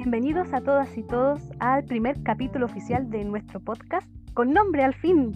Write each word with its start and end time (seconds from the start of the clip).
bienvenidos 0.00 0.54
a 0.54 0.62
todas 0.62 0.96
y 0.96 1.02
todos 1.02 1.42
al 1.58 1.84
primer 1.84 2.22
capítulo 2.22 2.64
oficial 2.64 3.10
de 3.10 3.22
nuestro 3.22 3.60
podcast, 3.60 4.08
con 4.32 4.50
nombre 4.50 4.82
al 4.82 4.94
fin. 4.94 5.30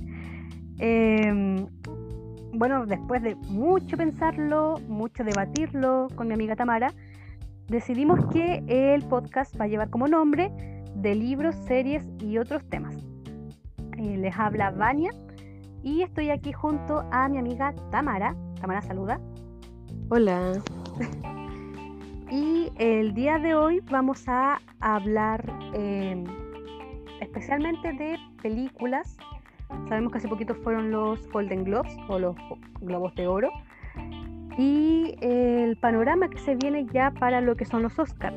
Em, 0.79 1.67
bueno, 2.55 2.87
después 2.87 3.21
de 3.23 3.35
mucho 3.51 3.99
pensarlo, 3.99 4.81
mucho 4.89 5.23
debatirlo 5.23 6.09
con 6.15 6.29
mi 6.29 6.33
amiga 6.33 6.57
Tamara, 6.57 6.91
decidimos 7.67 8.19
que 8.33 8.65
el 8.67 9.03
podcast 9.03 9.55
va 9.61 9.67
a 9.67 9.69
llevar 9.69 9.91
como 9.91 10.09
nombre 10.09 10.51
de 10.95 11.15
libros, 11.15 11.55
series 11.67 12.03
y 12.19 12.39
otros 12.39 12.65
temas. 12.71 12.97
Eh, 13.99 14.17
les 14.17 14.35
habla 14.39 14.71
Vania 14.71 15.11
y 15.83 16.01
estoy 16.01 16.31
aquí 16.31 16.55
junto 16.55 17.05
a 17.13 17.29
mi 17.29 17.37
amiga 17.37 17.75
Tamara. 17.91 18.35
Tamara, 18.63 18.81
saluda. 18.81 19.21
Hola. 20.09 20.55
Y 22.31 22.73
el 22.77 23.15
día 23.15 23.39
de 23.39 23.55
hoy 23.55 23.81
vamos 23.91 24.25
a 24.29 24.61
hablar 24.81 25.45
em, 25.75 26.25
especialmente 27.21 27.93
de 27.93 28.19
películas. 28.43 29.17
Sabemos 29.89 30.13
que 30.13 30.19
hace 30.19 30.29
poquito 30.29 30.55
fueron 30.55 30.91
los 30.91 31.29
Golden 31.31 31.65
Globes 31.65 31.95
o 32.09 32.19
los 32.19 32.37
Globos 32.81 33.15
de 33.15 33.27
Oro. 33.27 33.51
Y 34.57 35.17
el 35.21 35.77
panorama 35.77 36.29
que 36.29 36.39
se 36.39 36.55
viene 36.55 36.87
ya 36.93 37.11
para 37.11 37.41
lo 37.41 37.57
que 37.57 37.65
son 37.65 37.83
los 37.83 37.99
Oscars. 37.99 38.37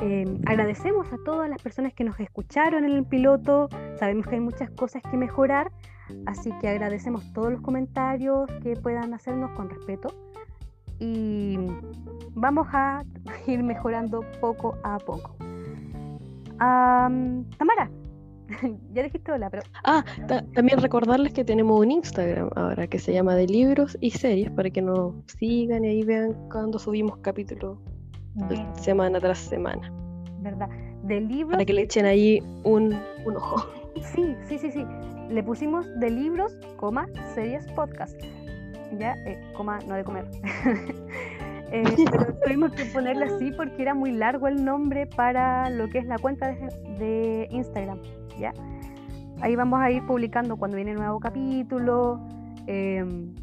Em, 0.00 0.40
agradecemos 0.46 1.12
a 1.12 1.16
todas 1.24 1.48
las 1.48 1.60
personas 1.62 1.92
que 1.92 2.04
nos 2.04 2.18
escucharon 2.18 2.84
en 2.84 2.92
el 2.92 3.04
piloto. 3.04 3.68
Sabemos 3.98 4.26
que 4.26 4.36
hay 4.36 4.40
muchas 4.40 4.70
cosas 4.70 5.02
que 5.08 5.16
mejorar, 5.16 5.70
así 6.26 6.50
que 6.60 6.68
agradecemos 6.68 7.32
todos 7.32 7.52
los 7.52 7.60
comentarios 7.60 8.50
que 8.62 8.74
puedan 8.74 9.14
hacernos 9.14 9.50
con 9.52 9.70
respeto 9.70 10.27
y 11.00 11.58
vamos 12.34 12.66
a 12.72 13.04
ir 13.46 13.62
mejorando 13.62 14.24
poco 14.40 14.76
a 14.82 14.98
poco. 14.98 15.36
Tamara, 16.58 17.90
ya 18.92 19.02
dijiste 19.02 19.32
hola, 19.32 19.50
pero... 19.50 19.62
Ah, 19.84 20.04
también 20.54 20.80
recordarles 20.80 21.32
que 21.32 21.44
tenemos 21.44 21.80
un 21.80 21.90
Instagram 21.92 22.50
ahora 22.56 22.86
que 22.86 22.98
se 22.98 23.12
llama 23.12 23.34
de 23.34 23.46
libros 23.46 23.96
y 24.00 24.10
series 24.10 24.50
para 24.50 24.70
que 24.70 24.82
nos 24.82 25.14
sigan 25.38 25.84
y 25.84 25.88
ahí 25.88 26.02
vean 26.02 26.34
cuando 26.50 26.78
subimos 26.78 27.18
capítulos 27.18 27.78
semana 28.74 29.20
tras 29.20 29.38
semana. 29.38 29.92
¿Verdad? 30.40 30.68
De 31.04 31.20
libros... 31.20 31.52
Para 31.52 31.64
que 31.64 31.72
le 31.72 31.82
echen 31.82 32.06
ahí 32.06 32.42
un, 32.64 32.96
un 33.24 33.36
ojo. 33.36 33.64
Sí, 34.14 34.36
sí, 34.48 34.58
sí, 34.58 34.70
sí. 34.70 34.84
Le 35.28 35.42
pusimos 35.42 35.86
de 35.98 36.10
libros, 36.10 36.56
coma, 36.76 37.06
series, 37.34 37.66
podcast 37.72 38.16
ya, 38.98 39.14
eh, 39.26 39.40
coma, 39.56 39.78
no 39.86 39.94
de 39.94 40.04
comer. 40.04 40.26
Eh, 41.70 41.84
pero 42.10 42.34
tuvimos 42.42 42.72
que 42.72 42.86
ponerle 42.86 43.26
así 43.26 43.50
porque 43.52 43.82
era 43.82 43.92
muy 43.92 44.12
largo 44.12 44.48
el 44.48 44.64
nombre 44.64 45.06
para 45.06 45.68
lo 45.68 45.88
que 45.88 45.98
es 45.98 46.06
la 46.06 46.16
cuenta 46.18 46.50
de, 46.98 47.46
Instagram, 47.50 48.00
¿ya? 48.38 48.54
Ahí 49.42 49.54
vamos 49.54 49.78
a 49.80 49.90
ir 49.90 50.04
publicando 50.06 50.56
cuando 50.56 50.76
viene 50.76 50.94
nuevo 50.94 51.20
capítulo, 51.20 52.26
em, 52.66 53.34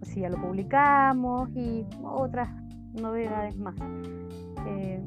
si 0.00 0.20
ya 0.20 0.30
lo 0.30 0.38
publicamos 0.38 1.50
y 1.54 1.84
otras 2.02 2.48
novedades 2.94 3.56
más. 3.58 3.74
Eh, 4.66 5.06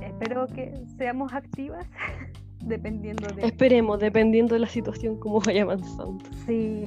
espero 0.00 0.46
que 0.46 0.72
seamos 0.96 1.32
activas 1.32 1.86
dependiendo 2.64 3.26
de... 3.34 3.46
Esperemos, 3.46 3.98
dependiendo 3.98 4.54
de 4.54 4.60
la 4.60 4.68
situación, 4.68 5.18
cómo 5.18 5.40
vaya 5.40 5.62
avanzando. 5.62 6.24
Sí, 6.46 6.84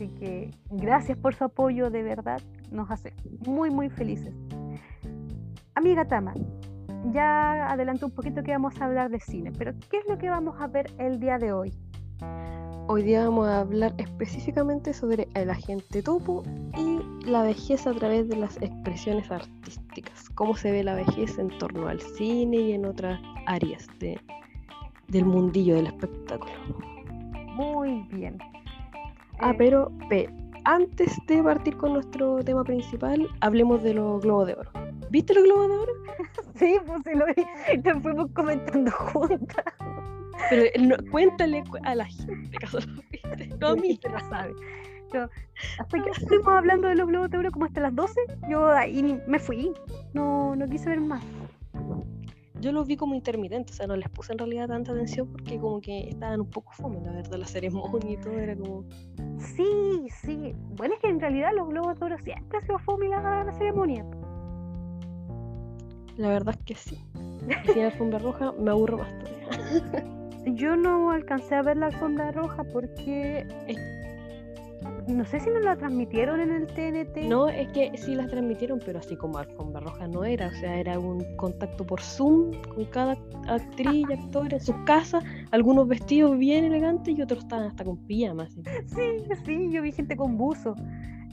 Así 0.00 0.08
que 0.18 0.50
gracias 0.70 1.18
por 1.18 1.34
su 1.34 1.44
apoyo, 1.44 1.90
de 1.90 2.02
verdad, 2.02 2.40
nos 2.70 2.90
hace 2.90 3.12
muy, 3.46 3.68
muy 3.68 3.90
felices. 3.90 4.32
Amiga 5.74 6.06
Tama, 6.06 6.32
ya 7.12 7.70
adelantó 7.70 8.06
un 8.06 8.12
poquito 8.12 8.42
que 8.42 8.50
vamos 8.50 8.80
a 8.80 8.86
hablar 8.86 9.10
de 9.10 9.20
cine, 9.20 9.52
pero 9.58 9.74
¿qué 9.90 9.98
es 9.98 10.08
lo 10.08 10.16
que 10.16 10.30
vamos 10.30 10.58
a 10.58 10.68
ver 10.68 10.90
el 10.96 11.20
día 11.20 11.36
de 11.36 11.52
hoy? 11.52 11.74
Hoy 12.86 13.02
día 13.02 13.24
vamos 13.24 13.46
a 13.48 13.60
hablar 13.60 13.92
específicamente 13.98 14.94
sobre 14.94 15.28
el 15.34 15.50
agente 15.50 16.02
topo 16.02 16.44
y 16.78 17.26
la 17.26 17.42
vejez 17.42 17.86
a 17.86 17.92
través 17.92 18.26
de 18.26 18.36
las 18.36 18.56
expresiones 18.62 19.30
artísticas, 19.30 20.30
cómo 20.30 20.56
se 20.56 20.72
ve 20.72 20.82
la 20.82 20.94
vejez 20.94 21.36
en 21.38 21.48
torno 21.58 21.88
al 21.88 22.00
cine 22.00 22.56
y 22.56 22.72
en 22.72 22.86
otras 22.86 23.20
áreas 23.44 23.86
de, 23.98 24.18
del 25.08 25.26
mundillo 25.26 25.74
del 25.74 25.88
espectáculo. 25.88 26.54
Muy 27.54 28.00
bien. 28.10 28.38
Ah, 29.42 29.54
pero 29.56 29.90
antes 30.64 31.16
de 31.26 31.42
partir 31.42 31.76
con 31.76 31.94
nuestro 31.94 32.44
tema 32.44 32.62
principal, 32.62 33.26
hablemos 33.40 33.82
de 33.82 33.94
los 33.94 34.22
globos 34.22 34.46
de 34.46 34.54
oro. 34.54 34.70
¿Viste 35.10 35.34
los 35.34 35.44
globos 35.44 35.68
de 35.68 35.74
oro? 35.74 35.92
sí, 36.56 36.76
pues 36.86 37.00
sí 37.04 37.10
lo 37.14 37.26
vi. 37.26 37.80
Lo 37.82 38.00
fuimos 38.00 38.30
comentando 38.32 38.90
juntas. 38.90 39.64
Pero 40.50 40.64
no, 40.86 40.96
cuéntale 41.10 41.64
a 41.84 41.94
la 41.94 42.04
gente 42.04 42.58
que 42.58 42.66
lo 42.66 42.80
viste. 43.10 43.56
No 43.58 43.68
a 43.68 43.76
mí. 43.76 43.98
Lo 44.04 44.20
sabe. 44.20 44.52
hasta 45.78 46.02
que 46.02 46.10
estuvimos 46.10 46.48
hablando 46.48 46.88
de 46.88 46.96
los 46.96 47.08
globos 47.08 47.30
de 47.30 47.38
oro 47.38 47.50
como 47.50 47.64
hasta 47.64 47.80
las 47.80 47.94
12, 47.94 48.20
yo 48.50 48.68
ahí 48.68 49.18
me 49.26 49.38
fui. 49.38 49.72
No, 50.12 50.54
no 50.54 50.68
quise 50.68 50.90
ver 50.90 51.00
más 51.00 51.24
yo 52.60 52.72
los 52.72 52.86
vi 52.86 52.96
como 52.96 53.14
intermitentes, 53.14 53.74
o 53.74 53.76
sea, 53.78 53.86
no 53.86 53.96
les 53.96 54.08
puse 54.08 54.32
en 54.32 54.38
realidad 54.38 54.68
tanta 54.68 54.92
atención 54.92 55.28
porque 55.28 55.58
como 55.58 55.80
que 55.80 56.08
estaban 56.08 56.40
un 56.40 56.50
poco 56.50 56.72
fome, 56.72 57.00
la 57.00 57.12
verdad, 57.12 57.38
la 57.38 57.46
ceremonia 57.46 58.12
y 58.12 58.16
todo 58.18 58.38
era 58.38 58.56
como... 58.56 58.84
Sí, 59.38 60.06
sí. 60.22 60.54
Bueno, 60.76 60.94
es 60.94 61.00
que 61.00 61.08
en 61.08 61.20
realidad 61.20 61.50
los 61.56 61.68
globos 61.68 61.98
de 61.98 62.06
oro 62.06 62.18
siempre 62.18 62.58
ha 62.58 62.60
sido 62.62 62.78
fome 62.78 63.08
la, 63.08 63.44
la 63.44 63.52
ceremonia. 63.52 64.04
La 66.16 66.28
verdad 66.28 66.54
es 66.58 66.64
que 66.64 66.74
sí. 66.74 67.04
Si 67.72 67.78
la 67.78 67.86
alfombra 67.86 68.18
roja 68.18 68.52
me 68.52 68.70
aburro 68.70 68.98
más 68.98 69.08
todavía. 69.18 70.20
Yo 70.44 70.76
no 70.76 71.10
alcancé 71.10 71.54
a 71.54 71.62
ver 71.62 71.78
la 71.78 71.86
alfombra 71.86 72.30
roja 72.32 72.64
porque 72.64 73.46
no 75.08 75.24
sé 75.24 75.40
si 75.40 75.50
nos 75.50 75.62
la 75.62 75.76
transmitieron 75.76 76.40
en 76.40 76.50
el 76.50 76.66
TNT. 76.66 77.28
No, 77.28 77.48
es 77.48 77.68
que 77.68 77.96
sí 77.96 78.14
las 78.14 78.28
transmitieron, 78.28 78.80
pero 78.84 78.98
así 78.98 79.16
como 79.16 79.38
alfombra 79.38 79.80
roja 79.80 80.06
no 80.08 80.24
era, 80.24 80.48
o 80.48 80.52
sea, 80.52 80.78
era 80.78 80.98
un 80.98 81.24
contacto 81.36 81.84
por 81.84 82.00
Zoom 82.00 82.52
con 82.74 82.84
cada 82.86 83.16
actriz 83.48 84.06
y 84.08 84.12
actor 84.12 84.52
en 84.52 84.60
sus 84.60 84.76
casas, 84.84 85.24
algunos 85.50 85.88
vestidos 85.88 86.38
bien 86.38 86.64
elegantes 86.64 87.16
y 87.16 87.22
otros 87.22 87.44
estaban 87.44 87.66
hasta 87.66 87.84
con 87.84 87.96
pijamas. 88.06 88.52
Sí, 88.86 89.24
sí, 89.44 89.70
yo 89.70 89.82
vi 89.82 89.92
gente 89.92 90.16
con 90.16 90.36
buzo. 90.36 90.74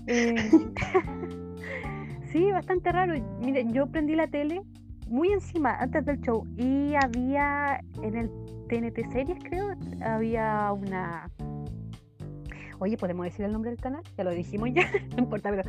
Eh, 0.07 0.35
sí, 2.31 2.51
bastante 2.51 2.91
raro. 2.91 3.13
Miren, 3.39 3.73
yo 3.73 3.87
prendí 3.87 4.15
la 4.15 4.27
tele 4.27 4.61
muy 5.09 5.31
encima 5.31 5.75
antes 5.79 6.05
del 6.05 6.19
show 6.21 6.45
y 6.57 6.93
había 6.95 7.79
en 8.01 8.15
el 8.15 8.29
TNT 8.67 9.11
Series, 9.11 9.39
creo, 9.43 9.69
había 10.01 10.71
una 10.73 11.29
Oye, 12.79 12.95
¿podemos 12.97 13.25
decir 13.25 13.45
el 13.45 13.51
nombre 13.51 13.71
del 13.71 13.79
canal? 13.79 14.03
Ya 14.17 14.23
lo 14.23 14.31
dijimos 14.31 14.69
ya, 14.73 14.83
no 15.15 15.23
importa, 15.23 15.49
pero 15.49 15.63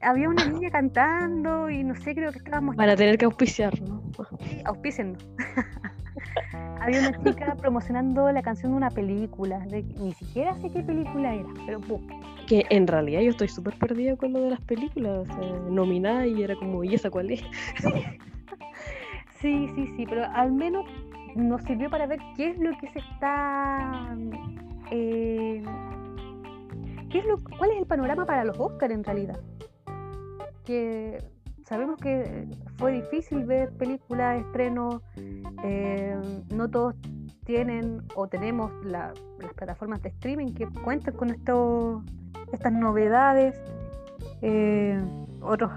había 0.00 0.28
una 0.28 0.44
niña 0.48 0.70
cantando 0.70 1.68
y 1.68 1.84
no 1.84 1.94
sé, 1.96 2.14
creo 2.14 2.32
que 2.32 2.38
estábamos... 2.38 2.76
Para 2.76 2.96
tener 2.96 3.18
que 3.18 3.26
auspiciar, 3.26 3.80
¿no? 3.82 4.02
Sí, 4.40 4.62
auspiciennos. 4.64 5.26
había 6.80 7.00
una 7.00 7.22
chica 7.22 7.54
promocionando 7.56 8.30
la 8.32 8.42
canción 8.42 8.72
de 8.72 8.78
una 8.78 8.90
película, 8.90 9.64
ni 10.00 10.12
siquiera 10.14 10.54
sé 10.56 10.70
qué 10.70 10.82
película 10.82 11.34
era, 11.34 11.48
pero 11.66 11.80
Que 12.46 12.64
en 12.70 12.86
realidad 12.86 13.20
yo 13.20 13.30
estoy 13.30 13.48
súper 13.48 13.74
perdida 13.78 14.16
con 14.16 14.32
lo 14.32 14.40
de 14.40 14.50
las 14.50 14.60
películas, 14.62 15.28
nominada 15.70 16.26
y 16.26 16.42
era 16.42 16.54
como, 16.56 16.82
¿y 16.82 16.94
esa 16.94 17.10
cuál 17.10 17.30
es? 17.30 17.42
sí, 19.40 19.68
sí, 19.74 19.86
sí, 19.96 20.06
pero 20.08 20.24
al 20.32 20.52
menos 20.52 20.86
nos 21.36 21.62
sirvió 21.62 21.90
para 21.90 22.06
ver 22.06 22.18
qué 22.36 22.50
es 22.50 22.58
lo 22.58 22.70
que 22.78 22.88
se 22.88 22.98
está... 23.00 24.16
Eh, 24.90 25.62
¿cuál 27.56 27.70
es 27.70 27.78
el 27.78 27.86
panorama 27.86 28.26
para 28.26 28.44
los 28.44 28.58
Oscars 28.58 28.92
en 28.92 29.04
realidad? 29.04 29.40
Que 30.64 31.22
sabemos 31.64 31.98
que 32.00 32.46
fue 32.76 32.92
difícil 32.92 33.44
ver 33.44 33.70
películas, 33.76 34.40
estrenos, 34.40 35.02
eh, 35.64 36.16
no 36.54 36.68
todos 36.70 36.94
tienen 37.44 38.02
o 38.14 38.26
tenemos 38.26 38.72
las 38.84 39.18
plataformas 39.56 40.02
de 40.02 40.10
streaming 40.10 40.54
que 40.54 40.66
cuentan 40.82 41.14
con 41.14 41.30
estas 41.30 42.72
novedades. 42.72 43.60
Eh, 44.42 45.00
otros 45.42 45.70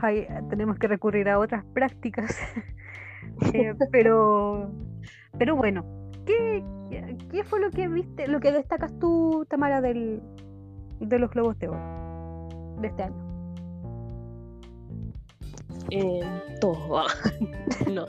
tenemos 0.50 0.78
que 0.78 0.88
recurrir 0.88 1.30
a 1.30 1.40
otras 1.40 1.64
prácticas. 1.74 2.38
Eh, 3.54 3.74
pero, 3.92 4.72
pero 5.38 5.56
bueno, 5.56 5.86
¿qué, 6.26 6.64
¿qué, 7.32 7.44
fue 7.44 7.60
lo 7.60 7.72
que 7.72 7.88
viste, 7.88 8.28
lo 8.28 8.40
que 8.40 8.52
destacas 8.52 8.98
tú, 9.00 9.46
Tamara, 9.50 9.82
del, 9.82 10.22
de 11.02 11.20
los 11.20 11.30
Globos 11.32 11.58
de 11.60 11.68
Oro 11.68 12.48
de 12.80 12.88
este 12.88 13.04
año? 13.04 13.32
Eh, 15.90 16.22
todo. 16.60 17.04
no. 17.92 18.06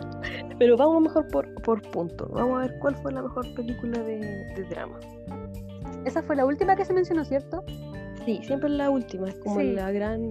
Pero 0.59 0.77
vamos 0.77 1.03
mejor 1.03 1.27
por, 1.29 1.53
por 1.63 1.83
punto. 1.91 2.29
Vamos 2.33 2.59
a 2.59 2.67
ver 2.67 2.79
cuál 2.81 2.95
fue 2.97 3.13
la 3.13 3.23
mejor 3.23 3.53
película 3.55 3.99
de, 4.03 4.67
drama. 4.71 4.99
Esa 6.05 6.23
fue 6.23 6.37
la 6.37 6.45
última 6.45 6.77
que 6.77 6.85
se 6.85 6.93
mencionó, 6.93 7.25
¿cierto? 7.25 7.65
Sí, 8.25 8.41
siempre 8.45 8.69
es 8.69 8.77
la 8.77 8.91
última. 8.91 9.29
Es 9.29 9.35
como 9.37 9.61
la 9.61 9.91
gran. 9.91 10.31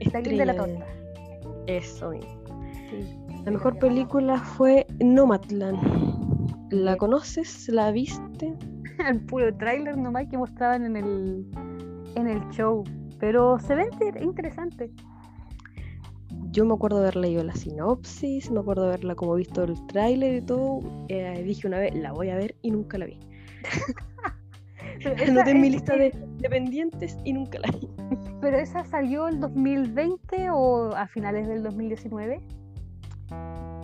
Estrella 0.00 0.38
de 0.38 0.46
la 0.46 0.56
torta. 0.56 0.86
Eso 1.66 2.10
mismo. 2.10 2.44
Sí. 2.90 3.18
La 3.44 3.52
mejor 3.52 3.78
película 3.78 4.38
fue 4.38 4.86
Nomadland. 5.00 5.78
¿La 6.70 6.96
conoces? 6.96 7.68
¿La 7.68 7.90
viste? 7.92 8.54
El 9.08 9.20
puro 9.20 9.54
tráiler 9.56 9.96
nomás 9.96 10.26
que 10.28 10.38
mostraban 10.38 10.84
en 10.84 10.96
el, 10.96 11.46
en 12.16 12.28
el 12.28 12.40
show. 12.50 12.84
Pero 13.18 13.58
se 13.58 13.74
ve 13.74 13.88
inter- 13.92 14.22
interesante. 14.22 14.90
Yo 16.50 16.64
me 16.66 16.74
acuerdo 16.74 16.98
de 16.98 17.04
haber 17.04 17.16
leído 17.16 17.44
la 17.44 17.54
sinopsis, 17.54 18.50
me 18.50 18.60
acuerdo 18.60 18.82
de 18.82 18.88
haberla 18.88 19.14
como 19.14 19.34
visto 19.36 19.62
el 19.64 19.74
tráiler 19.86 20.42
y 20.42 20.44
todo. 20.44 20.80
eh, 21.08 21.42
dije 21.44 21.66
una 21.66 21.78
vez, 21.78 21.94
la 21.94 22.12
voy 22.12 22.28
a 22.30 22.36
ver 22.36 22.54
y 22.62 22.70
nunca 22.70 22.98
la 22.98 23.06
vi. 23.06 23.18
Pero 25.02 25.16
La 25.16 25.22
esa, 25.22 25.32
anoté 25.32 25.50
en 25.52 25.60
mi 25.60 25.70
lista 25.70 25.96
de, 25.96 26.12
de 26.38 26.48
pendientes 26.50 27.16
y 27.24 27.32
nunca 27.32 27.58
la 27.60 27.70
vi. 27.70 27.88
pero 28.40 28.56
esa 28.58 28.84
salió 28.84 29.28
el 29.28 29.40
2020 29.40 30.50
o 30.50 30.94
a 30.94 31.06
finales 31.06 31.46
del 31.48 31.62
2019. 31.62 32.40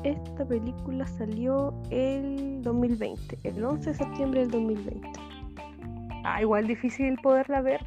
Esta 0.05 0.47
película 0.47 1.07
salió 1.07 1.75
el 1.91 2.63
2020, 2.63 3.39
el 3.43 3.65
11 3.65 3.91
de 3.91 3.97
septiembre 3.97 4.41
del 4.41 4.51
2020. 4.51 5.11
Ah, 6.25 6.41
igual 6.41 6.67
difícil 6.67 7.17
poderla 7.23 7.63
ver. 7.63 7.85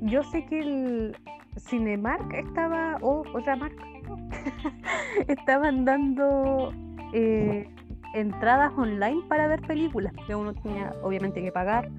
Yo 0.00 0.22
sé 0.24 0.44
que 0.46 0.60
el 0.60 1.16
Cinemark 1.58 2.32
estaba, 2.34 2.96
o 3.00 3.22
otra 3.34 3.54
marca, 3.54 3.84
estaban 5.28 5.84
dando 5.84 6.72
eh, 7.12 7.68
entradas 8.14 8.72
online 8.76 9.22
para 9.28 9.46
ver 9.46 9.60
películas, 9.62 10.12
que 10.26 10.34
uno 10.34 10.54
tenía 10.54 10.94
obviamente 11.02 11.42
que 11.42 11.52
pagar 11.52 11.90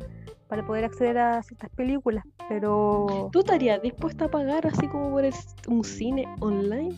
para 0.47 0.65
poder 0.65 0.83
acceder 0.83 1.17
a 1.17 1.41
ciertas 1.43 1.69
películas, 1.69 2.25
pero 2.49 3.29
¿Tú 3.31 3.39
estarías 3.39 3.81
dispuesta 3.81 4.25
a 4.25 4.27
pagar 4.27 4.67
así 4.67 4.85
como 4.87 5.09
por 5.11 5.23
un 5.67 5.83
cine 5.85 6.25
online? 6.41 6.93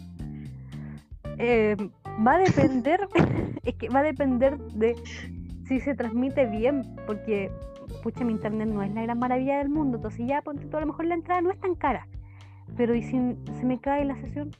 Eh, 1.38 1.76
va 2.26 2.36
a 2.36 2.38
depender, 2.40 3.08
es 3.64 3.76
que 3.76 3.90
va 3.90 4.00
a 4.00 4.04
depender 4.04 4.58
de 4.58 4.96
si 5.68 5.80
se 5.80 5.96
transmite 5.96 6.46
bien, 6.46 6.84
porque 7.06 7.52
pucha, 8.02 8.24
mi 8.24 8.34
internet 8.34 8.68
no 8.68 8.84
es 8.84 8.94
la 8.94 9.04
gran 9.04 9.20
maravilla 9.20 9.60
del 9.60 9.70
mundo, 9.70 9.98
entonces 9.98 10.26
ya 10.28 10.42
ponte 10.42 10.66
tú, 10.66 10.78
a 10.78 10.82
lo 10.82 10.88
mejor 10.88 11.06
la 11.06 11.16
entrada 11.16 11.42
no 11.42 11.52
es 11.52 11.60
tan 11.60 11.76
cara, 11.76 12.08
pero 12.76 12.96
¿y 12.96 13.04
si 13.04 13.18
se 13.60 13.66
me 13.66 13.80
cae 13.80 14.06
la 14.06 14.16
sesión? 14.18 14.52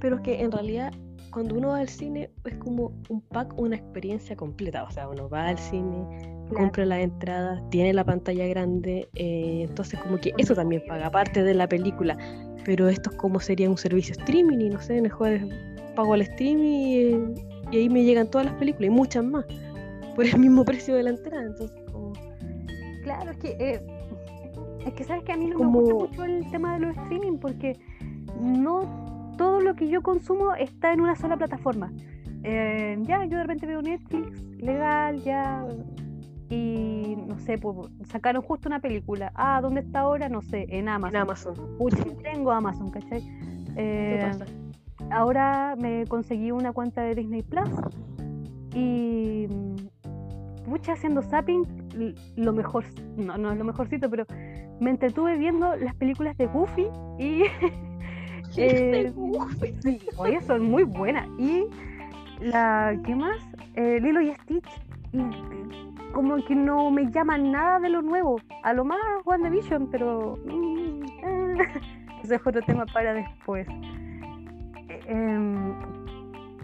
Pero 0.00 0.16
es 0.16 0.22
que 0.22 0.42
en 0.42 0.50
realidad 0.50 0.92
cuando 1.30 1.54
uno 1.54 1.68
va 1.68 1.78
al 1.78 1.88
cine 1.88 2.30
es 2.44 2.54
como 2.56 2.92
un 3.08 3.20
pack, 3.20 3.58
una 3.58 3.76
experiencia 3.76 4.36
completa. 4.36 4.84
O 4.84 4.90
sea, 4.90 5.08
uno 5.08 5.28
va 5.28 5.48
al 5.48 5.58
cine, 5.58 6.04
compra 6.54 6.84
las 6.84 7.00
entradas, 7.00 7.62
tiene 7.70 7.92
la 7.92 8.04
pantalla 8.04 8.46
grande, 8.46 9.08
eh, 9.14 9.66
entonces 9.68 10.00
como 10.00 10.18
que 10.18 10.32
eso 10.38 10.54
también 10.54 10.82
paga, 10.86 11.06
aparte 11.06 11.42
de 11.42 11.54
la 11.54 11.68
película. 11.68 12.18
Pero 12.64 12.88
esto 12.88 13.10
es 13.10 13.16
como 13.16 13.40
sería 13.40 13.68
un 13.70 13.78
servicio 13.78 14.12
streaming 14.18 14.58
y 14.58 14.68
no 14.70 14.80
sé, 14.80 15.00
mejor 15.00 15.38
pago 15.96 16.14
el 16.14 16.22
streaming 16.22 17.34
y, 17.70 17.76
y 17.76 17.78
ahí 17.78 17.88
me 17.88 18.04
llegan 18.04 18.28
todas 18.30 18.46
las 18.46 18.54
películas 18.56 18.88
y 18.88 18.94
muchas 18.94 19.24
más 19.24 19.44
por 20.14 20.24
el 20.26 20.38
mismo 20.38 20.64
precio 20.64 20.94
de 20.94 21.02
la 21.04 21.10
entrada. 21.10 21.42
Entonces, 21.44 21.76
como, 21.92 22.12
Claro, 23.02 23.30
es 23.30 23.38
que 23.38 23.56
eh, 23.58 23.80
es 24.86 24.92
que 24.94 25.04
sabes 25.04 25.24
que 25.24 25.32
a 25.32 25.36
mí 25.36 25.46
no 25.46 25.56
Como- 25.56 25.80
me 25.82 25.92
gusta 25.92 26.08
mucho 26.10 26.24
el 26.24 26.50
tema 26.50 26.74
de 26.74 26.86
los 26.86 26.96
streaming 26.98 27.38
porque 27.38 27.78
no 28.40 29.34
todo 29.38 29.60
lo 29.60 29.74
que 29.74 29.88
yo 29.88 30.02
consumo 30.02 30.54
está 30.54 30.92
en 30.92 31.00
una 31.00 31.16
sola 31.16 31.36
plataforma. 31.36 31.90
Eh, 32.42 32.96
ya, 33.02 33.24
yo 33.24 33.36
de 33.38 33.42
repente 33.42 33.66
veo 33.66 33.80
Netflix, 33.82 34.42
legal, 34.58 35.22
ya. 35.22 35.66
Y 36.50 37.16
no 37.28 37.38
sé, 37.38 37.56
pues, 37.58 37.88
sacaron 38.08 38.42
justo 38.42 38.68
una 38.68 38.80
película. 38.80 39.30
Ah, 39.36 39.60
¿dónde 39.62 39.80
está 39.80 40.00
ahora? 40.00 40.28
No 40.28 40.42
sé, 40.42 40.66
en 40.68 40.88
Amazon. 40.88 41.14
en 41.16 41.22
Amazon. 41.22 41.54
Pucha, 41.78 42.04
tengo 42.22 42.50
Amazon, 42.50 42.90
¿cachai? 42.90 43.22
¿Qué 43.22 43.74
Eh, 43.76 44.18
pasa? 44.20 44.44
ahora 45.12 45.76
me 45.80 46.04
conseguí 46.06 46.50
una 46.50 46.72
cuenta 46.72 47.02
de 47.02 47.14
Disney 47.14 47.42
Plus 47.42 47.68
y 48.74 49.46
pucha 50.64 50.92
haciendo 50.92 51.22
zapping 51.22 51.64
lo 52.36 52.52
mejor 52.52 52.84
no 53.16 53.36
no 53.36 53.50
es 53.50 53.58
lo 53.58 53.64
mejorcito 53.64 54.08
pero 54.08 54.24
me 54.78 54.90
entretuve 54.90 55.36
viendo 55.36 55.74
las 55.76 55.94
películas 55.96 56.36
de 56.36 56.46
Goofy 56.46 56.86
y 57.18 57.42
eh, 58.56 59.12
sí, 59.82 60.00
oye 60.16 60.40
son 60.42 60.62
muy 60.62 60.84
buenas 60.84 61.26
y 61.38 61.64
la 62.40 62.96
¿qué 63.04 63.14
más? 63.16 63.38
Eh, 63.74 63.98
Lilo 64.00 64.20
y 64.20 64.32
Stitch 64.34 64.68
y 65.12 65.18
como 66.12 66.36
que 66.44 66.54
no 66.54 66.90
me 66.90 67.10
llaman 67.10 67.52
nada 67.52 67.80
de 67.80 67.88
lo 67.88 68.02
nuevo 68.02 68.40
a 68.62 68.72
lo 68.72 68.84
más 68.84 68.98
WandaVision 69.24 69.90
pero 69.90 70.38
mm, 70.44 71.02
ese 72.22 72.34
es 72.34 72.46
otro 72.46 72.62
tema 72.62 72.86
para 72.86 73.14
después 73.14 73.66
eh, 74.88 75.00
em, 75.06 75.74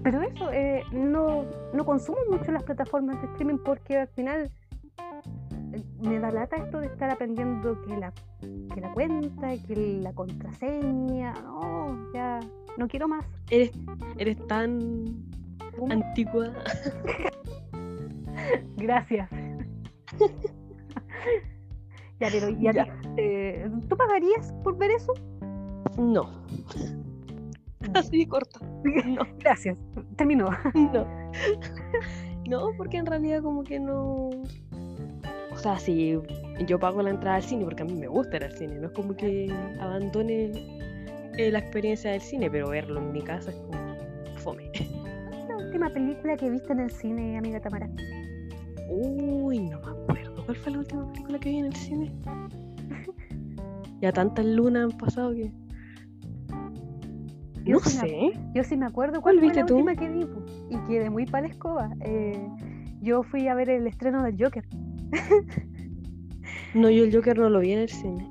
pero 0.07 0.23
eso, 0.23 0.53
eh, 0.53 0.85
no, 0.93 1.45
no 1.73 1.85
consumo 1.85 2.19
mucho 2.31 2.53
las 2.53 2.63
plataformas 2.63 3.21
de 3.21 3.27
streaming 3.27 3.59
porque 3.59 3.99
al 3.99 4.09
final 4.09 4.49
eh, 5.73 5.83
me 6.01 6.21
da 6.21 6.31
lata 6.31 6.57
esto 6.57 6.79
de 6.79 6.87
estar 6.87 7.11
aprendiendo 7.11 7.83
que 7.83 7.97
la, 7.97 8.13
que 8.73 8.81
la 8.81 8.93
cuenta, 8.93 9.49
que 9.67 9.99
la 10.01 10.13
contraseña, 10.13 11.33
no, 11.43 12.13
ya, 12.15 12.39
no 12.77 12.87
quiero 12.87 13.09
más. 13.09 13.25
Eres, 13.51 13.73
eres 14.17 14.47
tan 14.47 15.05
¿Cómo? 15.77 15.93
antigua. 15.93 16.53
Gracias. 18.77 19.29
ya, 22.21 22.29
pero 22.31 22.49
¿y 22.51 22.69
a 22.69 22.73
ti, 22.73 22.77
Ya. 22.77 22.87
eh, 23.17 23.69
¿tú 23.89 23.97
pagarías 23.97 24.53
por 24.63 24.77
ver 24.79 24.91
eso? 24.93 25.13
No. 25.99 26.31
Así 27.95 28.27
corto. 28.27 28.61
No. 28.85 29.23
Gracias, 29.39 29.77
terminó. 30.17 30.51
No. 30.75 31.07
No, 32.49 32.71
porque 32.77 32.99
en 32.99 33.07
realidad 33.07 33.43
como 33.43 33.65
que 33.65 33.81
no. 33.81 34.31
O 35.53 35.57
sea, 35.59 35.79
si 35.79 36.19
yo 36.67 36.79
pago 36.79 37.03
la 37.03 37.11
entrada 37.11 37.37
al 37.37 37.43
cine 37.43 37.65
porque 37.65 37.83
a 37.83 37.87
mí 37.87 37.95
me 37.95 38.07
gusta 38.09 38.37
ir 38.37 38.45
al 38.45 38.53
cine, 38.53 38.75
no 38.79 38.87
es 38.89 38.93
como 38.93 39.17
que 39.17 39.51
abandone 39.81 40.53
eh, 41.39 41.51
la 41.51 41.59
experiencia 41.59 42.13
del 42.13 42.21
cine, 42.21 42.51
pero 42.51 42.69
verlo 42.69 43.01
en 43.01 43.13
mi 43.13 43.23
casa 43.23 43.51
es 43.51 43.57
como 43.57 43.97
fome. 44.37 44.71
La 45.49 45.57
última 45.57 45.89
película 45.91 46.37
que 46.37 46.51
viste 46.51 46.73
en 46.73 46.81
el 46.81 46.91
cine, 46.91 47.39
amiga 47.39 47.61
Tamara. 47.61 47.89
Uy, 48.89 49.61
no 49.61 49.81
me 49.81 49.91
acuerdo. 49.91 50.45
¿Cuál 50.45 50.57
fue 50.59 50.73
la 50.73 50.79
última 50.79 51.13
película 51.13 51.39
que 51.39 51.49
vi 51.51 51.57
en 51.59 51.65
el 51.67 51.77
cine? 51.77 52.13
Ya 54.03 54.13
tantas 54.13 54.45
lunas 54.45 54.93
han 54.93 54.99
pasado 54.99 55.33
que. 55.33 55.51
Yo 57.65 57.77
No 57.77 57.81
sí 57.81 57.99
me 58.03 58.09
sé. 58.09 58.31
Yo 58.55 58.63
sí 58.63 58.77
me 58.77 58.85
acuerdo 58.87 59.23
¿Cuál 59.23 59.37
cuál 59.39 59.51
fue 59.53 59.61
la 59.63 59.67
tú? 59.67 59.75
última 59.75 59.97
que 59.97 60.09
vi 60.11 60.27
y 60.69 60.77
quedé 60.87 61.09
muy 61.09 61.25
para 61.25 61.47
la 61.47 61.53
escoba. 61.55 61.91
Eh, 62.01 62.47
yo 63.01 63.23
fui 63.23 63.49
a 63.49 63.55
ver 63.55 63.71
el 63.71 63.87
estreno 63.87 64.23
del 64.23 64.37
Joker. 64.43 64.65
No, 66.75 66.91
yo 66.91 67.05
el 67.05 67.15
Joker 67.15 67.39
no 67.39 67.49
lo 67.49 67.61
vi 67.61 67.73
en 67.73 67.79
el 67.79 67.89
cine. 67.89 68.29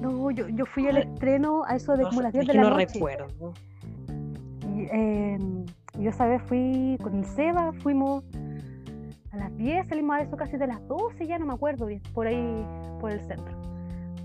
No, 0.00 0.30
yo, 0.30 0.48
yo 0.48 0.64
fui 0.64 0.86
al 0.86 0.96
estreno 0.96 1.64
a 1.64 1.76
eso 1.76 1.94
de 1.94 2.04
No 2.04 2.08
como 2.08 2.22
las 2.22 2.32
10 2.32 2.42
es 2.42 2.48
de 2.48 2.54
la 2.54 2.62
no 2.62 2.70
noche. 2.70 2.86
recuerdo. 2.94 3.52
Y, 4.74 4.82
eh, 4.90 5.38
yo 6.00 6.08
esa 6.10 6.26
vez 6.26 6.40
fui 6.44 6.96
con 7.02 7.16
el 7.16 7.24
Seba, 7.26 7.72
fuimos 7.82 8.24
a 9.36 9.48
las 9.48 9.56
10, 9.56 9.88
salimos 9.88 10.16
a 10.16 10.22
eso 10.22 10.36
casi 10.36 10.56
de 10.56 10.66
las 10.66 10.86
12, 10.88 11.26
ya 11.26 11.38
no 11.38 11.46
me 11.46 11.54
acuerdo 11.54 11.86
bien, 11.86 12.02
por 12.14 12.26
ahí, 12.26 12.66
por 13.00 13.10
el 13.10 13.20
centro. 13.20 13.54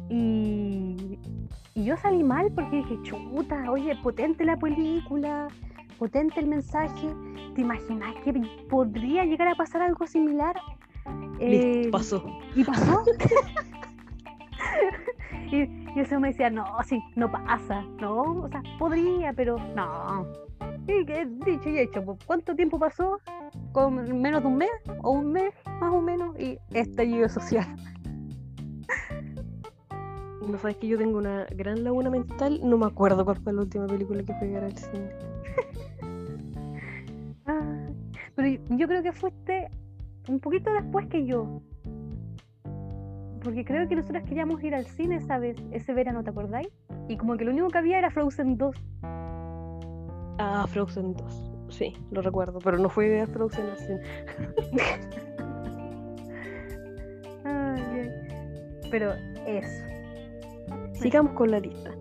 Y, 0.10 1.20
y 1.74 1.86
yo 1.86 1.96
salí 1.98 2.24
mal 2.24 2.52
porque 2.54 2.78
dije, 2.78 2.98
chuta, 3.04 3.72
oye, 3.72 3.96
potente 4.04 4.44
la 4.44 4.58
película, 4.58 5.48
potente 5.98 6.40
el 6.40 6.48
mensaje. 6.48 7.08
¿Te 7.56 7.62
imaginas 7.62 8.16
que 8.24 8.34
podría 8.70 9.26
llegar 9.26 9.48
a 9.48 9.56
pasar 9.56 9.82
algo 9.82 10.08
similar? 10.08 10.56
Eh, 11.40 11.90
pasó. 11.92 12.24
¿Y 12.56 12.64
pasó? 12.64 13.04
y, 15.52 15.58
y 15.58 16.00
eso 16.00 16.20
me 16.20 16.30
decía, 16.30 16.50
no, 16.50 16.66
sí, 16.86 17.02
no 17.16 17.32
pasa, 17.32 17.84
no, 18.00 18.22
o 18.22 18.50
sea, 18.50 18.62
podría, 18.80 19.34
pero 19.34 19.58
no. 19.76 20.26
Y 21.00 21.06
que 21.06 21.26
dicho 21.26 21.70
y 21.70 21.80
hecho, 21.80 22.04
¿cuánto 22.26 22.54
tiempo 22.56 22.78
pasó? 22.78 23.20
¿Con 23.72 24.22
menos 24.22 24.42
de 24.42 24.48
un 24.48 24.58
mes? 24.58 24.70
¿O 25.04 25.12
un 25.12 25.32
mes 25.32 25.54
más 25.80 25.94
o 25.94 26.02
menos? 26.02 26.38
Y 26.40 26.60
estallido 26.72 27.30
social. 27.30 27.66
No 30.48 30.58
sabes 30.58 30.78
que 30.78 30.88
yo 30.88 30.98
tengo 30.98 31.20
una 31.20 31.46
gran 31.56 31.84
laguna 31.84 32.10
mental. 32.10 32.60
No 32.64 32.76
me 32.78 32.88
acuerdo 32.88 33.24
cuál 33.24 33.38
fue 33.38 33.54
la 33.54 33.62
última 33.62 33.86
película 33.86 34.24
que 34.24 34.34
fui 34.34 34.50
a 34.50 34.52
ver 34.54 34.64
al 34.66 34.78
cine. 34.78 35.10
Ay, 37.46 37.96
pero 38.36 38.48
yo, 38.76 38.88
creo 38.88 39.04
que 39.04 39.14
fuiste 39.14 39.70
un 40.28 40.40
poquito 40.40 40.74
después 40.74 41.06
que 41.08 41.26
yo. 41.26 41.62
Porque 43.44 43.64
creo 43.64 43.88
que 43.88 43.96
nosotros 43.96 44.24
queríamos 44.28 44.62
ir 44.64 44.74
al 44.74 44.88
cine, 44.88 45.22
¿sabes? 45.22 45.56
Ese 45.72 45.94
verano, 45.94 46.24
¿te 46.24 46.32
acordáis? 46.32 46.70
Y 47.08 47.18
como 47.18 47.38
que 47.38 47.46
lo 47.46 47.52
único 47.52 47.70
que 47.70 47.78
había 47.78 48.00
era 48.00 48.10
Frozen 48.10 48.58
2. 48.58 48.76
Ah, 50.44 50.66
Frozen 50.68 51.14
2. 51.14 51.52
Sí, 51.70 51.94
lo 52.12 52.22
recuerdo, 52.22 52.58
pero 52.60 52.78
no 52.80 52.90
fui 52.90 53.06
a 53.06 53.10
ver 53.10 53.28
Frozen. 53.28 53.66
Ay, 57.46 57.82
ay. 57.94 58.10
Pero 58.90 59.14
eso. 59.46 59.84
Sigamos 60.94 61.34
con 61.34 61.52
la 61.52 61.60
lista. 61.60 61.92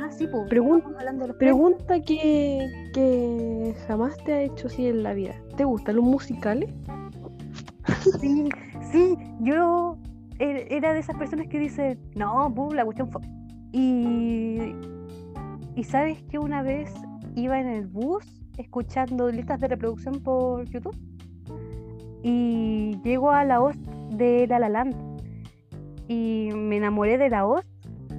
Ah, 0.00 0.10
sí, 0.10 0.26
pues. 0.26 0.48
Pregun- 0.50 0.82
hablando 0.98 1.22
de 1.22 1.28
los 1.28 1.36
premios. 1.36 1.56
Pregunta 1.58 2.00
que, 2.00 2.66
que 2.92 3.74
jamás 3.86 4.16
te 4.24 4.32
ha 4.32 4.42
hecho 4.42 4.66
así 4.66 4.86
en 4.88 5.02
la 5.02 5.14
vida. 5.14 5.34
¿Te 5.56 5.64
gustan 5.64 5.96
los 5.96 6.04
musicales? 6.04 6.70
Sí, 8.20 8.48
sí, 8.92 9.16
yo 9.40 9.96
er- 10.38 10.66
era 10.70 10.92
de 10.92 11.00
esas 11.00 11.16
personas 11.16 11.46
que 11.48 11.58
dicen, 11.58 11.98
no, 12.16 12.50
bu, 12.50 12.72
la 12.72 12.84
cuestión 12.84 13.10
fue. 13.10 13.22
Y, 13.72 14.58
y 15.76 15.84
sabes 15.84 16.22
que 16.24 16.38
una 16.38 16.62
vez 16.62 16.92
iba 17.34 17.60
en 17.60 17.68
el 17.68 17.86
bus 17.86 18.24
escuchando 18.58 19.30
listas 19.30 19.60
de 19.60 19.68
reproducción 19.68 20.20
por 20.20 20.64
YouTube 20.66 20.96
y 22.22 22.98
llego 23.02 23.30
a 23.30 23.44
la 23.44 23.60
host 23.60 23.80
de 24.10 24.46
La 24.46 24.58
La 24.58 24.68
Land 24.68 24.94
y 26.08 26.50
me 26.54 26.76
enamoré 26.76 27.18
de 27.18 27.28
la 27.28 27.46
host 27.46 27.68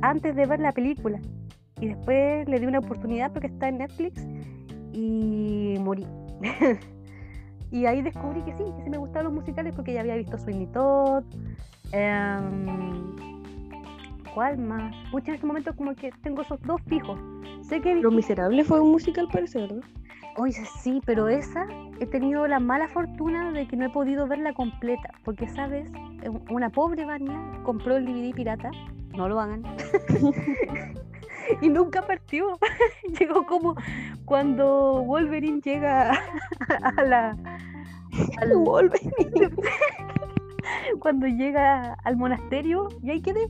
antes 0.02 0.36
de 0.36 0.46
ver 0.46 0.60
la 0.60 0.72
película 0.72 1.20
y 1.80 1.88
después 1.88 2.48
le 2.48 2.60
di 2.60 2.66
una 2.66 2.80
oportunidad 2.80 3.32
porque 3.32 3.48
está 3.48 3.70
en 3.70 3.80
Netflix 3.80 4.26
y 4.94 5.76
morí. 5.82 6.06
y 7.72 7.86
ahí 7.86 8.02
descubrí 8.02 8.42
que 8.44 8.54
sí, 8.54 8.64
que 8.78 8.84
sí 8.84 8.90
me 8.90 8.98
gustaban 8.98 9.26
los 9.26 9.34
musicales 9.34 9.74
porque 9.76 9.94
ya 9.94 10.02
había 10.02 10.16
visto 10.16 10.38
Sweeney 10.38 10.68
Todd. 10.68 11.24
em, 11.92 13.16
¿Cuál 14.34 14.58
más? 14.58 14.94
Pucha, 15.12 15.30
en 15.30 15.36
este 15.36 15.48
momento 15.48 15.76
como 15.76 15.96
que 15.96 16.12
tengo 16.22 16.42
esos 16.42 16.62
dos 16.62 16.82
fijos. 16.88 17.20
Sé 17.68 17.82
que 17.82 17.96
Los 17.96 18.14
Miserables 18.14 18.68
fue 18.68 18.80
un 18.80 18.92
musical, 18.92 19.28
parece, 19.32 19.62
¿verdad? 19.62 19.82
Oye, 20.38 20.54
sí, 20.82 21.02
pero 21.06 21.30
esa 21.30 21.66
he 22.00 22.06
tenido 22.06 22.46
la 22.48 22.60
mala 22.60 22.88
fortuna 22.90 23.52
de 23.52 23.68
que 23.68 23.78
no 23.78 23.86
he 23.86 23.90
podido 23.90 24.28
verla 24.28 24.54
completa, 24.54 25.10
porque 25.24 25.48
sabes, 25.48 25.90
una 26.50 26.70
pobre 26.70 27.06
Vania 27.06 27.40
compró 27.64 27.96
el 27.96 28.06
DVD 28.06 28.34
pirata, 28.36 28.70
no 29.16 29.30
lo 29.30 29.40
hagan, 29.40 29.64
y 31.62 31.70
nunca 31.70 32.02
partió. 32.06 32.60
Llegó 33.20 33.46
como 33.46 33.76
cuando 34.26 35.02
Wolverine 35.06 35.62
llega 35.62 36.12
a 36.98 37.04
la... 37.04 37.38
al- 38.42 38.92
cuando 41.00 41.28
llega 41.28 41.94
al 42.04 42.18
monasterio 42.18 42.90
y 43.02 43.12
ahí 43.12 43.22
quedé. 43.22 43.48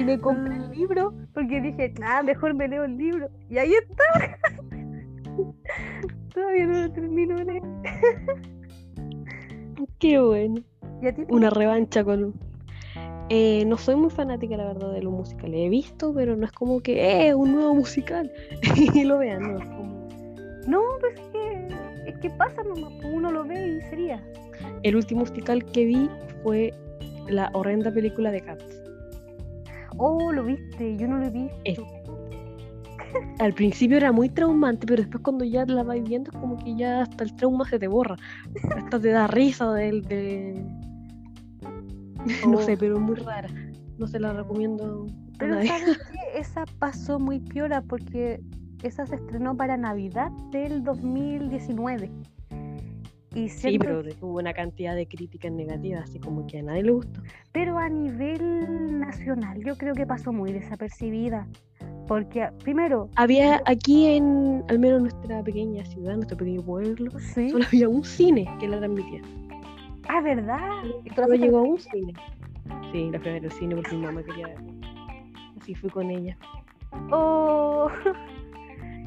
Y 0.00 0.04
me 0.04 0.18
compré 0.18 0.56
el 0.56 0.70
libro 0.70 1.12
porque 1.34 1.60
dije, 1.60 1.92
ah, 2.02 2.22
mejor 2.22 2.54
me 2.54 2.68
leo 2.68 2.84
el 2.84 2.96
libro. 2.96 3.28
Y 3.50 3.58
ahí 3.58 3.72
está. 3.74 4.38
Todavía 6.34 6.66
no 6.66 6.80
lo 6.86 6.92
termino 6.92 7.36
de 7.36 7.44
leer. 7.44 7.62
Qué 9.98 10.20
bueno. 10.20 10.62
¿Y 11.02 11.06
a 11.08 11.14
ti? 11.14 11.24
te 11.24 11.32
Una 11.32 11.50
revancha 11.50 12.04
con... 12.04 12.34
Eh, 13.28 13.64
no 13.66 13.78
soy 13.78 13.94
muy 13.94 14.10
fanática, 14.10 14.56
la 14.56 14.64
verdad, 14.66 14.92
de 14.92 15.02
los 15.02 15.12
musicales. 15.12 15.60
He 15.60 15.68
visto, 15.68 16.12
pero 16.12 16.34
no 16.36 16.44
es 16.46 16.52
como 16.52 16.80
que, 16.80 17.28
eh, 17.28 17.34
un 17.34 17.52
nuevo 17.52 17.74
musical. 17.74 18.30
y 18.94 19.04
lo 19.04 19.18
vean, 19.18 19.42
no. 19.42 19.58
es 19.58 19.64
como- 19.68 20.08
No, 20.66 20.80
pues 20.98 21.14
es 21.14 21.20
que, 21.28 21.68
es 22.10 22.18
que 22.18 22.30
pasa 22.30 22.62
nomás, 22.64 22.92
pues 23.00 23.14
uno 23.14 23.30
lo 23.30 23.44
ve 23.44 23.78
y 23.78 23.80
sería. 23.88 24.20
El 24.82 24.96
último 24.96 25.20
musical 25.20 25.64
que 25.64 25.84
vi 25.84 26.10
fue 26.42 26.74
la 27.28 27.50
horrenda 27.52 27.92
película 27.92 28.32
de 28.32 28.40
Cats. 28.40 28.79
Oh, 30.02 30.32
lo 30.32 30.44
viste, 30.44 30.96
yo 30.96 31.06
no 31.06 31.18
lo 31.18 31.26
he 31.26 31.30
visto. 31.30 31.56
Es- 31.64 31.78
Al 33.40 33.52
principio 33.54 33.96
era 33.96 34.12
muy 34.12 34.28
traumante, 34.28 34.86
pero 34.86 35.02
después 35.02 35.22
cuando 35.22 35.44
ya 35.44 35.64
la 35.66 35.82
vas 35.82 36.02
viendo 36.02 36.30
es 36.30 36.36
como 36.38 36.56
que 36.56 36.74
ya 36.76 37.02
hasta 37.02 37.24
el 37.24 37.34
trauma 37.36 37.68
se 37.68 37.78
te 37.78 37.88
borra. 37.88 38.16
Hasta 38.76 39.00
te 39.00 39.08
da 39.10 39.26
risa 39.26 39.72
del 39.74 40.02
de... 40.02 40.64
No 42.48 42.58
Oh. 42.58 42.62
sé, 42.62 42.76
pero 42.76 42.96
es 42.96 43.00
muy 43.00 43.16
rara. 43.16 43.48
No 43.98 44.06
se 44.06 44.20
la 44.20 44.32
recomiendo 44.32 45.06
a 45.06 45.38
Pero 45.38 45.54
nadie. 45.56 45.68
¿sabes 45.68 45.98
qué? 46.12 46.38
Esa 46.40 46.64
pasó 46.78 47.18
muy 47.18 47.40
piola 47.40 47.82
porque 47.82 48.40
esa 48.82 49.06
se 49.06 49.16
estrenó 49.16 49.56
para 49.56 49.76
Navidad 49.76 50.30
del 50.52 50.82
2019. 50.84 52.10
Y 53.34 53.48
Sí, 53.48 53.78
pero 53.78 54.02
que- 54.02 54.14
tuvo 54.14 54.38
una 54.38 54.52
cantidad 54.52 54.94
de 54.96 55.06
críticas 55.06 55.52
negativas, 55.52 56.04
así 56.04 56.18
como 56.18 56.46
que 56.46 56.58
a 56.58 56.62
nadie 56.62 56.82
le 56.82 56.90
gustó. 56.92 57.20
pero 57.52 57.78
a 57.78 57.88
nivel 57.88 58.98
nacional 58.98 59.62
yo 59.64 59.76
creo 59.76 59.94
que 59.94 60.06
pasó 60.06 60.32
muy 60.32 60.52
desapercibida. 60.52 61.46
Porque 62.08 62.42
ah, 62.42 62.52
primero, 62.64 63.08
Había 63.14 63.62
aquí 63.66 64.06
en, 64.06 64.64
al 64.68 64.80
menos 64.80 64.96
en 64.96 65.02
nuestra 65.04 65.44
pequeña 65.44 65.84
ciudad, 65.84 66.16
nuestro 66.16 66.36
pequeño 66.36 66.60
pueblo, 66.62 67.10
sí, 67.20 67.50
solo 67.50 67.64
había 67.68 67.88
un 67.88 68.02
cine 68.04 68.48
que 68.58 68.66
la 68.66 68.78
transmitía. 68.78 69.22
ah, 70.08 70.20
¿verdad? 70.20 70.58
¿Y 71.04 71.10
Solo 71.14 71.34
llegó 71.34 71.58
a 71.58 71.62
ver? 71.62 71.70
un 71.70 71.78
cine. 71.78 72.12
Sí, 72.90 73.10
la 73.12 73.20
fui 73.20 73.28
a 73.30 73.32
ver 73.34 73.44
al 73.44 73.52
cine 73.52 73.76
porque 73.76 73.94
mi 73.94 74.02
mamá 74.06 74.24
quería 74.24 74.48
verlo. 74.48 74.72
Así 75.60 75.72
fui 75.76 75.88
con 75.90 76.10
ella. 76.10 76.36
Oh. 77.12 77.88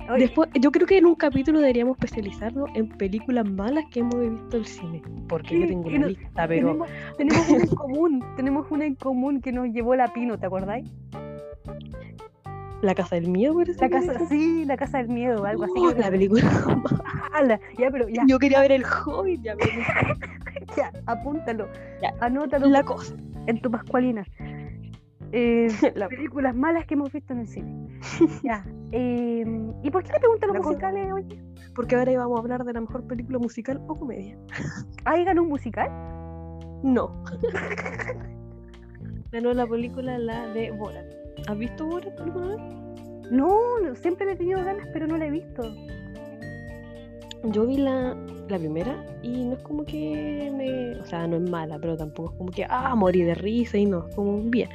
Oye, 0.10 0.26
Después, 0.26 0.50
yo 0.60 0.72
creo 0.72 0.86
que 0.86 0.98
en 0.98 1.06
un 1.06 1.16
capítulo 1.16 1.60
deberíamos 1.60 1.98
especializarnos 1.98 2.70
en 2.76 2.90
películas 2.90 3.50
malas 3.50 3.86
que 3.92 4.02
hemos 4.02 4.20
visto 4.20 4.58
el 4.58 4.66
cine. 4.66 5.02
Porque 5.28 5.56
yo 5.60 5.62
Sí, 5.62 5.68
tengo 5.70 5.90
y 5.90 5.96
una 5.96 6.00
no- 6.00 6.08
lista, 6.08 6.48
pero 6.48 6.68
tenemos, 6.70 6.88
tenemos 7.18 7.50
una 7.50 7.64
en 7.64 7.68
común, 7.76 8.24
tenemos 8.36 8.72
una 8.72 8.86
en 8.86 8.96
común 8.96 9.42
que 9.42 9.52
nos 9.52 9.68
llevó 9.70 9.96
la 9.96 10.08
Pino, 10.14 10.38
¿te 10.38 10.46
acordáis? 10.46 10.90
La 12.82 12.94
Casa 12.96 13.16
del 13.16 13.30
Miedo 13.30 13.54
parece. 13.56 13.80
La 13.80 13.90
casa, 13.90 14.12
era. 14.12 14.26
sí, 14.28 14.66
la 14.66 14.76
casa 14.76 14.98
del 14.98 15.08
miedo, 15.08 15.46
algo 15.46 15.64
así. 15.64 15.74
Oh, 15.78 15.94
la 15.98 16.10
película. 16.12 16.44
¡Hala! 17.34 17.60
Ya, 17.80 17.90
pero 17.90 18.10
ya, 18.10 18.24
Yo 18.28 18.38
quería 18.40 18.60
ver 18.60 18.74
el 18.74 18.84
Hobbit, 18.84 19.42
ya, 19.42 19.56
pero 19.56 19.72
ya, 20.78 20.92
apúntalo, 21.06 21.70
Ya. 22.02 22.14
anótalo 22.20 22.68
la 22.68 22.84
cosa. 22.84 23.16
en 23.48 23.62
tu 23.62 23.72
pascualina. 23.72 24.26
Eh, 25.32 25.68
La- 25.96 26.10
películas 26.10 26.54
malas 26.56 26.86
que 26.86 26.96
hemos 26.96 27.12
visto 27.12 27.32
en 27.34 27.40
el 27.40 27.48
cine. 27.48 27.88
ya. 28.44 28.66
Eh, 28.94 29.44
¿Y 29.82 29.90
por 29.90 30.04
qué 30.04 30.14
le 30.14 30.20
preguntan 30.20 30.54
los 30.54 30.66
musicales, 30.66 31.12
oye? 31.12 31.44
Porque 31.76 31.96
ahora 31.96 32.12
íbamos 32.12 32.38
a 32.38 32.42
hablar 32.42 32.64
de 32.64 32.74
la 32.74 32.82
mejor 32.82 33.08
película 33.08 33.40
musical 33.40 33.82
o 33.88 33.96
comedia. 33.96 34.38
¿Ahí 35.06 35.26
ganó 35.26 35.42
un 35.42 35.50
musical? 35.50 35.90
No. 36.84 37.24
Ganó 39.32 39.52
la 39.52 39.66
película 39.66 40.20
la 40.20 40.48
de 40.50 40.70
Borat. 40.70 41.06
¿Has 41.48 41.58
visto 41.58 41.88
Borat 41.88 42.20
alguna 42.20 42.50
vez? 42.50 42.62
No, 43.32 43.50
siempre 43.96 44.28
le 44.28 44.34
he 44.34 44.36
tenido 44.36 44.64
ganas, 44.64 44.88
pero 44.94 45.08
no 45.08 45.18
la 45.18 45.26
he 45.26 45.32
visto. 45.32 45.64
Yo 47.46 47.66
vi 47.66 47.78
la, 47.78 48.16
la 48.48 48.60
primera 48.60 49.04
y 49.24 49.46
no 49.46 49.54
es 49.54 49.64
como 49.64 49.86
que 49.86 50.52
me. 50.56 51.00
O 51.00 51.06
sea, 51.08 51.26
no 51.26 51.38
es 51.38 51.50
mala, 51.50 51.80
pero 51.80 51.98
tampoco 51.98 52.32
es 52.32 52.38
como 52.38 52.52
que. 52.52 52.66
Ah, 52.70 52.94
morí 52.94 53.24
de 53.24 53.34
risa 53.34 53.80
y 53.80 53.88
no. 53.88 54.08
es 54.08 54.16
Como 54.16 54.40
bien. 54.44 54.70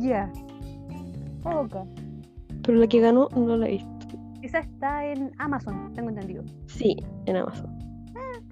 Ya. 0.00 0.32
Oca. 1.44 1.84
Pero 2.64 2.78
la 2.78 2.86
que 2.86 3.00
ganó 3.00 3.28
no 3.36 3.56
la 3.56 3.68
he 3.68 3.72
visto. 3.72 3.90
Esa 4.42 4.60
está 4.60 5.04
en 5.06 5.32
Amazon, 5.38 5.92
tengo 5.94 6.10
entendido. 6.10 6.44
Sí, 6.66 6.96
en 7.26 7.36
Amazon. 7.36 7.70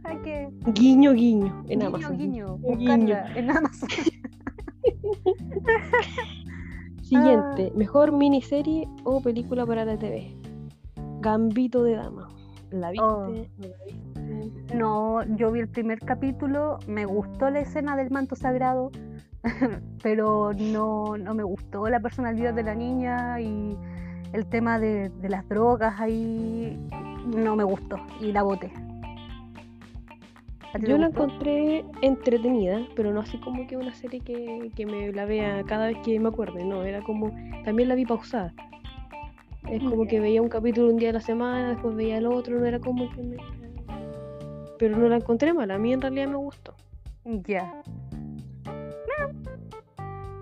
Hay 0.05 0.17
que. 0.19 0.49
Guiño, 0.73 1.13
guiño. 1.13 1.65
En 1.69 1.81
guiño, 1.81 1.87
Amazon. 1.87 2.19
guiño, 2.19 2.59
Guiño. 2.59 3.17
en 3.37 3.51
Amazon. 3.51 3.89
Siguiente. 7.03 7.71
Ah. 7.71 7.75
Mejor 7.77 8.13
miniserie 8.13 8.89
o 9.05 9.21
película 9.21 9.67
para 9.67 9.85
la 9.85 9.99
TV. 9.99 10.35
Gambito 11.21 11.85
de 11.85 11.97
Dama. 11.97 12.29
¿La 12.71 12.91
viste? 12.91 13.05
Oh. 13.05 13.29
¿No 13.29 13.35
la 13.35 13.43
viste? 13.85 14.75
No, 14.75 15.23
yo 15.37 15.53
vi 15.53 15.61
el 15.61 15.69
primer 15.69 15.99
capítulo, 16.01 16.79
me 16.87 17.05
gustó 17.05 17.51
la 17.51 17.61
escena 17.61 17.97
del 17.97 18.11
manto 18.11 18.35
sagrado, 18.35 18.91
pero 20.03 20.53
no, 20.55 21.19
no 21.19 21.35
me 21.35 21.43
gustó 21.43 21.87
la 21.89 22.01
personalidad 22.01 22.55
de 22.55 22.63
la 22.63 22.75
niña 22.75 23.39
y 23.41 23.77
el 24.33 24.47
tema 24.47 24.79
de, 24.79 25.09
de 25.09 25.29
las 25.29 25.49
drogas 25.49 26.01
ahí 26.01 26.79
no 27.27 27.57
me 27.57 27.65
gustó 27.65 27.97
y 28.21 28.33
la 28.33 28.43
boté. 28.43 28.73
¿A 30.73 30.79
ti 30.79 30.87
te 30.87 30.91
Yo 30.91 30.97
la 30.97 31.09
encontré 31.09 31.85
entretenida, 32.01 32.81
pero 32.97 33.13
no 33.13 33.21
así 33.21 33.39
como 33.39 33.67
que 33.67 33.77
una 33.77 33.93
serie 33.95 34.21
que, 34.21 34.71
que 34.75 34.87
me 34.87 35.13
la 35.13 35.27
vea 35.27 35.63
cada 35.65 35.89
vez 35.89 35.99
que 36.03 36.19
me 36.19 36.31
acuerde, 36.31 36.65
no, 36.65 36.83
era 36.83 37.03
como, 37.03 37.31
también 37.65 37.89
la 37.89 37.95
vi 37.95 38.07
pausada. 38.07 38.55
Es 39.69 39.83
como 39.83 40.07
que 40.07 40.19
veía 40.19 40.43
un 40.43 40.49
capítulo 40.49 40.89
un 40.89 40.97
día 40.97 41.09
de 41.09 41.15
la 41.15 41.21
semana, 41.21 41.71
después 41.71 41.95
veía 41.95 42.19
el 42.19 42.27
otro, 42.27 42.59
no 42.59 42.67
era 42.67 42.81
como 42.81 43.09
que 43.11 43.23
me... 43.23 43.37
Pero 44.79 44.97
no 44.97 45.09
la 45.09 45.17
encontré 45.17 45.53
mala, 45.53 45.75
a 45.75 45.79
mí 45.79 45.93
en 45.93 46.01
realidad 46.01 46.29
me 46.29 46.37
gustó. 46.37 46.75
Ya. 47.25 47.83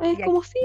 Es 0.03 0.25
como 0.25 0.43
sí, 0.43 0.59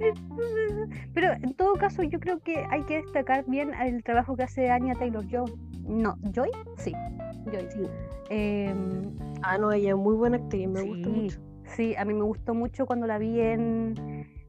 Pero 1.14 1.32
en 1.32 1.54
todo 1.54 1.74
caso 1.74 2.02
yo 2.02 2.18
creo 2.20 2.40
que 2.40 2.64
hay 2.70 2.82
que 2.82 3.02
destacar 3.02 3.44
bien 3.46 3.72
el 3.74 4.02
trabajo 4.02 4.36
que 4.36 4.42
hace 4.44 4.70
Anya 4.70 4.94
Taylor 4.94 5.24
Joy. 5.26 5.52
No, 5.86 6.16
Joy, 6.32 6.50
sí, 6.78 6.92
Joy. 7.52 7.68
Sí. 7.70 7.82
Em, 8.30 9.02
ah 9.42 9.58
no, 9.58 9.70
ella 9.70 9.90
es 9.90 9.96
muy 9.96 10.14
buena 10.14 10.36
actriz, 10.38 10.66
me 10.68 10.82
gusta 10.82 11.08
Sí, 11.08 11.14
mucho. 11.14 11.40
Sí, 11.76 11.94
a 11.96 12.04
mí 12.04 12.14
me 12.14 12.22
gustó 12.24 12.54
mucho 12.54 12.86
cuando 12.86 13.06
la 13.06 13.18
vi 13.18 13.40
en, 13.40 13.94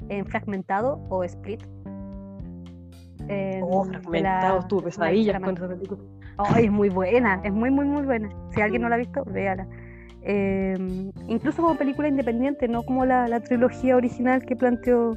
en 0.09 0.25
Fragmentado 0.25 1.01
o 1.09 1.23
Split. 1.23 1.61
En- 3.27 3.63
Oh, 3.63 3.85
de 3.85 3.91
fragmentado, 3.99 4.59
estuvo 4.59 4.79
la 4.81 4.85
pesadillas 4.85 5.39
con 5.41 5.57
esa 5.57 5.67
película. 5.67 6.01
Ay, 6.37 6.65
es 6.65 6.71
muy 6.71 6.89
buena, 6.89 7.41
es 7.43 7.53
muy, 7.53 7.71
muy, 7.71 7.85
muy 7.85 8.03
buena. 8.03 8.29
Si 8.53 8.61
alguien 8.61 8.81
no 8.81 8.89
la 8.89 8.95
ha 8.95 8.99
visto, 8.99 9.23
véala. 9.25 9.67
Eh, 10.25 10.75
incluso 11.27 11.61
como 11.61 11.77
película 11.77 12.07
independiente, 12.07 12.67
no 12.67 12.83
como 12.83 13.05
la, 13.05 13.27
la 13.27 13.39
trilogía 13.39 13.95
original 13.95 14.43
que 14.43 14.55
planteó 14.55 15.15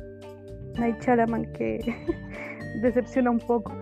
Night 0.78 1.00
Shyamalan 1.00 1.50
que 1.52 1.78
decepciona 2.82 3.30
un 3.30 3.38
poco. 3.40 3.72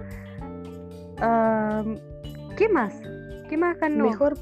¿Qué 2.56 2.68
más? 2.68 2.95
¿Qué 3.49 3.56
más 3.56 3.78
ganó? 3.78 4.04
Mejor, 4.04 4.35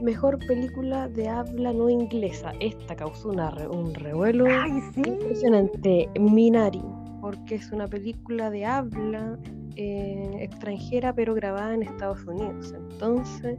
mejor 0.00 0.38
película 0.46 1.08
de 1.08 1.28
habla 1.28 1.72
no 1.72 1.88
inglesa. 1.88 2.52
Esta 2.60 2.96
causó 2.96 3.30
una 3.30 3.50
un 3.70 3.94
revuelo 3.94 4.46
Ay, 4.46 4.80
sí. 4.94 5.02
impresionante. 5.06 6.08
Minari, 6.18 6.82
porque 7.20 7.56
es 7.56 7.70
una 7.72 7.86
película 7.86 8.50
de 8.50 8.64
habla 8.66 9.38
eh, 9.76 10.30
extranjera, 10.40 11.12
pero 11.14 11.34
grabada 11.34 11.74
en 11.74 11.82
Estados 11.82 12.24
Unidos. 12.24 12.74
Entonces, 12.76 13.58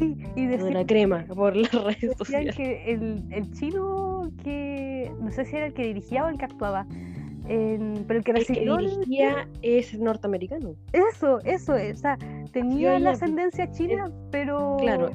sí. 0.00 0.16
Y 0.34 0.46
decían, 0.46 0.74
la 0.74 0.84
crema 0.86 1.24
por 1.34 1.54
las 1.56 1.72
redes 1.72 2.00
decían 2.00 2.16
sociales. 2.18 2.56
que 2.56 2.90
el, 2.92 3.22
el 3.30 3.52
chino 3.52 4.30
que. 4.42 5.12
No 5.20 5.30
sé 5.30 5.44
si 5.44 5.54
era 5.56 5.66
el 5.66 5.72
que 5.74 5.84
dirigía 5.84 6.24
o 6.24 6.28
el 6.28 6.38
que 6.38 6.44
actuaba. 6.46 6.86
en- 7.48 8.04
pero 8.06 8.18
el 8.18 8.24
que 8.24 8.30
El 8.32 8.44
que 8.46 8.52
recibió. 8.52 8.78
el- 8.78 8.90
dirigía 8.90 9.48
es 9.62 9.98
norteamericano. 9.98 10.74
Eso, 10.92 11.40
eso. 11.44 11.74
O 11.74 11.96
sea, 11.96 12.16
tenía 12.52 12.98
la 12.98 13.10
ascendencia 13.10 13.70
china, 13.70 14.10
pero. 14.30 14.76
Claro, 14.80 15.10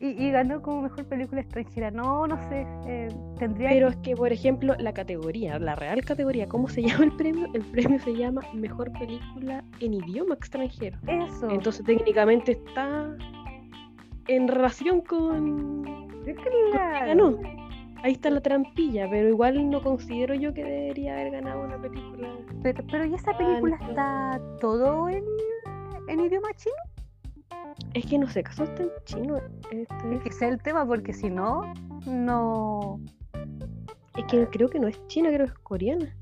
Y, 0.00 0.08
y 0.08 0.30
ganó 0.30 0.62
como 0.62 0.82
mejor 0.82 1.04
película 1.06 1.42
extranjera. 1.42 1.90
No, 1.90 2.26
no 2.26 2.36
sé. 2.48 2.66
eh, 2.86 3.08
tendría 3.38 3.68
Pero 3.68 3.88
es 3.88 3.96
que, 3.96 4.16
por 4.16 4.32
ejemplo, 4.32 4.74
la 4.78 4.94
categoría, 4.94 5.58
la 5.58 5.74
real 5.74 6.02
categoría, 6.04 6.48
¿cómo 6.48 6.68
se 6.68 6.82
llama 6.86 7.04
el 7.04 7.12
premio? 7.16 7.48
El 7.52 7.62
premio 7.62 7.98
se 8.00 8.14
llama 8.16 8.40
Mejor 8.54 8.90
Película 8.92 9.62
en 9.80 9.94
Idioma 9.94 10.34
Extranjero. 10.34 10.98
eso. 11.06 11.50
Entonces, 11.50 11.84
técnicamente 11.84 12.52
está 12.52 13.14
en 14.28 14.48
relación 14.48 15.02
con... 15.02 15.82
Ganó. 16.72 17.38
Ahí 18.02 18.12
está 18.12 18.30
la 18.30 18.40
trampilla, 18.40 19.06
pero 19.10 19.28
igual 19.28 19.68
no 19.68 19.82
considero 19.82 20.34
yo 20.34 20.54
que 20.54 20.64
debería 20.64 21.12
haber 21.14 21.32
ganado 21.32 21.62
una 21.62 21.78
película. 21.78 22.28
Pero, 22.62 22.82
pero 22.90 23.04
¿y 23.04 23.14
esa 23.14 23.36
película 23.36 23.76
está 23.82 24.40
todo 24.60 25.10
en, 25.10 25.24
en 26.08 26.20
idioma 26.20 26.48
chino? 26.56 26.74
Es 27.94 28.06
que 28.06 28.18
no 28.18 28.28
sé, 28.28 28.40
¿acaso 28.40 28.64
está 28.64 28.82
en 28.82 28.90
chino? 29.04 29.36
Esta 29.70 30.12
Es 30.12 30.22
que 30.22 30.32
sea 30.32 30.48
el 30.48 30.62
tema, 30.62 30.86
porque 30.86 31.12
si 31.12 31.30
no, 31.30 31.72
no. 32.06 33.00
Es 34.16 34.24
que 34.24 34.46
creo 34.48 34.68
que 34.68 34.78
no 34.78 34.88
es 34.88 35.06
china, 35.08 35.30
creo 35.30 35.46
que 35.46 35.52
es 35.52 35.58
coreana. 35.58 36.16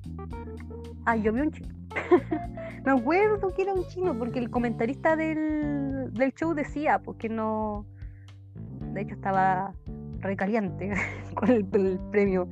Ah, 1.05 1.17
yo 1.17 1.33
vi 1.33 1.41
un 1.41 1.53
chino. 1.53 1.75
Me 2.85 2.93
acuerdo 2.93 3.55
que 3.55 3.63
era 3.63 3.75
un 3.75 3.87
chino, 3.89 4.17
porque 4.17 4.39
el 4.39 4.51
comentarista 4.51 5.17
del, 5.17 6.13
del 6.13 6.33
show 6.35 6.55
decía, 6.55 7.01
porque 7.01 7.29
no. 7.29 7.87
De 8.93 9.03
hecho, 9.03 9.15
estaba 9.15 9.73
recaliente 10.21 10.93
con 11.35 11.51
el, 11.51 11.67
el 11.73 11.99
premio. 12.11 12.49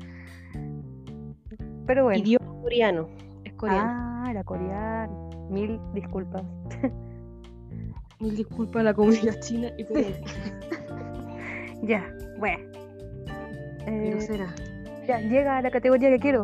Pero 1.86 2.04
bueno. 2.04 2.18
Idioma 2.18 2.60
coreano. 2.62 3.08
Es 3.44 3.52
coreano. 3.54 3.90
Ah, 3.90 4.26
era 4.30 4.44
coreano. 4.44 5.30
Mil 5.50 5.80
disculpas. 5.94 6.42
Mil 8.20 8.36
disculpas 8.36 8.80
a 8.80 8.84
la 8.84 8.94
comunidad 8.94 9.38
china 9.40 9.70
y 9.78 9.84
coreana. 9.84 10.16
Ya, 11.82 12.10
bueno. 12.38 12.58
Pero 13.84 14.16
Eh, 14.16 14.20
será. 14.20 14.54
ya, 15.06 15.20
llega 15.20 15.58
a 15.58 15.62
la 15.62 15.70
categoría 15.70 16.08
que 16.10 16.18
quiero. 16.18 16.42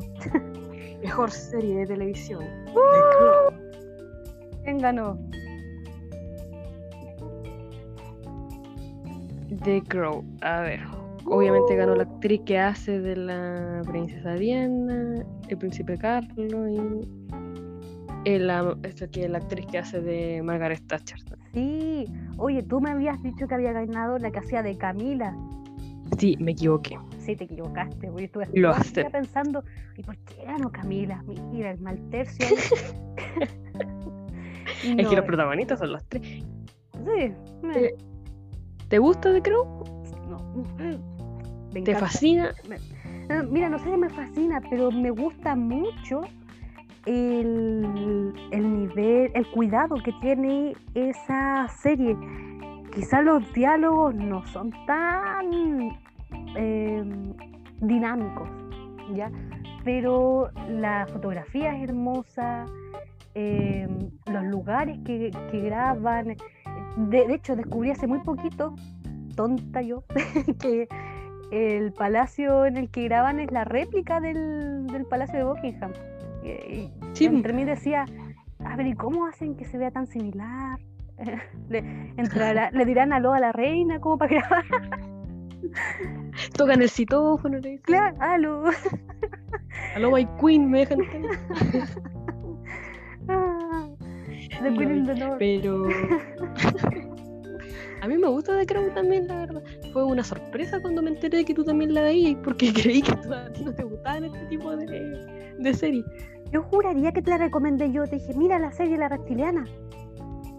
Mejor 1.02 1.30
serie 1.30 1.74
de 1.78 1.86
televisión. 1.86 2.44
¿Quién 4.62 4.78
ganó? 4.78 5.18
The 9.64 9.82
Crow. 9.88 10.22
A 10.42 10.60
ver. 10.60 10.80
Obviamente 11.24 11.76
ganó 11.76 11.94
la 11.96 12.02
actriz 12.02 12.42
que 12.44 12.58
hace 12.58 13.00
de 13.00 13.16
la 13.16 13.82
princesa 13.88 14.34
Diana, 14.34 15.24
el 15.48 15.56
príncipe 15.58 15.96
Carlos 15.96 16.70
y 16.70 17.08
la, 18.24 18.76
esta 18.84 19.08
que 19.08 19.24
es 19.24 19.30
la 19.30 19.38
actriz 19.38 19.66
que 19.66 19.78
hace 19.78 20.00
de 20.00 20.42
Margaret 20.42 20.86
Thatcher. 20.86 21.18
Sí. 21.52 22.06
Oye, 22.38 22.62
tú 22.62 22.80
me 22.80 22.90
habías 22.90 23.22
dicho 23.22 23.46
que 23.48 23.54
había 23.54 23.72
ganado 23.72 24.18
la 24.18 24.30
que 24.30 24.38
hacía 24.38 24.62
de 24.62 24.76
Camila. 24.76 25.36
Sí, 26.18 26.36
me 26.40 26.52
equivoqué. 26.52 26.98
Sí, 27.18 27.34
te 27.36 27.44
equivocaste, 27.44 28.08
porque 28.08 28.24
estuve 28.24 28.46
Lo 28.54 28.70
acepto. 28.70 29.10
pensando, 29.10 29.64
¿y 29.96 30.02
por 30.02 30.16
qué 30.18 30.44
ganó 30.44 30.70
Camila? 30.70 31.22
Mira, 31.50 31.70
el 31.70 31.80
mal 31.80 31.98
tercio. 32.10 32.46
ahí. 32.46 32.54
Es 34.84 34.96
No, 35.04 35.10
que 35.10 35.16
los 35.16 35.24
protagonistas 35.24 35.78
son 35.78 35.92
las 35.92 36.04
tres. 36.08 36.22
Sí. 36.24 36.44
me- 37.62 37.78
Eh, 37.78 37.94
¿Te 38.88 38.98
gusta 38.98 39.32
The 39.32 39.40
Crow? 39.40 39.84
no, 40.28 40.64
me 41.72 41.82
¿Te 41.82 41.94
fascina? 41.94 42.52
Eh, 43.28 43.42
Mira, 43.48 43.68
no 43.68 43.78
sé 43.78 43.84
si 43.90 43.96
me 43.96 44.10
fascina, 44.10 44.60
pero 44.68 44.90
me 44.90 45.10
gusta 45.10 45.54
mucho 45.54 46.22
el, 47.06 48.32
el 48.50 48.74
nivel, 48.74 49.30
el 49.34 49.46
cuidado 49.50 49.96
que 49.96 50.12
tiene 50.20 50.74
esa 50.94 51.68
serie. 51.68 52.16
Quizás 52.94 53.24
los 53.24 53.52
diálogos 53.52 54.14
no 54.14 54.46
son 54.46 54.70
tan 54.86 55.98
eh, 56.56 57.04
dinámicos, 57.80 58.48
¿ya? 59.14 59.30
Pero 59.84 60.50
la 60.68 61.06
fotografía 61.10 61.74
es 61.76 61.88
hermosa, 61.88 62.66
eh, 63.34 63.88
los 64.26 64.44
lugares 64.44 64.98
que, 65.04 65.30
graban. 65.52 66.36
De, 66.96 67.34
hecho, 67.34 67.56
descubrí 67.56 67.90
hace 67.90 68.06
muy 68.06 68.20
poquito, 68.20 68.74
tonta 69.34 69.80
yo, 69.80 70.04
que 70.60 70.86
el 71.50 71.92
palacio 71.92 72.66
en 72.66 72.76
el 72.76 72.90
que 72.90 73.04
graban 73.04 73.40
es 73.40 73.50
la 73.50 73.64
réplica 73.64 74.20
del 74.20 75.06
palacio 75.08 75.38
de 75.38 75.44
Buckingham. 75.44 75.92
Y, 76.44 76.90
Sí. 77.14 77.26
entre 77.26 77.52
mí 77.52 77.64
decía, 77.64 78.04
a 78.64 78.76
ver, 78.76 78.86
¿y 78.86 78.94
cómo 78.94 79.26
hacen 79.26 79.54
que 79.56 79.64
se 79.64 79.78
vea 79.78 79.90
tan 79.90 80.06
similar? 80.06 80.78
le, 81.68 81.78
entrará- 82.16 82.70
le 82.72 82.84
dirán 82.84 83.12
aló 83.12 83.32
a 83.34 83.40
la 83.40 83.52
reina, 83.52 84.00
como 84.00 84.18
para 84.18 84.36
grabar. 84.36 84.64
Tocan 86.56 86.82
el 86.82 86.88
citófono, 86.90 87.58
le 87.58 87.70
dicen. 87.70 87.84
Claro, 87.84 88.16
aló. 88.20 88.64
Aló, 89.94 90.10
my 90.10 90.26
queen, 90.40 90.70
me 90.70 90.80
dejan. 90.80 91.00
Ah, 93.28 93.88
The 94.62 94.70
Queen 94.74 94.96
in 94.96 95.06
the 95.06 95.14
North. 95.14 95.38
Pero. 95.38 95.86
A 98.00 98.08
mí 98.08 98.18
me 98.18 98.26
gusta 98.26 98.58
The 98.58 98.66
Crown 98.66 98.92
también, 98.94 99.28
la 99.28 99.46
verdad. 99.46 99.62
Fue 99.92 100.04
una 100.04 100.24
sorpresa 100.24 100.80
cuando 100.82 101.02
me 101.02 101.10
enteré 101.10 101.38
de 101.38 101.44
que 101.44 101.54
tú 101.54 101.64
también 101.64 101.94
la 101.94 102.02
veías, 102.02 102.36
porque 102.42 102.72
creí 102.72 103.00
que 103.00 103.14
tú- 103.16 103.32
a 103.32 103.48
ti 103.52 103.64
no 103.64 103.72
te 103.72 103.84
gustaban 103.84 104.24
este 104.24 104.44
tipo 104.46 104.74
de, 104.76 104.86
de 105.58 105.74
series. 105.74 106.04
Yo 106.52 106.62
juraría 106.62 107.12
que 107.12 107.22
te 107.22 107.30
la 107.30 107.38
recomendé 107.38 107.90
yo. 107.92 108.04
Te 108.04 108.16
dije, 108.16 108.34
mira 108.34 108.58
la 108.58 108.72
serie 108.72 108.96
La 108.96 109.08
Reptiliana. 109.08 109.64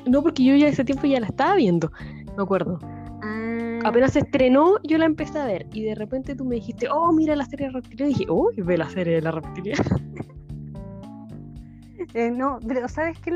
No, 0.06 0.22
porque 0.22 0.44
yo 0.44 0.56
ya 0.56 0.68
ese 0.68 0.84
tiempo 0.84 1.08
ya 1.08 1.20
la 1.20 1.28
estaba 1.28 1.56
viendo, 1.56 1.92
me 2.36 2.44
acuerdo. 2.44 2.80
Ah, 3.22 3.80
Apenas 3.86 4.14
se 4.14 4.20
estrenó, 4.20 4.76
yo 4.84 4.98
la 4.98 5.06
empecé 5.06 5.40
a 5.40 5.46
ver. 5.46 5.68
Y 5.72 5.84
de 5.84 5.96
repente 5.96 6.36
tú 6.36 6.46
me 6.46 6.56
dijiste, 6.56 6.88
oh, 6.90 7.12
mira 7.14 7.36
la 7.36 7.46
serie 7.46 7.68
de 7.68 7.74
reptiliana. 7.74 8.12
Y 8.12 8.14
dije, 8.14 8.26
oh, 8.30 8.50
ve 8.56 8.78
la 8.78 8.90
serie 8.90 9.16
de 9.16 9.22
la 9.22 9.32
reptiliana. 9.32 9.84
Eh, 12.14 12.30
no, 12.30 12.60
pero 12.68 12.88
sabes 12.88 13.18
que 13.20 13.32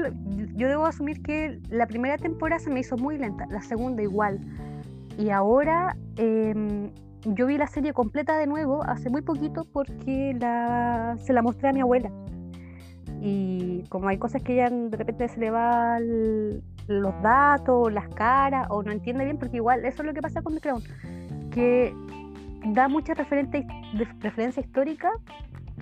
yo 0.55 0.67
debo 0.67 0.85
asumir 0.85 1.21
que 1.23 1.59
la 1.69 1.87
primera 1.87 2.17
temporada 2.17 2.59
se 2.59 2.69
me 2.69 2.81
hizo 2.81 2.95
muy 2.95 3.17
lenta, 3.17 3.47
la 3.49 3.61
segunda 3.61 4.03
igual. 4.03 4.39
Y 5.17 5.29
ahora 5.31 5.97
em, 6.17 6.91
yo 7.35 7.45
vi 7.45 7.57
la 7.57 7.67
serie 7.67 7.93
completa 7.93 8.37
de 8.37 8.47
nuevo 8.47 8.83
hace 8.83 9.09
muy 9.09 9.21
poquito 9.21 9.65
porque 9.71 10.35
la, 10.39 11.15
se 11.19 11.33
la 11.33 11.41
mostré 11.41 11.69
a 11.69 11.73
mi 11.73 11.81
abuela. 11.81 12.09
Y 13.21 13.83
como 13.89 14.07
hay 14.07 14.17
cosas 14.17 14.41
que 14.43 14.53
ella 14.53 14.69
de 14.69 14.95
repente 14.95 15.27
se 15.27 15.39
le 15.39 15.49
va 15.49 15.97
el- 15.97 16.63
los 16.87 17.21
datos, 17.21 17.91
las 17.91 18.07
caras, 18.09 18.67
o 18.69 18.81
no 18.83 18.91
entiende 18.91 19.25
bien, 19.25 19.37
porque 19.37 19.57
igual 19.57 19.83
eso 19.85 20.01
es 20.03 20.07
lo 20.07 20.13
que 20.13 20.21
pasa 20.21 20.41
con 20.41 20.53
The 20.53 20.61
Crown, 20.61 20.81
que 21.51 21.93
da 22.67 22.87
mucha 22.87 23.13
referente, 23.13 23.67
referencia 24.21 24.61
histórica, 24.61 25.11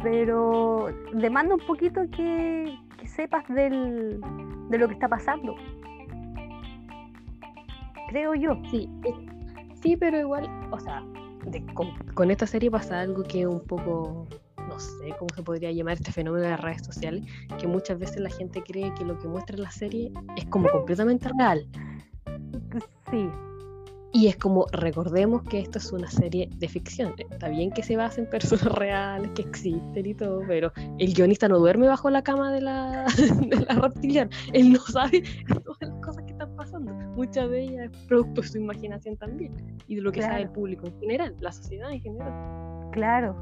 pero 0.01 0.87
demanda 1.13 1.53
un 1.55 1.61
poquito 1.67 2.01
que, 2.09 2.75
que 2.97 3.07
sepas 3.07 3.47
del, 3.49 4.19
de 4.69 4.77
lo 4.77 4.87
que 4.87 4.93
está 4.95 5.07
pasando. 5.07 5.55
Creo 8.09 8.33
yo. 8.35 8.57
Sí, 8.71 8.89
sí, 9.81 9.97
pero 9.97 10.19
igual, 10.19 10.49
o 10.71 10.79
sea, 10.79 11.03
de- 11.45 11.65
con, 11.73 11.91
con 12.13 12.31
esta 12.31 12.47
serie 12.47 12.69
pasa 12.71 12.99
algo 13.01 13.23
que 13.23 13.41
es 13.41 13.47
un 13.47 13.61
poco, 13.61 14.27
no 14.67 14.79
sé 14.79 15.13
cómo 15.17 15.29
se 15.35 15.43
podría 15.43 15.71
llamar 15.71 15.93
este 15.95 16.11
fenómeno 16.11 16.43
de 16.43 16.49
las 16.51 16.59
redes 16.61 16.83
sociales, 16.85 17.23
que 17.59 17.67
muchas 17.67 17.97
veces 17.99 18.17
la 18.19 18.29
gente 18.29 18.61
cree 18.63 18.93
que 18.95 19.05
lo 19.05 19.17
que 19.19 19.27
muestra 19.27 19.57
la 19.57 19.71
serie 19.71 20.11
es 20.37 20.45
como 20.45 20.69
completamente 20.69 21.29
real. 21.37 21.67
Sí, 23.11 23.29
Y 24.13 24.27
es 24.27 24.37
como, 24.37 24.65
recordemos 24.71 25.43
que 25.43 25.59
esto 25.59 25.77
es 25.77 25.91
una 25.91 26.09
serie 26.09 26.49
de 26.55 26.67
ficción. 26.69 27.13
Está 27.29 27.49
bien 27.49 27.69
que 27.71 27.83
se 27.83 27.95
base 27.97 28.21
en 28.21 28.29
personas 28.29 28.63
reales, 28.79 29.31
que 29.31 29.41
existen 29.43 30.05
y 30.05 30.13
todo, 30.15 30.41
pero 30.47 30.71
el 30.97 31.13
guionista 31.13 31.47
no 31.49 31.59
duerme 31.59 31.87
bajo 31.87 32.09
la 32.09 32.23
cama 32.23 32.51
de 32.51 32.61
la, 32.61 33.05
de 33.49 33.65
la 33.67 33.75
reptiliana. 33.75 34.31
Él 34.53 34.71
no 34.73 34.79
sabe 34.79 35.21
todas 35.63 35.81
las 35.81 36.01
cosas 36.05 36.23
pasando. 36.55 36.93
Muchas 37.15 37.49
de 37.49 37.61
ellas 37.61 37.91
es 37.91 37.97
producto 38.07 38.41
de 38.41 38.47
su 38.47 38.57
imaginación 38.57 39.17
también. 39.17 39.53
Y 39.87 39.95
de 39.95 40.01
lo 40.01 40.11
que 40.11 40.21
sabe 40.21 40.43
el 40.43 40.49
público 40.49 40.87
en 40.87 40.99
general, 40.99 41.35
la 41.39 41.51
sociedad 41.51 41.91
en 41.91 42.01
general. 42.01 42.33
claro, 42.91 43.35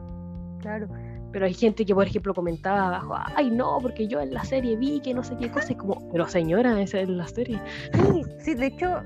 claro. 0.60 0.88
Pero 1.34 1.48
hay 1.48 1.54
gente 1.56 1.84
que, 1.84 1.96
por 1.96 2.06
ejemplo, 2.06 2.32
comentaba 2.34 2.88
abajo, 2.88 3.16
ay, 3.36 3.50
no, 3.50 3.80
porque 3.82 4.08
yo 4.08 4.22
en 4.22 4.36
la 4.36 4.44
serie 4.44 4.78
vi 4.78 5.00
que 5.00 5.16
no 5.16 5.24
sé 5.24 5.36
qué 5.36 5.50
cosa, 5.50 5.76
como, 5.76 6.08
pero 6.12 6.28
señora, 6.28 6.80
esa 6.80 7.00
es 7.00 7.10
la 7.10 7.28
serie. 7.28 7.60
Sí, 7.92 8.22
sí, 8.38 8.54
de 8.54 8.68
hecho, 8.68 9.02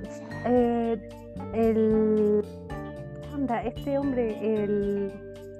eh, 0.45 1.09
el. 1.53 2.43
Anda, 3.33 3.63
este 3.63 3.97
hombre, 3.97 4.37
el. 4.41 5.09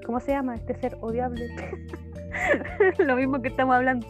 ¿Cómo 0.04 0.20
se 0.20 0.32
llama? 0.32 0.56
Este 0.56 0.74
ser 0.74 0.96
odiable. 1.00 1.48
Lo 2.98 3.16
mismo 3.16 3.40
que 3.40 3.48
estamos 3.48 3.74
hablando. 3.74 4.06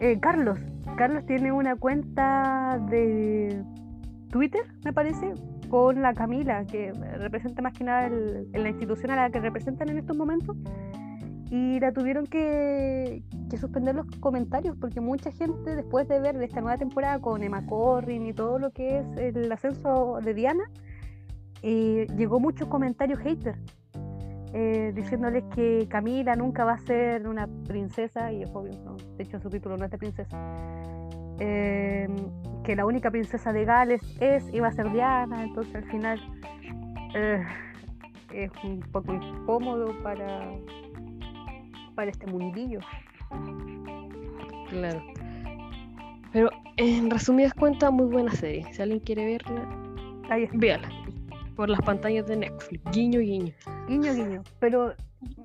Eh, 0.00 0.18
Carlos. 0.18 0.58
Carlos 0.96 1.26
tiene 1.26 1.52
una 1.52 1.76
cuenta 1.76 2.80
de 2.90 3.62
Twitter, 4.30 4.62
me 4.82 4.94
parece, 4.94 5.34
con 5.68 6.00
la 6.00 6.14
Camila, 6.14 6.64
que 6.64 6.90
representa 7.18 7.60
más 7.60 7.74
que 7.74 7.84
nada 7.84 8.08
la 8.08 8.68
institución 8.68 9.10
a 9.10 9.16
la 9.16 9.30
que 9.30 9.40
representan 9.40 9.90
en 9.90 9.98
estos 9.98 10.16
momentos. 10.16 10.56
Y 11.50 11.80
la 11.80 11.92
tuvieron 11.92 12.26
que, 12.26 13.22
que 13.50 13.56
suspender 13.58 13.94
los 13.94 14.06
comentarios 14.20 14.74
porque 14.80 15.02
mucha 15.02 15.32
gente, 15.32 15.76
después 15.76 16.08
de 16.08 16.18
ver 16.18 16.42
esta 16.42 16.62
nueva 16.62 16.78
temporada 16.78 17.20
con 17.20 17.42
Emma 17.42 17.66
Corrin 17.66 18.24
y 18.24 18.32
todo 18.32 18.58
lo 18.58 18.70
que 18.70 19.00
es 19.00 19.06
el 19.18 19.52
ascenso 19.52 20.18
de 20.24 20.32
Diana, 20.32 20.64
eh, 21.62 22.06
llegó 22.16 22.40
muchos 22.40 22.68
comentarios 22.68 23.18
haters 23.18 23.58
eh, 24.52 24.92
diciéndoles 24.94 25.44
que 25.54 25.86
Camila 25.88 26.34
nunca 26.36 26.64
va 26.64 26.72
a 26.72 26.78
ser 26.78 27.26
una 27.28 27.48
princesa, 27.66 28.32
y 28.32 28.42
es 28.42 28.50
obvio, 28.52 28.78
¿no? 28.84 28.96
de 29.16 29.24
hecho 29.24 29.40
su 29.40 29.48
título 29.48 29.76
no 29.76 29.84
es 29.84 29.90
de 29.90 29.98
princesa, 29.98 30.36
eh, 31.38 32.08
que 32.64 32.76
la 32.76 32.84
única 32.84 33.10
princesa 33.10 33.52
de 33.52 33.64
Gales 33.64 34.02
es, 34.20 34.52
iba 34.52 34.68
a 34.68 34.72
ser 34.72 34.90
Diana, 34.92 35.42
entonces 35.42 35.74
al 35.74 35.84
final 35.84 36.20
eh, 37.14 37.44
es 38.32 38.50
un 38.64 38.80
poco 38.92 39.14
incómodo 39.14 39.94
para, 40.02 40.50
para 41.94 42.10
este 42.10 42.26
mundillo. 42.26 42.80
Claro. 44.68 45.02
Pero 46.32 46.50
en 46.76 47.10
resumidas 47.10 47.54
cuentas, 47.54 47.92
muy 47.92 48.06
buena 48.06 48.30
serie. 48.32 48.64
Si 48.72 48.80
alguien 48.80 49.00
quiere 49.00 49.26
verla, 49.26 49.68
Ahí 50.30 50.48
véala. 50.52 50.88
Por 51.60 51.68
las 51.68 51.82
pantallas 51.82 52.26
de 52.26 52.36
Netflix. 52.38 52.82
Guiño, 52.90 53.20
guiño. 53.20 53.52
guiño, 53.86 54.14
guiño. 54.14 54.42
Pero 54.60 54.94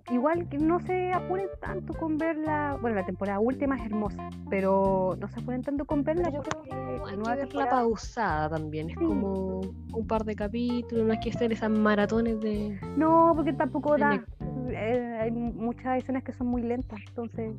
igual 0.10 0.47
que 0.47 0.58
no 0.58 0.80
se 0.80 1.12
apuren 1.12 1.49
tanto 1.60 1.93
con 1.93 2.17
verla, 2.17 2.78
bueno, 2.80 2.95
la 2.95 3.06
temporada 3.06 3.41
última 3.41 3.75
es 3.75 3.86
hermosa, 3.88 4.30
pero 4.49 5.17
no 5.19 5.28
se 5.28 5.41
apuren 5.41 5.62
tanto 5.62 5.84
con 5.84 6.06
verla 6.06 6.30
Yo 6.30 6.41
creo 6.41 6.63
que 6.63 6.73
hay 6.73 7.17
que 7.17 7.45
verla 7.45 7.69
pausada 7.69 8.47
también. 8.47 8.91
Es 8.91 8.95
Sí. 8.97 9.04
como 9.04 9.60
un 9.60 10.08
par 10.08 10.23
de 10.23 10.38
capítulos, 10.38 11.06
no 11.06 11.12
hay 11.12 11.19
que 11.19 11.32
hacer 11.32 11.51
esas 11.51 11.69
maratones 11.69 12.39
de, 12.39 12.80
No, 12.95 13.34
porque 13.36 13.51
tampoco 13.51 13.97
da. 13.97 14.23
Eh, 14.69 15.17
hay 15.19 15.32
muchas 15.32 15.97
escenas 15.97 16.23
que 16.23 16.32
son 16.32 16.47
muy 16.47 16.62
lentas. 16.62 17.01
Entonces, 17.10 17.51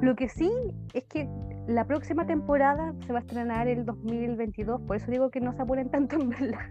lo 0.00 0.16
que 0.16 0.28
sí 0.28 0.50
es 0.92 1.04
que 1.04 1.28
la 1.68 1.84
próxima 1.84 2.26
temporada 2.26 2.92
se 3.06 3.12
va 3.12 3.20
a 3.20 3.22
estrenar 3.22 3.68
el 3.68 3.86
2022. 3.86 4.80
Por 4.80 4.96
eso 4.96 5.08
digo 5.08 5.30
que 5.30 5.40
no 5.40 5.52
se 5.52 5.62
apuren 5.62 5.88
tanto 5.88 6.16
en 6.16 6.30
verla. 6.30 6.68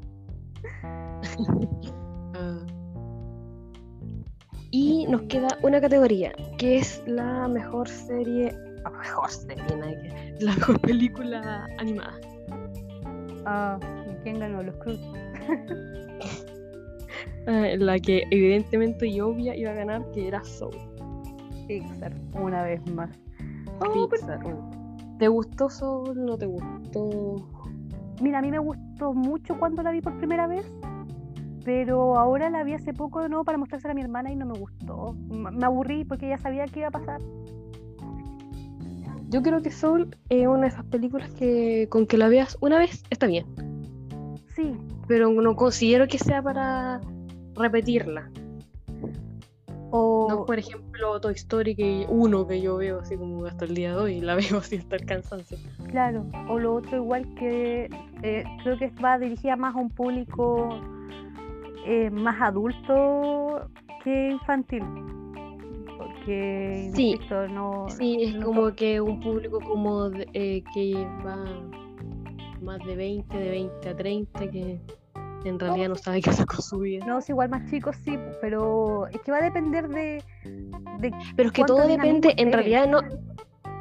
Ah. 0.83 2.57
Y 4.71 5.07
nos 5.07 5.21
queda 5.23 5.47
una 5.61 5.79
categoría, 5.79 6.33
que 6.57 6.77
es 6.79 7.01
la 7.07 7.47
mejor 7.47 7.87
serie. 7.87 8.53
ah, 8.83 8.89
mejor 8.89 9.29
serie, 9.29 9.63
nada 9.77 9.91
que- 10.01 10.35
la 10.41 10.53
mejor 10.53 10.81
película 10.81 11.65
animada. 11.77 12.19
Ah, 13.45 13.79
¿y 14.11 14.15
¿Quién 14.23 14.39
ganó? 14.39 14.63
Los 14.63 14.75
Cruz. 14.77 14.99
Ah, 17.47 17.67
la 17.77 17.99
que 17.99 18.23
evidentemente 18.31 19.05
y 19.07 19.21
obvia 19.21 19.55
iba 19.55 19.69
a 19.69 19.75
ganar, 19.75 20.09
que 20.11 20.27
era 20.27 20.43
Soul. 20.43 20.75
Pixar, 21.67 22.11
una 22.33 22.63
vez 22.63 22.81
más. 22.91 23.11
Oh, 23.81 23.91
pero- 23.91 24.09
Pixar. 24.09 24.39
¿Te 25.19 25.27
gustó 25.27 25.69
Soul? 25.69 26.25
¿No 26.25 26.35
te 26.39 26.47
gustó? 26.47 27.47
Mira, 28.21 28.39
a 28.39 28.41
mí 28.41 28.51
me 28.51 28.59
gustó 28.59 29.13
mucho 29.13 29.57
cuando 29.59 29.83
la 29.83 29.91
vi 29.91 30.01
por 30.01 30.17
primera 30.17 30.47
vez. 30.47 30.65
Pero 31.63 32.17
ahora 32.17 32.49
la 32.51 32.63
vi 32.63 32.73
hace 32.73 32.93
poco 32.93 33.21
de 33.21 33.29
nuevo 33.29 33.43
para 33.43 33.57
mostrársela 33.57 33.91
a 33.93 33.95
mi 33.95 34.01
hermana 34.01 34.31
y 34.31 34.35
no 34.35 34.45
me 34.45 34.57
gustó. 34.57 35.13
Me 35.29 35.65
aburrí 35.65 36.05
porque 36.05 36.29
ya 36.29 36.37
sabía 36.37 36.65
que 36.65 36.79
iba 36.79 36.89
a 36.89 36.91
pasar. 36.91 37.19
Yo 39.29 39.41
creo 39.41 39.61
que 39.61 39.71
Soul 39.71 40.15
es 40.29 40.47
una 40.47 40.61
de 40.61 40.67
esas 40.67 40.85
películas 40.85 41.29
que 41.31 41.87
con 41.89 42.05
que 42.05 42.17
la 42.17 42.29
veas 42.29 42.57
una 42.61 42.77
vez 42.77 43.03
está 43.09 43.25
bien. 43.25 43.45
Sí, 44.55 44.77
Pero 45.07 45.29
no 45.29 45.55
considero 45.55 46.07
que 46.07 46.19
sea 46.19 46.41
para 46.41 47.01
repetirla. 47.55 48.29
o 49.89 50.27
No, 50.29 50.45
por 50.45 50.59
ejemplo, 50.59 50.84
Toy 51.21 51.33
Story 51.33 51.75
que 51.75 52.05
uno 52.09 52.45
que 52.47 52.61
yo 52.61 52.77
veo 52.77 52.99
así 52.99 53.15
como 53.17 53.45
hasta 53.45 53.65
el 53.65 53.75
día 53.75 53.91
de 53.91 53.97
hoy, 53.97 54.21
la 54.21 54.35
veo 54.35 54.57
así 54.59 54.77
hasta 54.77 54.95
el 54.97 55.05
cansancio. 55.05 55.57
Claro, 55.89 56.25
o 56.49 56.59
lo 56.59 56.75
otro 56.75 56.97
igual 56.97 57.25
que 57.35 57.89
eh, 58.23 58.43
creo 58.63 58.77
que 58.77 58.89
va 59.03 59.17
dirigida 59.19 59.55
más 59.55 59.75
a 59.75 59.79
un 59.79 59.89
público 59.89 60.79
eh, 61.85 62.09
más 62.09 62.41
adulto 62.41 63.69
que 64.03 64.31
infantil. 64.31 64.83
Porque, 65.97 66.91
Sí, 66.93 67.11
insisto, 67.11 67.47
no... 67.47 67.87
Sí, 67.89 68.17
es 68.23 68.35
no 68.35 68.45
como 68.47 68.75
que 68.75 68.99
un 68.99 69.19
público 69.21 69.59
como 69.61 70.09
de- 70.09 70.27
eh, 70.33 70.63
que 70.73 70.93
va 71.25 71.43
más 72.61 72.79
de 72.85 72.95
20, 72.95 73.37
de 73.37 73.49
20 73.51 73.89
a 73.89 73.95
30, 73.95 74.49
que 74.51 74.79
en 75.45 75.59
realidad 75.59 75.89
no 75.89 75.95
sabe 75.95 76.21
qué 76.21 76.29
hacer 76.31 76.45
con 76.45 76.61
su 76.61 76.79
vida. 76.79 77.05
No, 77.05 77.19
es 77.19 77.29
igual 77.29 77.49
más 77.49 77.69
chicos, 77.69 77.95
sí, 78.03 78.17
pero 78.41 79.07
es 79.07 79.21
que 79.21 79.31
va 79.31 79.37
a 79.37 79.43
depender 79.43 79.87
de... 79.87 80.23
de 80.99 81.13
Pero 81.35 81.49
es 81.49 81.53
que 81.53 81.61
¿Cuánto 81.61 81.75
todo 81.75 81.87
depende, 81.87 82.33
en 82.37 82.51
realidad 82.51 82.87
no. 82.87 83.01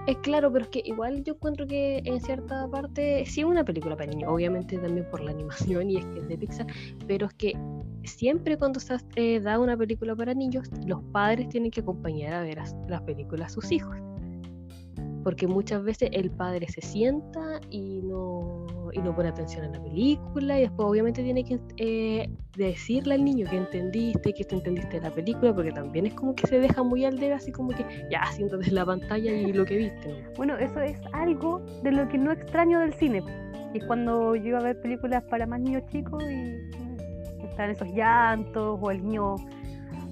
Es 0.06 0.18
claro, 0.18 0.52
pero 0.52 0.66
es 0.66 0.70
que 0.70 0.82
igual 0.84 1.24
yo 1.24 1.32
encuentro 1.32 1.66
que 1.66 2.02
en 2.04 2.20
cierta 2.20 2.68
parte 2.68 3.24
sí 3.24 3.40
es 3.40 3.46
una 3.46 3.64
película 3.64 3.96
para 3.96 4.10
niños, 4.10 4.30
obviamente 4.30 4.76
también 4.76 5.08
por 5.10 5.20
la 5.22 5.30
animación 5.30 5.88
y 5.88 5.96
es 5.96 6.04
que 6.04 6.18
es 6.18 6.28
de 6.28 6.36
Pixar, 6.36 6.66
pero 7.06 7.26
es 7.26 7.32
que 7.32 7.54
siempre 8.02 8.58
cuando 8.58 8.80
se 8.80 8.96
eh, 9.16 9.40
da 9.40 9.58
una 9.58 9.78
película 9.78 10.14
para 10.14 10.34
niños, 10.34 10.68
los 10.86 11.02
padres 11.04 11.48
tienen 11.48 11.70
que 11.70 11.80
acompañar 11.80 12.34
a 12.34 12.42
ver 12.42 12.58
as- 12.60 12.76
las 12.86 13.00
películas 13.00 13.46
a 13.46 13.54
sus 13.54 13.72
hijos. 13.72 13.96
Porque 15.24 15.48
muchas 15.48 15.82
veces 15.82 16.10
el 16.12 16.30
padre 16.30 16.68
se 16.68 16.80
sienta 16.82 17.60
y 17.70 18.02
no, 18.02 18.66
y 18.92 19.00
no 19.00 19.14
pone 19.14 19.30
atención 19.30 19.64
a 19.64 19.68
la 19.68 19.82
película 19.82 20.58
y 20.58 20.62
después 20.62 20.86
obviamente 20.86 21.22
tiene 21.22 21.44
que 21.44 21.58
eh, 21.78 22.28
decirle 22.56 23.14
al 23.14 23.24
niño 23.24 23.48
que 23.48 23.56
entendiste, 23.56 24.32
que 24.32 24.44
te 24.44 24.54
entendiste 24.54 25.00
de 25.00 25.08
la 25.08 25.10
película, 25.10 25.54
porque 25.54 25.72
también 25.72 26.06
es 26.06 26.14
como 26.14 26.34
que 26.34 26.46
se 26.46 26.60
deja 26.60 26.82
muy 26.82 27.04
al 27.04 27.18
dedo, 27.18 27.34
así 27.36 27.50
como 27.50 27.70
que 27.70 27.84
ya 28.10 28.24
siéntate 28.32 28.68
en 28.68 28.74
la 28.74 28.84
pantalla 28.84 29.32
y 29.32 29.52
lo 29.52 29.64
que 29.64 29.76
viste. 29.78 30.08
¿no? 30.08 30.30
Bueno, 30.36 30.56
eso 30.58 30.78
es 30.80 31.00
algo 31.12 31.64
de 31.82 31.92
lo 31.92 32.08
que 32.08 32.18
no 32.18 32.30
extraño 32.30 32.78
del 32.80 32.92
cine. 32.94 33.22
Es 33.74 33.84
cuando 33.86 34.36
yo 34.36 34.48
iba 34.48 34.58
a 34.58 34.62
ver 34.62 34.80
películas 34.80 35.24
para 35.24 35.46
más 35.46 35.60
niños 35.60 35.82
chicos 35.90 36.22
y 36.22 36.54
están 37.44 37.70
esos 37.70 37.88
llantos 37.88 38.78
o 38.80 38.90
el 38.90 39.02
niño, 39.02 39.36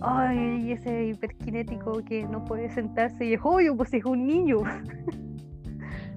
ay, 0.02 0.72
ese 0.72 1.06
hiperkinético 1.06 2.02
que 2.04 2.24
no 2.24 2.44
puede 2.44 2.68
sentarse 2.70 3.24
y 3.24 3.34
es 3.34 3.40
obvio, 3.42 3.76
pues 3.76 3.92
es 3.94 4.04
un 4.04 4.26
niño. 4.26 4.58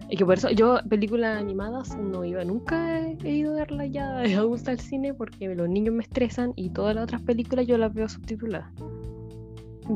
Y 0.07 0.17
que 0.17 0.23
por 0.23 0.35
eso 0.35 0.51
yo 0.51 0.77
películas 0.87 1.41
animadas 1.41 1.97
no 1.97 2.23
iba, 2.23 2.43
nunca 2.43 2.99
he, 2.99 3.17
he 3.23 3.31
ido 3.37 3.53
a 3.53 3.55
verla 3.55 3.87
ya 3.87 4.17
de 4.19 4.35
adulta 4.35 4.69
al 4.69 4.79
cine 4.79 5.15
porque 5.15 5.55
los 5.55 5.67
niños 5.67 5.95
me 5.95 6.03
estresan 6.03 6.53
y 6.55 6.69
todas 6.69 6.93
las 6.93 7.05
otras 7.05 7.23
películas 7.23 7.65
yo 7.65 7.75
las 7.79 7.91
veo 7.91 8.07
subtituladas. 8.07 8.69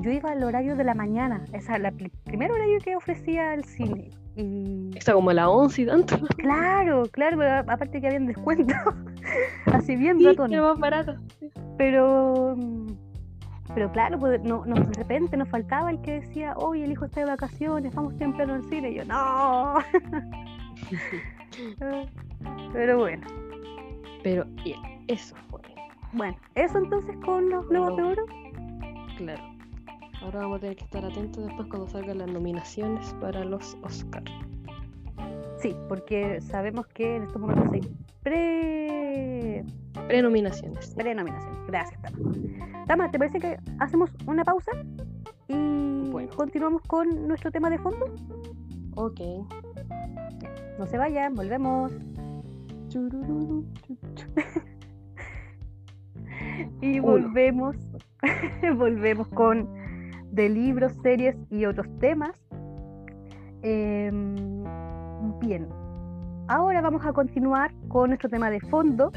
Yo 0.02 0.12
iba 0.12 0.32
al 0.32 0.44
horario 0.44 0.76
de 0.76 0.84
la 0.84 0.96
mañana, 0.96 1.44
esa 1.54 1.78
es 1.78 1.84
el 1.84 2.12
primer 2.24 2.52
horario 2.52 2.80
que 2.84 2.96
ofrecía 2.96 3.54
el 3.54 3.64
cine. 3.66 4.10
Y 4.36 4.90
Está 4.96 5.14
como 5.14 5.30
a 5.30 5.34
las 5.36 5.48
11 5.48 5.82
y 5.82 5.86
tanto. 5.86 6.18
claro, 6.38 7.04
claro, 7.12 7.40
aparte 7.68 8.02
que 8.02 8.08
habían 8.08 8.26
descuento, 8.26 8.74
así 9.68 9.96
bien 9.96 10.18
Sí, 10.18 10.26
ratón. 10.26 10.52
más 10.56 10.80
barato. 10.80 11.16
Pero, 11.78 12.56
pero 13.74 13.92
claro, 13.92 14.18
pues, 14.20 14.42
no, 14.44 14.66
no- 14.66 14.76
de 14.76 14.94
repente 14.94 15.38
nos 15.38 15.50
faltaba 15.50 15.90
el 15.92 16.02
que 16.02 16.20
decía, 16.22 16.54
hoy 16.58 16.84
el 16.84 16.92
hijo 16.92 17.06
está 17.06 17.22
de 17.22 17.28
vacaciones, 17.28 17.94
vamos 17.94 18.18
temprano 18.18 18.54
al 18.56 18.64
cine. 18.70 18.92
Y 18.92 18.96
yo, 18.96 19.06
no. 19.06 19.76
pero 22.74 22.98
bueno, 23.00 23.28
Pero 24.24 24.46
bien, 24.64 24.80
eso 25.08 25.36
fue. 25.50 25.62
bueno, 26.14 26.38
eso 26.56 26.78
entonces 26.78 27.16
con 27.26 27.50
los 27.50 27.68
Globos 27.68 27.98
de 27.98 28.04
Oro. 28.04 28.26
Claro. 29.18 29.44
Ahora 30.22 30.40
vamos 30.42 30.58
a 30.58 30.60
tener 30.62 30.76
que 30.76 30.84
estar 30.84 31.06
atentos 31.06 31.46
después 31.46 31.68
cuando 31.70 31.88
salgan 31.88 32.18
las 32.20 32.28
nominaciones 32.30 33.14
para 33.22 33.44
los 33.46 33.78
Oscars. 33.84 34.30
Sí, 35.62 35.76
porque 35.88 36.40
sabemos 36.42 36.88
que 36.88 37.18
en 37.18 37.24
estos 37.24 37.42
momentos 37.42 37.68
hay 37.74 37.82
pre, 38.24 39.66
Prenominaciones. 40.08 40.94
pre-nominaciones. 40.96 41.60
Gracias, 41.68 42.02
Tama. 42.02 42.20
Tama, 42.88 43.12
¿te 43.12 43.20
parece 43.20 43.40
que 43.40 43.58
hacemos 43.80 44.10
una 44.26 44.44
pausa? 44.44 44.72
Y 45.48 46.10
Bueno. 46.12 46.30
continuamos 46.36 46.82
con 46.84 47.28
nuestro 47.28 47.52
tema 47.52 47.70
de 47.70 47.78
fondo. 47.80 48.06
Ok. 48.96 49.20
No 50.78 50.86
se 50.88 50.98
vayan, 50.98 51.36
volvemos. 51.36 51.92
Y 56.82 57.00
volvemos, 57.00 57.76
volvemos 58.78 59.28
con 59.30 59.68
de 60.32 60.50
libros, 60.50 60.94
series 61.04 61.36
y 61.50 61.66
otros 61.66 61.88
temas. 62.00 62.32
Em, 63.62 64.64
bien, 65.40 65.68
ahora 66.48 66.82
vamos 66.82 67.06
a 67.06 67.14
continuar 67.14 67.72
con 67.88 68.10
nuestro 68.10 68.30
tema 68.30 68.50
de 68.50 68.60
fondo, 68.60 69.12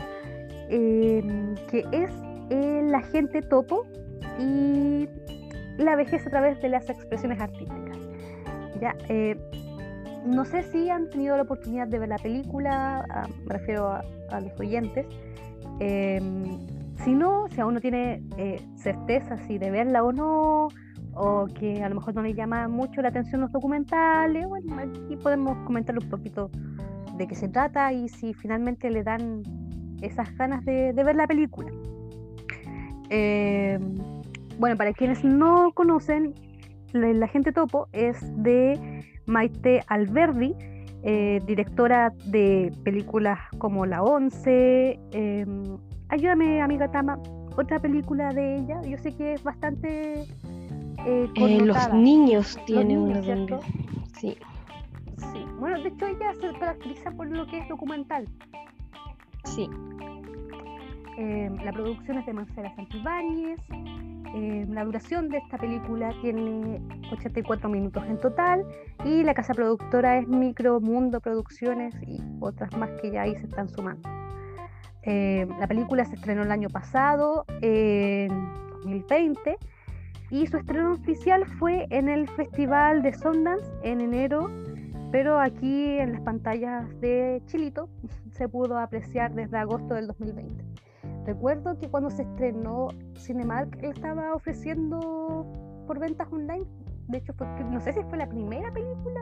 em, 0.69 1.55
que 1.71 1.85
es 1.93 2.11
el 2.51 2.95
agente 2.95 3.43
topo 3.43 3.85
y 4.39 5.09
la 5.79 5.97
vejez 5.97 6.27
a 6.27 6.31
través 6.31 6.61
de 6.63 6.69
las 6.69 6.89
expresiones 6.89 7.41
artísticas. 7.41 7.99
Ya, 8.81 8.95
eh, 9.09 9.37
no 10.25 10.45
sé 10.45 10.63
si 10.65 10.91
han 10.91 11.11
tenido 11.11 11.37
la 11.37 11.43
oportunidad 11.43 11.89
de 11.89 11.99
ver 11.99 12.09
la 12.09 12.19
película, 12.19 13.05
ah, 13.11 13.27
me 13.45 13.55
refiero 13.55 13.89
a, 13.89 14.41
los 14.41 14.59
oyentes. 14.59 15.07
Em, 15.81 16.59
si 17.05 17.13
no, 17.15 17.49
si 17.49 17.61
aún 17.61 17.79
tiene 17.81 18.23
eh, 18.37 18.61
certeza 18.77 19.37
si 19.47 19.59
de 19.59 19.71
verla 19.71 20.05
o 20.05 20.13
no, 20.13 20.69
o 21.15 21.47
que 21.47 21.83
a 21.83 21.89
lo 21.89 21.97
mejor 21.97 22.15
no 22.15 22.23
le 22.23 22.35
llama 22.35 22.69
mucho 22.69 23.03
la 23.03 23.09
atención 23.09 23.41
los 23.41 23.53
documentales, 23.53 24.47
bueno, 24.49 24.77
aquí 24.79 25.17
podemos 25.17 25.57
comentar 25.67 25.97
un 25.99 26.09
poquito 26.09 26.51
de 27.17 27.27
qué 27.27 27.35
se 27.35 27.49
trata 27.49 27.93
y 27.93 28.09
si 28.09 28.35
finalmente 28.35 28.91
le 28.91 29.03
dan 29.03 29.43
esas 30.01 30.35
ganas 30.37 30.65
de, 30.65 30.93
ver 30.93 31.17
la 31.17 31.27
película. 31.27 31.71
Em, 33.11 33.97
bueno, 34.59 34.77
para 34.77 34.93
quienes 34.93 35.25
no 35.25 35.73
conocen, 35.73 36.35
la, 36.93 37.27
gente 37.29 37.53
topo 37.53 37.89
es 37.93 38.19
de 38.43 39.05
Maite 39.27 39.83
Alberdi, 39.89 40.55
eh, 41.03 41.41
directora 41.47 42.13
de 42.27 42.73
películas 42.85 43.39
como 43.59 43.87
La 43.87 44.03
Once. 44.03 44.99
Em, 45.13 45.77
ayúdame, 46.09 46.61
amiga 46.61 46.91
Tama, 46.91 47.19
otra 47.57 47.79
película 47.79 48.33
de 48.33 48.57
ella. 48.57 48.81
Yo 48.83 48.99
sé 48.99 49.13
que 49.15 49.35
es 49.35 49.43
bastante. 49.43 50.27
Eh, 51.07 51.29
eh 51.35 51.61
los 51.61 51.93
niños 51.93 52.59
tienen 52.67 52.99
una 52.99 53.23
Sí. 54.19 54.37
Sí. 55.17 55.47
Bueno, 55.59 55.83
de 55.83 55.89
hecho, 55.89 56.07
ella 56.07 56.33
se 56.41 56.53
caracteriza 56.59 57.11
por 57.13 57.29
lo 57.29 57.47
que 57.47 57.59
es 57.59 57.69
documental. 57.69 58.29
Sí. 59.45 59.69
Em, 61.19 61.57
la 61.65 61.73
producción 61.73 62.19
es 62.19 62.27
de 62.27 62.33
Marcela 62.33 62.75
Santibáñez. 62.75 63.61
Eh, 64.35 64.67
la 64.71 64.85
duración 64.85 65.29
de 65.29 65.39
esta 65.39 65.59
película 65.59 66.15
tiene 66.23 66.81
84 67.13 67.69
minutos 67.69 68.03
en 68.09 68.19
total 68.19 68.65
y 69.05 69.23
la 69.23 69.35
casa 69.35 69.53
productora 69.53 70.19
es 70.19 70.27
Micro 70.27 70.81
Mundo 70.81 71.21
Producciones 71.21 71.95
y 72.07 72.19
otras 72.41 72.75
más 72.79 72.91
que 73.03 73.11
ya 73.11 73.23
ahí 73.23 73.37
se 73.37 73.45
están 73.45 73.69
sumando. 73.69 74.09
Eh, 75.03 75.47
la 75.59 75.67
película 75.67 76.05
se 76.07 76.15
estrenó 76.15 76.45
el 76.45 76.51
año 76.51 76.69
pasado, 76.71 77.45
en 77.61 78.29
2020, 78.71 79.59
y 80.33 80.47
su 80.47 80.57
estreno 80.57 80.95
oficial 80.95 81.45
fue 81.59 81.87
en 81.91 82.09
el 82.09 82.27
Festival 82.27 83.03
de 83.03 83.13
Sundance 83.13 83.71
en 83.83 84.01
enero, 84.01 84.51
pero 85.11 85.39
aquí 85.39 85.99
en 85.99 86.13
las 86.13 86.23
pantallas 86.23 86.89
de 87.03 87.43
Chilito 87.45 87.91
se 88.33 88.49
pudo 88.49 88.79
apreciar 88.79 89.35
desde 89.35 89.59
agosto 89.59 89.93
del 89.93 90.07
2020. 90.07 90.65
Recuerdo 91.27 91.79
que 91.79 91.87
cuando 91.89 92.11
se 92.11 92.23
estrenó 92.23 92.89
Cinemark, 93.19 93.77
él 93.83 93.91
estaba 93.91 94.35
ofreciendo 94.35 95.47
por 95.87 95.99
ventas 95.99 96.27
online. 96.33 96.65
De 97.09 97.19
hecho, 97.19 97.35
no 97.71 97.81
sé 97.81 97.93
si 97.93 98.03
fue 98.05 98.17
la 98.17 98.27
primera 98.27 98.73
película 98.73 99.21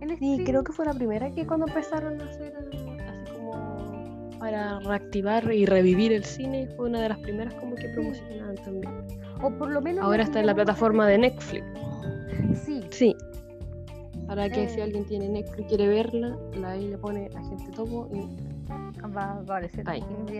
en 0.00 0.16
Sí, 0.16 0.42
creo 0.46 0.64
que 0.64 0.72
fue 0.72 0.86
la 0.86 0.94
primera 0.94 1.30
que 1.30 1.46
cuando 1.46 1.66
empezaron 1.66 2.18
a 2.22 2.24
hacer 2.24 2.56
así 2.56 2.86
como 3.34 4.30
para 4.38 4.78
reactivar 4.80 5.52
y 5.52 5.66
revivir 5.66 6.12
el 6.12 6.24
cine, 6.24 6.66
fue 6.76 6.88
una 6.88 7.02
de 7.02 7.10
las 7.10 7.18
primeras 7.18 7.52
como 7.54 7.74
que 7.74 7.88
promocionaban 7.90 8.54
también. 8.56 9.27
O 9.42 9.50
por 9.50 9.70
lo 9.70 9.80
menos. 9.80 10.04
Ahora 10.04 10.24
está 10.24 10.40
en 10.40 10.46
la 10.46 10.54
plataforma 10.54 11.06
de 11.06 11.18
Netflix. 11.18 11.64
Sí. 12.64 12.82
Sí. 12.90 13.16
Para 14.26 14.48
que 14.50 14.68
si 14.68 14.80
eh. 14.80 14.82
alguien 14.82 15.04
tiene 15.06 15.28
Netflix 15.28 15.60
y 15.60 15.64
quiere 15.64 15.88
verla, 15.88 16.36
la 16.60 16.70
ahí 16.70 16.88
le 16.88 16.98
pone 16.98 17.30
Agente 17.34 17.70
Topo 17.74 18.08
y 18.12 18.26
va 19.16 19.22
a 19.22 19.40
aparecer 19.40 19.84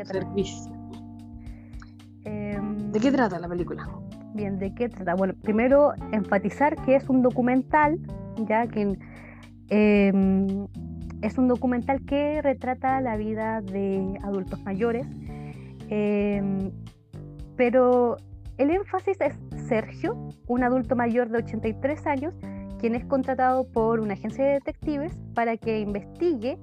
Servicio. 0.04 0.72
Em, 2.24 2.92
¿De 2.92 3.00
qué 3.00 3.10
trata 3.10 3.38
la 3.38 3.48
película? 3.48 3.88
Bien, 4.34 4.58
¿de 4.58 4.74
qué 4.74 4.88
trata? 4.88 5.14
Bueno, 5.14 5.34
primero 5.42 5.92
enfatizar 6.12 6.76
que 6.84 6.96
es 6.96 7.08
un 7.08 7.22
documental, 7.22 7.98
ya 8.46 8.66
que 8.66 8.98
em, 9.70 10.66
es 11.22 11.38
un 11.38 11.48
documental 11.48 12.04
que 12.04 12.42
retrata 12.42 13.00
la 13.00 13.16
vida 13.16 13.62
de 13.62 14.18
adultos 14.22 14.62
mayores, 14.64 15.06
em, 15.88 16.70
pero 17.56 18.16
el 18.58 18.70
énfasis 18.70 19.20
es 19.20 19.38
Sergio, 19.68 20.16
un 20.46 20.64
adulto 20.64 20.96
mayor 20.96 21.28
de 21.28 21.38
83 21.38 22.06
años, 22.06 22.34
quien 22.78 22.94
es 22.94 23.04
contratado 23.04 23.66
por 23.68 24.00
una 24.00 24.14
agencia 24.14 24.44
de 24.44 24.52
detectives 24.54 25.16
para 25.34 25.56
que 25.56 25.80
investigue 25.80 26.58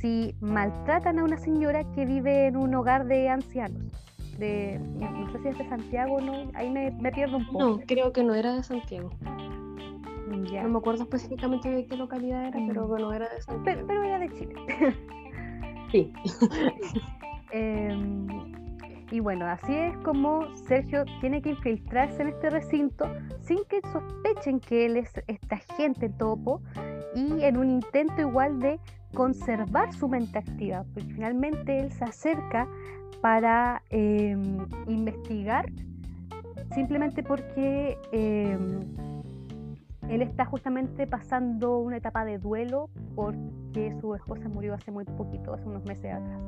si 0.00 0.34
maltratan 0.40 1.18
a 1.18 1.24
una 1.24 1.38
señora 1.38 1.84
que 1.92 2.04
vive 2.04 2.46
en 2.46 2.56
un 2.56 2.74
hogar 2.74 3.06
de 3.06 3.28
ancianos. 3.28 3.92
De, 4.38 4.78
no 4.78 5.30
sé 5.32 5.38
si 5.38 5.48
es 5.48 5.58
de 5.58 5.68
Santiago 5.68 6.16
o 6.16 6.20
no, 6.20 6.50
ahí 6.54 6.70
me, 6.70 6.90
pierdo 7.12 7.36
un 7.36 7.46
poco. 7.46 7.58
No, 7.58 7.80
creo 7.86 8.12
que 8.12 8.24
no 8.24 8.34
era 8.34 8.54
de 8.54 8.62
Santiago. 8.62 9.10
No 10.26 10.68
me 10.68 10.78
acuerdo 10.78 11.04
específicamente 11.04 11.70
de 11.70 11.86
qué 11.86 11.96
localidad 11.96 12.46
era, 12.46 12.58
pero 12.66 12.84
mm. 12.84 12.88
bueno, 12.88 13.12
era 13.12 13.28
de 13.28 13.40
Santiago. 13.42 13.84
Pero, 13.86 14.02
era 14.02 14.18
de 14.18 14.28
Chile. 14.30 14.54
sí. 15.92 16.12
Em, 17.54 18.26
y 19.12 19.20
bueno, 19.20 19.44
así 19.44 19.74
es 19.74 19.94
como 19.98 20.46
Sergio 20.56 21.04
tiene 21.20 21.42
que 21.42 21.50
infiltrarse 21.50 22.22
en 22.22 22.28
este 22.28 22.48
recinto 22.48 23.04
sin 23.42 23.58
que 23.66 23.82
sospechen 23.92 24.58
que 24.58 24.86
él 24.86 24.96
es 24.96 25.12
esta 25.26 25.56
agente 25.56 26.08
topo 26.08 26.62
y 27.14 27.42
en 27.42 27.58
un 27.58 27.68
intento 27.68 28.22
igual 28.22 28.58
de 28.58 28.80
conservar 29.12 29.92
su 29.92 30.08
mente 30.08 30.38
activa, 30.38 30.86
porque 30.94 31.12
finalmente 31.12 31.78
él 31.78 31.92
se 31.92 32.04
acerca 32.04 32.66
para 33.20 33.82
em, 33.90 34.66
investigar 34.88 35.66
simplemente 36.74 37.22
porque 37.22 37.98
em, 38.12 38.80
él 40.08 40.22
está 40.22 40.46
justamente 40.46 41.06
pasando 41.06 41.80
una 41.80 41.98
etapa 41.98 42.24
de 42.24 42.38
duelo 42.38 42.88
porque 43.14 43.94
su 44.00 44.14
esposa 44.14 44.48
murió 44.48 44.72
hace 44.72 44.90
muy 44.90 45.04
poquito, 45.04 45.52
hace 45.52 45.68
unos 45.68 45.84
meses 45.84 46.14
atrás, 46.14 46.40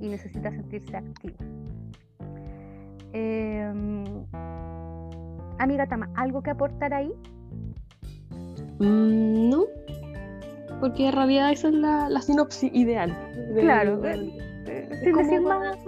y 0.00 0.08
necesita 0.08 0.50
sentirse 0.50 0.96
activo. 0.96 1.36
Em, 3.12 4.04
amiga 5.58 5.86
Tama, 5.86 6.08
¿algo 6.14 6.42
que 6.42 6.50
aportar 6.50 6.94
ahí? 6.94 7.12
Mm, 8.78 9.50
no, 9.50 9.64
porque 10.80 11.08
en 11.08 11.12
realidad 11.12 11.52
esa 11.52 11.68
es 11.68 11.74
la, 11.74 12.22
sinopsis 12.22 12.70
ideal. 12.74 13.14
claro, 13.60 14.00
sin 15.02 15.16
decir 15.16 15.40
más. 15.42 15.78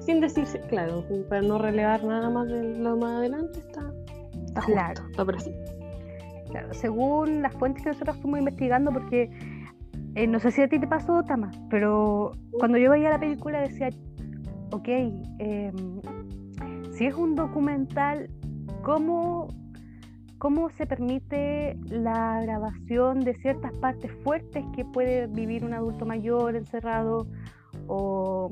Sin 0.00 0.20
decirse, 0.20 0.60
claro, 0.68 1.04
para 1.28 1.42
no 1.42 1.58
relevar 1.58 2.04
nada 2.04 2.28
más 2.28 2.48
de 2.48 2.62
lo 2.62 2.96
más 2.96 3.18
adelante, 3.18 3.58
está, 3.58 3.92
claro. 4.66 5.02
está 5.10 5.24
Claro, 6.50 6.72
según 6.74 7.42
las 7.42 7.52
fuentes 7.54 7.82
que 7.82 7.88
nosotros 7.88 8.16
fuimos 8.18 8.38
investigando, 8.40 8.92
porque 8.92 9.30
eh, 10.14 10.26
no 10.26 10.38
sé 10.40 10.50
si 10.50 10.62
a 10.62 10.68
ti 10.68 10.78
te 10.78 10.86
pasó, 10.86 11.22
Tama, 11.22 11.50
pero 11.70 12.32
cuando 12.58 12.78
yo 12.78 12.90
veía 12.90 13.10
la 13.10 13.18
película 13.18 13.60
decía, 13.60 13.90
ok, 14.74 14.88
em, 15.38 16.00
si 16.92 17.06
es 17.06 17.14
un 17.14 17.34
documental, 17.34 18.28
¿cómo 18.82 19.48
cómo 20.44 20.68
se 20.68 20.84
permite 20.84 21.74
la 21.88 22.38
grabación 22.42 23.20
de 23.20 23.34
ciertas 23.36 23.72
partes 23.78 24.12
fuertes 24.22 24.62
que 24.76 24.84
puede 24.84 25.26
vivir 25.26 25.64
un 25.64 25.72
adulto 25.72 26.04
mayor 26.04 26.54
encerrado 26.54 27.26
o, 27.86 28.50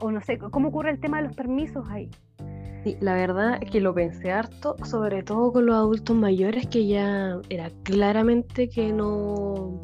no 0.00 0.20
sé, 0.20 0.38
cómo 0.38 0.68
ocurre 0.68 0.90
el 0.90 1.00
tema 1.00 1.16
de 1.16 1.24
los 1.24 1.34
permisos 1.34 1.84
ahí. 1.90 2.08
Sí, 2.84 2.96
la 3.00 3.14
verdad 3.14 3.58
es 3.60 3.68
que 3.68 3.80
lo 3.80 3.94
pensé 3.94 4.30
harto, 4.30 4.76
sobre 4.84 5.24
todo 5.24 5.52
con 5.52 5.66
los 5.66 5.74
adultos 5.74 6.14
mayores 6.14 6.68
que 6.68 6.86
ya 6.86 7.40
era 7.48 7.68
claramente 7.82 8.68
que 8.68 8.92
no, 8.92 9.80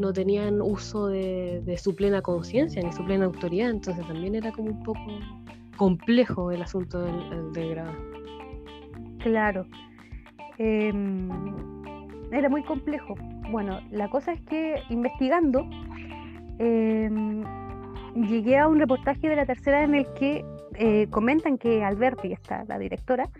no 0.00 0.12
tenían 0.12 0.60
uso 0.60 1.08
de, 1.08 1.76
su 1.78 1.94
plena 1.94 2.22
conciencia 2.22 2.82
ni 2.82 2.92
su 2.92 3.04
plena 3.04 3.26
autoridad, 3.26 3.70
entonces 3.70 4.06
también 4.06 4.34
era 4.34 4.50
como 4.52 4.70
un 4.70 4.82
poco 4.82 5.00
complejo 5.76 6.50
el 6.50 6.62
asunto 6.62 7.00
del, 7.02 7.52
del 7.52 7.70
grabar. 7.70 7.96
Claro, 9.18 9.66
Em, 10.62 11.30
era 12.32 12.50
muy 12.50 12.62
complejo. 12.62 13.14
Bueno, 13.50 13.80
la 13.90 14.08
cosa 14.10 14.32
es 14.32 14.42
que 14.42 14.82
investigando 14.90 15.66
em, 16.58 17.42
llegué 18.14 18.58
a 18.58 18.68
un 18.68 18.78
reportaje 18.78 19.26
de 19.26 19.36
la 19.36 19.46
tercera 19.46 19.82
en 19.82 19.94
el 19.94 20.06
que 20.12 20.44
eh, 20.74 21.06
comentan 21.08 21.56
que 21.56 21.82
Alberti, 21.82 22.30
está 22.30 22.64
la 22.68 22.78
directora, 22.78 23.30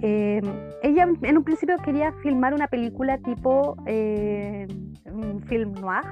em, 0.00 0.42
ella 0.82 1.06
en 1.20 1.36
un 1.36 1.44
principio 1.44 1.76
quería 1.84 2.12
filmar 2.22 2.54
una 2.54 2.66
película 2.66 3.18
tipo 3.18 3.76
un 3.82 4.87
film 5.46 5.72
noir, 5.74 6.04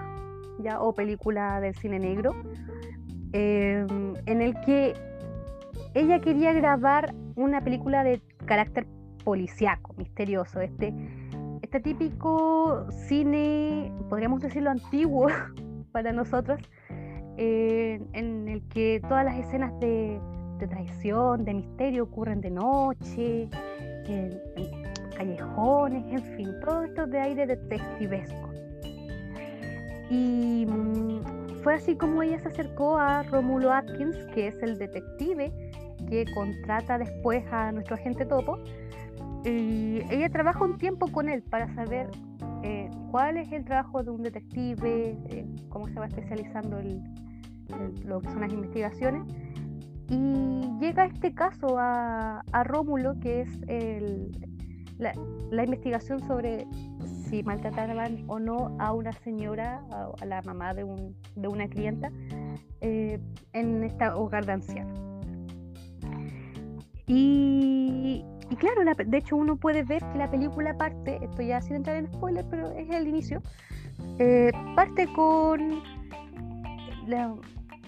ya 0.61 0.81
o 0.81 0.95
película 0.95 1.61
del 1.61 1.75
cine 1.75 1.99
negro, 1.99 2.35
en 3.33 4.41
el 4.41 4.55
que 4.61 4.95
ella 5.95 6.21
quería 6.21 6.53
grabar 6.53 7.15
una 7.37 7.63
película 7.63 8.05
de 8.05 8.21
carácter 8.45 8.87
policiaco, 9.25 9.95
misterioso, 9.97 10.61
este, 10.61 10.95
este 11.63 11.81
típico 11.81 12.87
cine, 12.91 13.93
podríamos 14.09 14.41
decirlo 14.41 14.71
antiguo 14.71 15.27
para 15.93 16.13
nosotros, 16.13 16.61
eh, 17.37 18.01
en 18.13 18.49
el 18.49 18.63
que 18.69 19.01
todas 19.09 19.25
las 19.25 19.37
escenas 19.37 19.73
de, 19.81 20.21
traición, 20.69 21.45
de 21.45 21.55
misterio 21.55 22.05
ocurren 22.05 22.41
de 22.41 22.51
noche, 22.51 23.49
en, 24.07 24.41
callejones, 25.17 26.05
en 26.13 26.23
fin, 26.37 26.51
todo 26.65 26.83
esto 26.83 27.07
de 27.07 27.19
aire 27.19 27.47
detectivesco. 27.47 28.46
Y 30.11 30.67
mm, 30.67 31.63
fue 31.63 31.75
así 31.75 31.97
como 31.97 32.23
ella 32.23 32.39
se 32.39 32.49
acercó 32.49 32.99
a 32.99 33.23
Romulo 33.25 33.73
Atkins, 33.73 34.17
que 34.35 34.49
es 34.49 34.63
el 34.63 34.79
detective 34.79 35.53
que 36.09 36.25
contrata 36.35 36.99
después 36.99 37.45
a 37.51 37.73
nuestro 37.73 37.97
agente 37.97 38.25
topo. 38.27 38.59
Y 39.45 40.01
ella 40.11 40.29
trabaja 40.29 40.65
un 40.65 40.79
tiempo 40.79 41.07
con 41.11 41.29
él 41.29 41.43
para 41.43 41.73
saber 41.75 42.11
eh, 42.63 42.91
cuál 43.11 43.37
es 43.37 43.51
el 43.53 43.65
trabajo 43.65 44.03
de 44.03 44.11
un 44.11 44.23
detective, 44.23 45.17
eh, 45.29 45.47
cómo 45.69 45.89
se 45.89 45.95
va 45.95 46.07
especializando 46.07 46.79
el, 46.79 47.01
lo 48.05 48.21
que 48.21 48.29
son 48.29 48.41
las 48.41 48.53
investigaciones. 48.53 49.23
Y 50.09 50.79
llega 50.81 51.07
este 51.07 51.35
caso 51.35 51.77
a, 51.79 52.43
Rómulo, 52.65 53.19
que 53.21 53.43
es 53.43 53.49
la, 54.99 55.65
investigación 55.65 56.21
sobre 56.27 56.67
si 57.29 57.43
maltrataban 57.43 58.25
o 58.29 58.39
no 58.39 58.77
a 58.79 58.93
una 58.93 59.13
señora, 59.13 59.83
a, 60.21 60.25
la 60.25 60.43
mamá 60.43 60.75
de, 60.75 60.85
una 60.85 61.69
clienta, 61.69 62.11
eh, 62.81 63.21
en 63.53 63.85
este 63.85 64.09
hogar 64.09 64.47
de 64.47 64.53
ancianos. 64.53 65.01
Y, 67.07 68.25
claro, 68.59 68.83
de 69.07 69.19
hecho 69.19 69.37
uno 69.37 69.57
puede 69.57 69.83
ver 69.85 70.03
que 70.13 70.19
la 70.19 70.31
película 70.31 70.77
parte, 70.77 71.19
esto 71.23 71.43
ya 71.43 71.61
sin 71.61 71.77
entrar 71.77 71.97
en 71.97 72.13
spoiler, 72.13 72.45
pero 72.51 72.71
es 72.73 72.89
el 72.91 73.07
inicio, 73.09 73.43
eh, 74.19 74.51
parte 74.75 75.07
con 75.13 75.83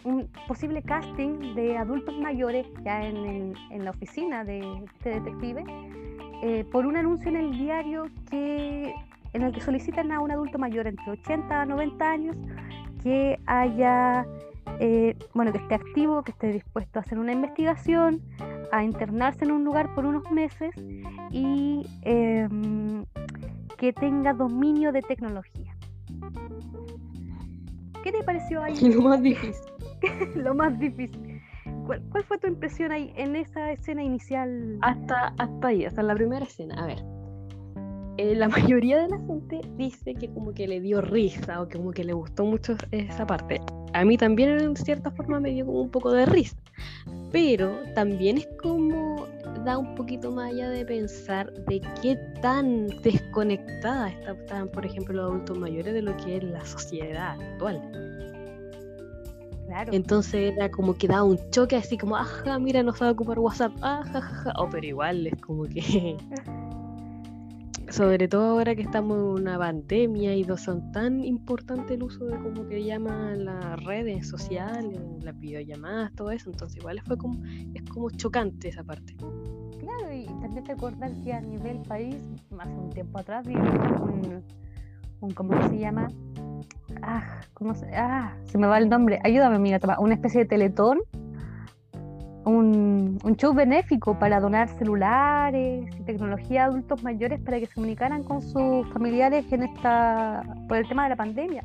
un 0.05 0.29
posible 0.46 0.83
casting 0.83 1.55
de 1.55 1.77
adultos 1.77 2.16
mayores 2.18 2.66
ya 2.85 3.05
en, 3.05 3.55
la 3.77 3.90
oficina 3.90 4.44
de 4.44 4.61
este 4.85 5.20
detective 5.20 5.64
eh, 6.42 6.64
por 6.70 6.87
un 6.87 6.96
anuncio 6.96 7.29
en 7.29 7.37
el 7.37 7.59
diario 7.59 8.07
que 8.31 8.94
en 9.33 9.43
el 9.43 9.53
que 9.53 9.61
solicitan 9.61 10.12
a 10.12 10.21
un 10.21 10.31
adulto 10.31 10.59
mayor 10.59 10.87
entre 10.87 11.11
80 11.11 11.62
a 11.62 11.67
90 11.67 12.11
años 12.11 12.37
que 13.03 13.38
haya 13.47 14.27
eh, 14.81 15.17
bueno 15.35 15.53
que 15.53 15.59
esté 15.59 15.75
activo 15.75 16.23
que 16.23 16.33
esté 16.33 16.53
dispuesto 16.53 16.99
a 16.99 17.03
hacer 17.03 17.19
una 17.19 17.33
investigación 17.33 18.21
a 18.73 18.85
internarse 18.85 19.45
en 19.45 19.53
un 19.53 19.64
lugar 19.64 19.95
por 19.95 20.05
unos 20.05 20.31
meses 20.31 20.75
y 21.31 21.87
em, 22.03 23.05
que 23.77 23.93
tenga 23.93 24.33
dominio 24.33 24.93
de 24.93 25.03
tecnología 25.03 25.75
¿Qué 28.03 28.12
te 28.12 28.23
pareció 28.23 28.62
ahí? 28.62 28.75
Lo 28.95 29.03
más 29.03 29.23
difícil. 29.23 29.73
lo 30.37 30.55
más 30.55 30.79
difícil. 30.79 31.43
¿Cuál, 31.85 32.25
fue 32.25 32.38
tu 32.38 32.47
impresión 32.47 32.93
ahí 32.93 33.12
en 33.17 33.35
esa 33.37 33.73
escena 33.73 34.03
inicial? 34.03 34.79
Hasta, 34.83 35.35
hasta 35.38 35.69
ahí, 35.69 35.85
hasta 35.85 36.03
la 36.03 36.14
primera 36.14 36.45
escena. 36.45 36.75
A 36.83 36.87
ver, 36.87 36.99
eh, 38.19 38.35
la 38.35 38.49
mayoría 38.79 39.01
de 39.01 39.09
la 39.09 39.19
gente 39.19 39.61
dice 39.77 40.15
que 40.15 40.29
como 40.29 40.53
que 40.53 40.69
le 40.69 40.81
dio 40.81 41.01
risa 41.01 41.63
o 41.63 41.69
que 41.69 41.79
como 41.79 41.93
que 41.93 42.05
le 42.05 42.13
gustó 42.13 42.45
mucho 42.45 42.77
esa 42.91 43.27
parte. 43.27 43.61
A 43.95 44.05
mí 44.05 44.19
también 44.19 44.61
en 44.61 44.77
cierta 44.77 45.11
forma 45.11 45.41
me 45.41 45.51
dio 45.51 45.65
como 45.65 45.81
un 45.81 45.91
poco 45.91 46.13
de 46.13 46.27
risa. 46.27 46.57
Pero 47.33 47.73
también 47.95 48.39
es 48.39 48.49
como 48.63 49.27
da 49.65 49.79
un 49.79 49.95
poquito 49.95 50.31
más 50.31 50.53
allá 50.53 50.71
de 50.71 50.85
pensar 50.85 51.53
de 51.65 51.81
qué 52.01 52.17
tan 52.41 52.87
desconectada 53.03 54.09
están, 54.09 54.69
por 54.69 54.85
ejemplo, 54.85 55.15
los 55.15 55.31
adultos 55.31 55.59
mayores 55.59 55.95
de 55.95 56.03
lo 56.03 56.17
que 56.19 56.37
es 56.37 56.45
la 56.45 56.65
sociedad 56.65 57.41
actual. 57.41 57.81
Entonces 59.93 60.55
era 60.55 60.71
como 60.71 60.97
que 60.97 61.09
da 61.09 61.23
un 61.23 61.39
choque 61.51 61.77
así 61.77 61.99
como, 61.99 62.17
ajá, 62.17 62.59
mira, 62.59 62.83
no 62.83 62.95
sabe 62.95 63.13
ocupar 63.13 63.39
WhatsApp, 63.39 63.73
ajá, 63.83 64.19
ajá, 64.19 64.53
oh, 64.57 64.69
pero 64.71 64.87
igual 64.87 65.27
es 65.27 65.41
como 65.41 65.65
que... 65.65 66.17
Sobre 67.90 68.29
todo 68.29 68.51
ahora 68.51 68.74
que 68.74 68.83
estamos 68.83 69.16
en 69.16 69.42
una 69.42 69.59
pandemia 69.59 70.35
y 70.35 70.44
no 70.44 70.57
son 70.59 70.92
tan 70.92 71.24
importante 71.24 71.94
el 71.94 72.03
uso 72.03 72.27
de 72.27 72.38
como 72.38 72.66
que 72.66 72.85
llaman 72.85 73.46
las 73.46 73.83
redes 73.85 74.29
sociales, 74.29 75.01
las 75.22 75.38
videollamadas, 75.38 76.12
todo 76.14 76.31
eso, 76.31 76.51
entonces 76.51 76.77
igual 76.79 77.01
fue 77.07 77.16
como, 77.16 77.42
es 77.74 77.83
como 77.90 78.11
chocante 78.11 78.68
esa 78.68 78.85
parte. 78.85 79.16
Claro, 79.79 80.12
y 80.12 80.27
también 80.40 80.66
recordar 80.66 81.12
que 81.22 81.33
a 81.33 81.40
nivel 81.40 81.79
país, 81.88 82.16
hace 82.59 82.72
un 82.72 82.90
tiempo 82.90 83.18
atrás, 83.20 83.46
vimos 83.46 83.72
un, 84.01 84.44
un 85.20 85.31
¿cómo 85.31 85.68
se 85.68 85.79
llama? 85.79 86.09
ah, 87.03 87.40
¿cómo 87.55 87.74
se, 87.74 87.87
ah, 87.94 88.37
se 88.44 88.59
me 88.59 88.66
va 88.66 88.79
el 88.79 88.88
nombre, 88.88 89.18
ayúdame, 89.24 89.59
mira, 89.59 89.81
una 89.98 90.14
especie 90.14 90.40
de 90.40 90.46
teletón, 90.46 90.98
un, 92.49 93.19
show 93.37 93.55
benéfico 93.55 94.19
para 94.19 94.41
donar 94.41 94.69
celulares 94.79 95.87
y 95.99 96.03
tecnología 96.03 96.65
a 96.65 96.67
adultos 96.67 97.03
mayores 97.03 97.41
para 97.41 97.61
que 97.61 97.67
se 97.67 97.75
comunicaran 97.75 98.23
con 98.25 98.43
sus 98.43 98.87
familiares 98.93 99.51
en 99.53 99.63
esta, 99.65 100.43
por 100.67 100.79
el 100.79 100.89
tema 100.89 101.05
de 101.05 101.09
la 101.11 101.17
pandemia. 101.17 101.65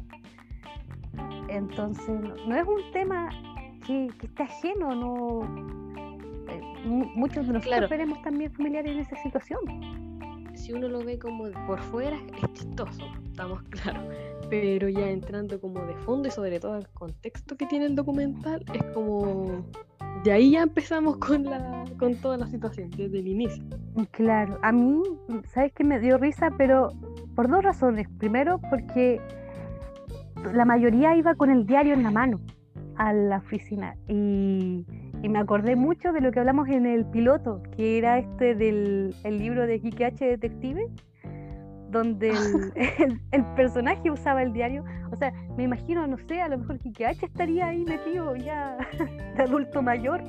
Entonces, 1.50 2.22
no, 2.48 2.56
es 2.56 2.68
un 2.68 2.92
tema 2.92 3.30
que, 3.86 4.10
que 4.20 4.28
esté 4.28 4.44
ajeno, 4.44 4.96
no. 4.96 5.42
Eh, 6.50 6.62
muchos 7.16 7.48
de 7.48 7.54
nosotros 7.54 7.90
veremos 7.90 8.22
también 8.22 8.52
familiares 8.52 8.92
en 8.92 9.00
esa 9.00 9.16
situación 9.18 9.60
si 10.64 10.72
uno 10.72 10.88
lo 10.88 11.04
ve 11.04 11.20
como 11.20 11.50
por 11.68 11.80
fuera 11.80 12.18
es 12.42 12.54
chistoso, 12.54 13.06
estamos 13.26 13.62
claros, 13.64 14.04
pero 14.54 14.88
ya 14.88 15.10
entrando 15.10 15.60
como 15.60 15.84
de 15.88 15.96
fondo 15.96 16.28
y 16.28 16.32
sobre 16.32 16.60
todo 16.60 16.78
el 16.78 16.88
contexto 16.90 17.58
que 17.58 17.66
tiene 17.66 17.86
el 17.86 17.96
documental, 17.96 18.64
es 18.72 18.84
como 18.94 19.66
de 20.24 20.32
ahí 20.32 20.52
ya 20.52 20.62
empezamos 20.62 21.18
con 21.18 21.46
la 21.46 21.86
con 21.98 22.14
toda 22.18 22.38
la 22.38 22.46
situación 22.46 22.92
desde 22.92 23.18
el 23.18 23.28
inicio. 23.28 23.64
Claro, 24.12 24.60
a 24.62 24.72
mí, 24.72 25.02
sabes 25.52 25.74
que 25.74 25.84
me 25.84 26.00
dio 26.00 26.20
risa, 26.20 26.52
pero 26.56 26.90
por 27.36 27.50
dos 27.50 27.64
razones. 27.64 28.08
Primero, 28.20 28.62
porque 28.70 29.20
la 30.54 30.66
mayoría 30.66 31.16
iba 31.18 31.34
con 31.34 31.50
el 31.50 31.66
diario 31.66 31.96
en 31.96 32.04
la 32.04 32.12
mano 32.12 32.40
a 32.98 33.12
la 33.12 33.38
oficina 33.38 33.96
y 34.08 34.86
y 35.24 35.30
me 35.30 35.40
acordé 35.40 35.78
mucho 35.78 36.12
de 36.12 36.20
lo 36.20 36.32
que 36.32 36.40
hablamos 36.42 36.68
en 36.68 36.86
el 36.86 37.06
piloto, 37.06 37.64
que 37.76 37.98
era 37.98 38.20
este 38.20 38.54
del 38.54 39.16
el 39.24 39.40
libro 39.40 39.66
de 39.66 39.80
Kike 39.80 40.06
H. 40.06 40.26
Detective, 40.26 40.86
donde 41.94 42.30
el, 43.32 43.46
personaje 43.56 44.12
usaba 44.12 44.44
el 44.44 44.52
diario. 44.52 44.84
O 45.12 45.16
sea, 45.16 45.32
me 45.56 45.64
imagino, 45.64 46.06
no 46.06 46.18
sé, 46.18 46.42
a 46.42 46.50
lo 46.50 46.58
mejor 46.58 46.80
Kike 46.80 47.06
H. 47.06 47.26
estaría 47.26 47.68
ahí 47.68 47.86
metido 47.86 48.36
ya 48.36 48.78
de 49.38 49.44
adulto 49.44 49.82
mayor, 49.82 50.22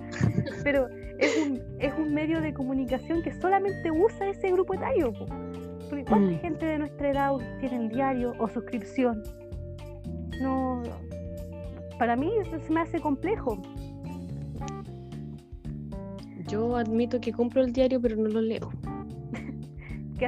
pero 0.63 0.89
es 1.19 1.37
un, 1.45 1.61
es 1.81 1.93
un 1.99 2.15
medio 2.15 2.41
de 2.41 2.55
comunicación 2.55 3.23
que 3.23 3.33
solamente 3.33 3.91
usa 3.91 4.29
ese 4.29 4.53
grupo 4.53 4.75
etario. 4.75 5.13
Porque 5.89 6.05
¿cuánta 6.05 6.33
mm. 6.33 6.41
gente 6.41 6.67
de 6.67 6.79
nuestra 6.79 7.11
edad 7.11 7.33
tiene 7.61 7.77
el 7.77 7.89
diario 7.89 8.35
o 8.39 8.49
suscripción? 8.49 9.23
No, 10.41 10.83
para 11.99 12.17
mí 12.17 12.31
eso 12.41 12.59
se 12.59 12.73
me 12.73 12.81
hace 12.81 13.01
complejo. 13.01 13.61
Yo 16.49 16.77
admito 16.77 17.21
que 17.21 17.33
compro 17.33 17.63
el 17.63 17.73
diario, 17.73 18.01
pero 18.01 18.17
no 18.17 18.29
lo 18.29 18.41
leo. 18.41 18.71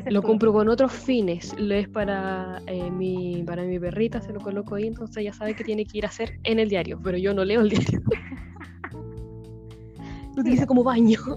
Lo 0.07 0.23
compro 0.23 0.53
con 0.53 0.69
otros 0.69 0.93
fines. 0.93 1.55
Lo 1.59 1.75
es 1.75 1.89
para, 1.89 2.61
eh, 2.67 2.91
mi, 2.91 3.43
para 3.45 3.65
mi 3.65 3.79
perrita, 3.79 4.21
se 4.21 4.33
lo 4.33 4.41
coloco 4.41 4.75
ahí, 4.75 4.87
entonces 4.87 5.25
ya 5.25 5.33
sabe 5.33 5.55
que 5.55 5.65
tiene 5.65 5.85
que 5.85 5.99
ir 5.99 6.05
a 6.05 6.09
hacer 6.09 6.39
en 6.45 6.59
el 6.59 6.69
diario, 6.69 7.01
pero 7.03 7.19
yo 7.19 7.35
no 7.35 7.45
leo 7.45 7.61
el 7.61 7.71
diario. 7.71 8.01
lo 10.35 10.43
utilizo 10.43 10.67
como 10.67 10.85
baño. 10.85 11.19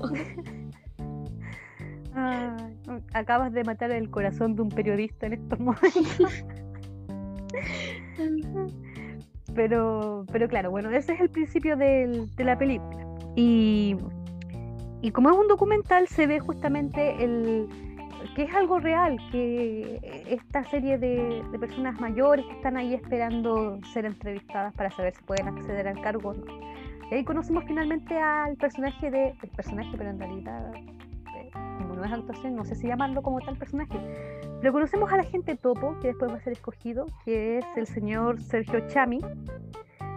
acabas 3.13 3.53
de 3.53 3.63
matar 3.63 3.91
el 3.91 4.09
corazón 4.09 4.55
de 4.55 4.63
un 4.63 4.69
periodista 4.69 5.27
en 5.27 5.33
estos 5.33 5.59
momentos. 5.59 6.17
pero, 9.55 10.25
pero 10.31 10.47
claro, 10.47 10.71
bueno, 10.71 10.89
ese 10.89 11.13
es 11.13 11.21
el 11.21 11.29
principio 11.29 11.77
de 11.77 12.27
la 12.37 12.57
película. 12.57 13.05
Y 13.35 13.95
y 15.01 15.11
como 15.11 15.29
es 15.29 15.37
un 15.37 15.47
documental, 15.47 16.07
se 16.07 16.27
ve 16.27 16.39
justamente 16.39 17.23
el 17.23 17.67
que 18.35 18.43
es 18.43 18.53
algo 18.53 18.79
real, 18.79 19.17
que 19.31 19.99
esta 20.27 20.63
serie 20.65 20.97
de, 20.97 21.43
personas 21.59 21.99
mayores 21.99 22.45
que 22.45 22.53
están 22.53 22.77
ahí 22.77 22.93
esperando 22.93 23.79
ser 23.93 24.05
entrevistadas 24.05 24.73
para 24.73 24.91
saber 24.91 25.13
si 25.15 25.23
pueden 25.23 25.47
acceder 25.47 25.87
al 25.87 25.99
cargo 26.01 26.33
Y 27.11 27.15
ahí 27.15 27.23
conocimos 27.23 27.63
finalmente 27.65 28.17
al 28.17 28.55
personaje 28.55 29.11
de, 29.11 29.35
el 29.41 29.49
personaje, 29.55 29.89
pero 29.97 30.09
en 30.09 30.19
realidad, 30.19 30.73
eh, 30.75 31.51
como 31.77 31.95
no 31.95 32.03
es 32.03 32.11
actuación, 32.11 32.55
no 32.55 32.65
sé 32.65 32.75
si 32.75 32.87
llamarlo 32.87 33.21
como 33.21 33.39
tal 33.39 33.57
personaje, 33.57 33.99
pero 34.61 34.73
conocemos 34.73 35.11
al 35.11 35.21
agente 35.21 35.55
topo, 35.55 35.97
que 36.01 36.09
después 36.09 36.31
va 36.31 36.35
a 36.35 36.41
ser 36.41 36.53
escogido, 36.53 37.05
que 37.25 37.59
es 37.59 37.65
el 37.75 37.87
señor 37.87 38.41
Sergio 38.41 38.87
Chami. 38.87 39.19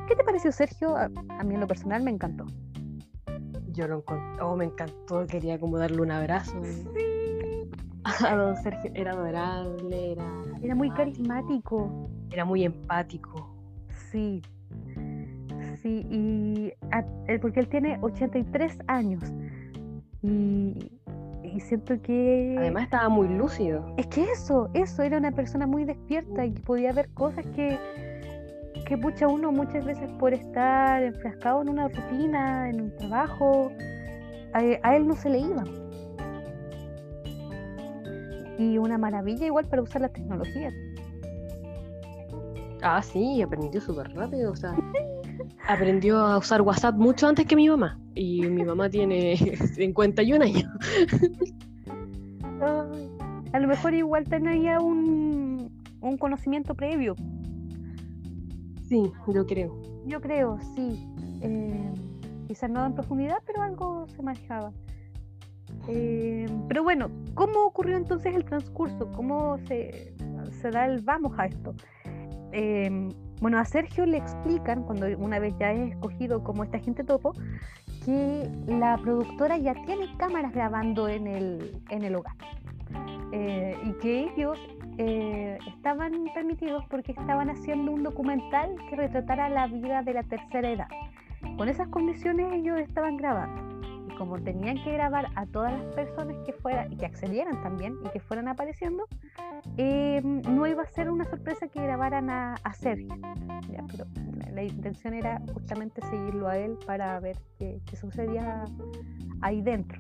¿Qué 0.09 0.17
te 0.17 0.25
pareció, 0.25 0.53
Sergio? 0.53 0.97
a 0.97 1.09
mí 1.09 1.55
en 1.55 1.61
lo 1.61 1.67
personal 1.67 2.03
me 2.03 2.11
encantó 2.11 2.45
Yo 3.73 3.87
lo 3.87 3.99
encontré, 3.99 4.43
oh, 4.43 4.57
me 4.57 4.65
encantó, 4.65 5.27
quería 5.27 5.59
como 5.59 5.79
darle 5.79 6.03
un 6.03 6.11
abrazo. 6.11 6.61
A 6.61 6.61
don 6.61 7.12
Sergio 8.63 8.91
era 8.95 9.13
adorable, 9.13 10.13
era... 10.13 10.25
Era 10.63 10.75
muy 10.75 10.91
carismático. 10.91 12.09
Era 12.31 12.45
muy 12.45 12.65
empático. 12.65 13.55
Sí. 14.11 14.43
Sí, 15.83 16.07
y 16.11 16.73
eh, 17.27 17.39
porque 17.41 17.61
él 17.61 17.69
tiene 17.69 17.99
83 18.03 18.79
años. 18.87 19.23
Y, 20.23 20.91
y 21.43 21.61
siento 21.61 22.01
que... 22.03 22.57
Además 22.59 22.85
estaba 22.85 23.09
muy 23.09 23.29
lúcido. 23.29 23.85
Es 23.97 24.07
que 24.07 24.25
eso, 24.25 24.71
eso, 24.75 25.03
era 25.03 25.19
una 25.19 25.33
persona 25.33 25.67
muy 25.67 25.85
despierta 25.85 26.47
y 26.47 26.53
podía 26.53 26.93
ver 26.93 27.09
cosas 27.11 27.45
que, 27.57 27.79
que 28.87 28.97
pucha 28.97 29.27
uno 29.27 29.51
muchas 29.51 29.85
veces 29.85 30.11
por 30.13 30.33
estar 30.33 31.03
enfrascado 31.03 31.63
en 31.63 31.69
una 31.69 31.89
rutina, 31.89 32.71
en 32.71 32.81
un 32.83 32.97
trabajo, 32.97 33.73
a, 34.53 34.95
él 34.97 35.07
no 35.07 35.15
se 35.17 35.31
le 35.31 35.41
iba. 35.41 35.65
Y 38.63 38.79
una 38.79 38.97
maravilla 38.97 39.47
igual 39.47 39.67
para 39.67 39.83
usar 39.83 40.03
las 40.03 40.13
tecnologías. 40.13 40.73
Ah, 42.83 43.03
sí, 43.03 43.43
aprendió 43.43 43.81
súper 43.81 44.13
rápido, 44.13 44.53
o 44.53 44.57
sea, 44.57 44.75
aprendió 45.69 46.19
a 46.19 46.39
usar 46.39 46.63
WhatsApp 46.63 46.97
mucho 46.97 47.27
antes 47.29 47.47
que 47.47 47.57
mi 47.57 47.69
mamá. 47.69 47.99
Y 48.15 48.43
mi 48.43 48.65
mamá 48.65 48.89
tiene 48.89 49.37
51 49.75 50.45
años. 50.45 50.71
a 53.53 53.59
lo 53.59 53.69
mejor 53.69 53.95
igual 53.95 54.25
tenía 54.25 54.81
un, 54.81 55.71
un 56.01 56.19
conocimiento 56.19 56.75
previo. 56.75 57.17
Sí, 58.89 59.13
yo 59.29 59.47
creo. 59.47 59.77
Yo 60.07 60.21
creo, 60.21 60.59
sí. 60.75 61.07
Eh, 61.41 61.93
quizás 62.47 62.71
no 62.71 62.85
en 62.85 62.95
profundidad, 62.95 63.39
pero 63.47 63.63
algo 63.63 64.07
se 64.09 64.23
manejaba. 64.23 64.73
Eh, 65.89 66.47
pero 66.69 66.83
bueno, 66.83 67.11
¿cómo 67.35 67.65
ocurrió 67.65 67.97
entonces 67.97 68.35
el 68.35 68.45
transcurso? 68.45 69.11
¿Cómo 69.13 69.59
se, 69.67 70.15
da 70.71 70.87
el 70.87 71.01
vamos 71.01 71.39
a 71.39 71.47
esto? 71.47 71.75
Eh, 72.53 73.09
bueno, 73.43 73.59
a 73.59 73.65
Sergio 73.65 74.07
le 74.07 74.19
explican, 74.19 74.85
cuando 74.85 75.07
una 75.19 75.41
vez 75.41 75.53
ya 75.59 75.73
es 75.73 75.91
escogido 75.91 76.45
como 76.45 76.63
este 76.63 76.77
agente 76.77 77.03
topo, 77.03 77.33
que 78.05 78.49
la 78.69 78.97
productora 78.99 79.59
ya 79.59 79.75
tiene 79.85 80.17
cámaras 80.17 80.53
grabando 80.53 81.09
en 81.09 81.27
el, 81.27 81.83
en 81.91 82.05
el 82.05 82.15
hogar. 82.15 82.37
Eh, 83.33 83.77
y 83.85 83.93
que 83.95 84.31
ellos 84.31 84.59
eh, 84.99 85.59
estaban 85.67 86.13
permitidos 86.35 86.85
porque 86.89 87.11
estaban 87.13 87.51
haciendo 87.51 87.91
un 87.91 88.05
documental 88.05 88.77
que 88.89 88.95
retratara 88.95 89.49
la 89.49 89.67
vida 89.67 90.03
de 90.03 90.15
la 90.15 90.23
tercera 90.23 90.71
edad. 90.71 90.89
Con 91.57 91.69
esas 91.69 91.89
condiciones 91.89 92.53
ellos 92.53 92.79
estaban 92.79 93.17
grabando 93.17 93.61
como 94.17 94.39
tenían 94.39 94.83
que 94.83 94.93
grabar 94.93 95.29
a 95.35 95.47
todas 95.47 95.73
las 95.73 95.95
personas 95.95 96.37
que 96.45 96.53
fueran 96.53 96.93
y 96.93 96.97
que 96.97 97.07
accedieran 97.07 97.63
también 97.63 97.97
y 98.05 98.09
que 98.11 98.21
fueran 98.21 98.49
apareciendo, 98.49 99.07
em, 99.77 100.43
no 100.43 100.67
iba 100.67 100.83
a 100.83 100.87
ser 100.87 101.11
una 101.11 101.25
sorpresa 101.25 101.69
que 101.69 101.83
grabaran 101.83 102.31
a, 102.31 102.57
Sergio. 102.75 103.15
pero 103.91 104.07
la, 104.53 104.63
intención 104.63 105.15
era 105.15 105.41
justamente 105.53 106.01
seguirlo 106.03 106.49
a 106.49 106.57
él 106.57 106.79
para 106.87 107.19
ver 107.21 107.37
qué, 107.59 107.81
sucedía 107.97 108.65
ahí 109.41 109.61
dentro. 109.63 109.99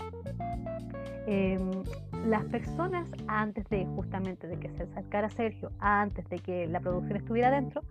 Em, 1.26 1.70
las 2.26 2.44
personas 2.46 3.08
antes 3.28 3.68
de 3.68 3.86
justamente 3.94 4.48
de 4.48 4.58
que 4.58 4.70
se 4.70 4.84
acercara 4.84 5.30
Sergio, 5.30 5.70
antes 5.78 6.28
de 6.28 6.38
que 6.38 6.66
la 6.66 6.80
producción 6.80 7.16
estuviera 7.16 7.50
dentro, 7.50 7.82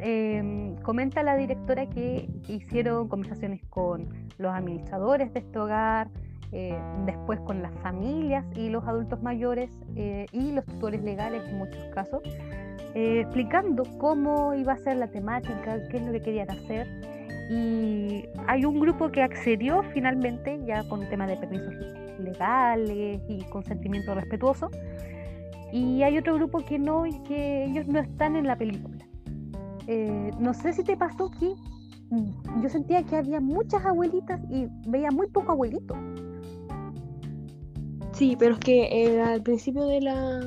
Em, 0.00 0.76
comenta 0.76 1.24
la 1.24 1.36
directora 1.36 1.88
que 1.88 2.28
hicieron 2.46 3.08
conversaciones 3.08 3.64
con 3.68 4.08
los 4.38 4.52
administradores 4.54 5.32
de 5.32 5.40
este 5.58 5.60
hogar, 5.60 6.08
eh, 6.52 6.78
después 7.04 7.40
con 7.40 7.62
las 7.62 7.72
familias 7.82 8.44
y 8.56 8.70
los 8.70 8.86
adultos 8.86 9.22
mayores 9.22 9.70
eh, 9.96 10.26
y 10.32 10.52
los 10.52 10.64
tutores 10.64 11.02
legales 11.02 11.42
en 11.48 11.58
muchos 11.58 11.82
casos, 11.94 12.22
eh, 12.94 13.20
explicando 13.20 13.82
cómo 13.98 14.54
iba 14.54 14.72
a 14.72 14.78
ser 14.78 14.96
la 14.96 15.08
temática, 15.08 15.88
qué 15.90 15.96
es 15.96 16.06
lo 16.06 16.12
que 16.12 16.22
querían 16.22 16.50
hacer. 16.50 16.86
Y 17.50 18.24
hay 18.46 18.64
un 18.64 18.78
grupo 18.78 19.10
que 19.10 19.22
accedió 19.22 19.82
finalmente 19.94 20.60
ya 20.66 20.86
con 20.88 21.08
tema 21.08 21.26
de 21.26 21.36
permisos 21.36 21.74
legales 22.18 23.20
y 23.28 23.42
consentimiento 23.50 24.14
respetuoso. 24.14 24.70
Y 25.72 26.02
hay 26.02 26.18
otro 26.18 26.34
grupo 26.34 26.64
que 26.64 26.78
no 26.78 27.06
y 27.06 27.18
que 27.24 27.64
ellos 27.64 27.86
no 27.88 27.98
están 27.98 28.36
en 28.36 28.46
la 28.46 28.56
película. 28.56 29.04
Eh, 29.86 30.30
no 30.38 30.52
sé 30.52 30.72
si 30.74 30.84
te 30.84 30.96
pasó 30.96 31.30
que 31.30 31.54
yo 32.10 32.68
sentía 32.68 33.02
que 33.02 33.16
había 33.16 33.40
muchas 33.40 33.84
abuelitas 33.84 34.40
y 34.50 34.68
veía 34.86 35.10
muy 35.10 35.26
poco 35.28 35.52
abuelito. 35.52 35.94
Sí, 38.12 38.36
pero 38.38 38.54
es 38.54 38.60
que 38.60 38.88
eh, 38.90 39.20
al 39.20 39.42
principio 39.42 39.84
de 39.84 40.00
la, 40.00 40.40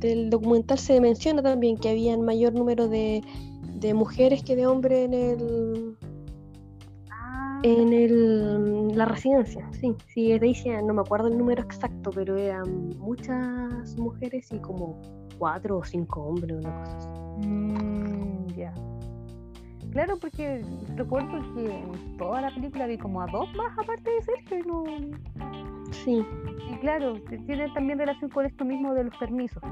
del 0.00 0.30
documental 0.30 0.78
se 0.78 1.00
menciona 1.00 1.42
también 1.42 1.76
que 1.76 1.90
había 1.90 2.16
mayor 2.16 2.54
número 2.54 2.88
de, 2.88 3.22
mujeres 3.94 4.42
que 4.42 4.56
de 4.56 4.66
hombres 4.66 5.04
en 5.04 5.12
el 5.12 5.96
ah. 7.10 7.60
en 7.62 7.92
el, 7.92 8.96
la 8.96 9.04
residencia. 9.04 9.68
Sí, 9.72 9.94
sí, 10.08 10.38
decía, 10.38 10.80
no 10.80 10.94
me 10.94 11.02
acuerdo 11.02 11.28
el 11.28 11.36
número 11.36 11.62
exacto, 11.62 12.10
pero 12.14 12.36
eran 12.38 12.88
muchas 12.98 13.96
mujeres 13.98 14.50
y 14.50 14.58
como 14.58 14.98
cuatro 15.38 15.78
o 15.78 15.84
cinco 15.84 16.22
hombres, 16.22 16.56
una 16.56 16.74
cosa 16.80 16.96
así. 16.96 17.46
Mm. 17.46 18.24
Claro, 19.94 20.18
porque 20.18 20.60
recuerdo 20.96 21.54
que 21.54 21.66
en 21.66 22.16
toda 22.18 22.40
la 22.40 22.50
película 22.52 22.88
vi 22.88 22.98
como 22.98 23.22
a 23.22 23.26
dos 23.28 23.48
más 23.54 23.78
aparte 23.78 24.10
de 24.10 24.22
Sergio 24.22 24.58
y 24.58 24.62
no. 24.62 24.84
Sí. 25.92 26.26
Y 26.68 26.74
claro, 26.78 27.14
tiene 27.46 27.70
también 27.70 28.00
relación 28.00 28.28
con 28.28 28.44
esto 28.44 28.64
mismo 28.64 28.92
de 28.92 29.04
los 29.04 29.16
permisos. 29.18 29.62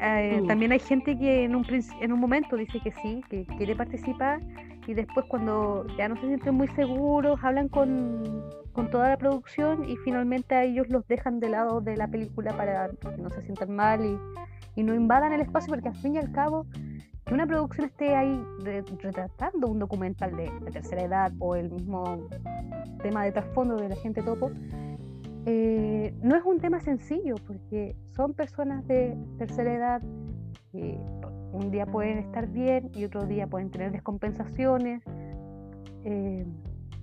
Eh, 0.00 0.40
mm. 0.42 0.48
También 0.48 0.72
hay 0.72 0.80
gente 0.80 1.16
que 1.16 1.44
en 1.44 1.54
un, 1.54 1.64
en 2.00 2.12
un 2.12 2.18
momento 2.18 2.56
dice 2.56 2.80
que 2.80 2.90
sí, 3.00 3.22
que 3.30 3.46
quiere 3.56 3.76
participar 3.76 4.40
y 4.88 4.94
después 4.94 5.24
cuando 5.28 5.86
ya 5.96 6.08
no 6.08 6.16
se 6.16 6.26
sienten 6.26 6.56
muy 6.56 6.66
seguros, 6.68 7.38
hablan 7.44 7.68
con, 7.68 8.42
con 8.72 8.90
toda 8.90 9.08
la 9.08 9.16
producción 9.16 9.88
y 9.88 9.96
finalmente 9.98 10.56
a 10.56 10.64
ellos 10.64 10.88
los 10.88 11.06
dejan 11.06 11.38
de 11.38 11.50
lado 11.50 11.80
de 11.80 11.96
la 11.96 12.08
película 12.08 12.56
para 12.56 12.88
que 12.88 13.22
no 13.22 13.30
se 13.30 13.40
sientan 13.42 13.70
mal 13.70 14.04
y, 14.04 14.18
y 14.80 14.82
no 14.82 14.96
invadan 14.96 15.32
el 15.32 15.42
espacio 15.42 15.68
porque 15.72 15.90
al 15.90 15.94
fin 15.94 16.16
y 16.16 16.18
al 16.18 16.32
cabo 16.32 16.66
que 17.24 17.34
una 17.34 17.46
producción 17.46 17.86
esté 17.86 18.14
ahí 18.14 18.42
retratando 18.62 19.68
un 19.68 19.78
documental 19.78 20.36
de, 20.36 20.50
tercera 20.72 21.02
edad 21.02 21.32
o 21.38 21.56
el 21.56 21.70
mismo 21.70 22.28
tema 23.02 23.24
de 23.24 23.32
trasfondo 23.32 23.76
de 23.76 23.88
la 23.88 23.96
gente 23.96 24.22
topo, 24.22 24.50
eh, 25.46 26.14
no 26.22 26.36
es 26.36 26.44
un 26.44 26.58
tema 26.58 26.80
sencillo 26.80 27.34
porque 27.46 27.96
son 28.14 28.34
personas 28.34 28.86
de 28.86 29.16
tercera 29.38 29.74
edad 29.74 30.02
que 30.72 30.98
un 31.52 31.70
día 31.70 31.86
pueden 31.86 32.18
estar 32.18 32.48
bien 32.48 32.90
y 32.94 33.04
otro 33.04 33.24
día 33.26 33.46
pueden 33.46 33.70
tener 33.70 33.92
descompensaciones. 33.92 35.02
Eh, 36.04 36.44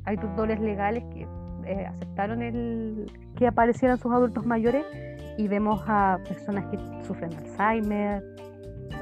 hay 0.05 0.17
tutores 0.17 0.59
legales 0.59 1.03
que 1.13 1.27
eh, 1.65 1.85
aceptaron 1.85 2.41
el 2.41 3.11
que 3.35 3.47
aparecieran 3.47 3.97
sus 3.97 4.11
adultos 4.11 4.45
mayores 4.45 4.85
y 5.37 5.47
vemos 5.47 5.81
a 5.87 6.19
personas 6.27 6.65
que 6.65 6.77
sufren 7.05 7.33
Alzheimer. 7.33 8.23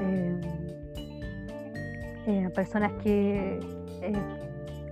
Eh, 0.00 0.40
personas 2.54 2.92
que, 3.02 3.60
eh, 4.02 4.12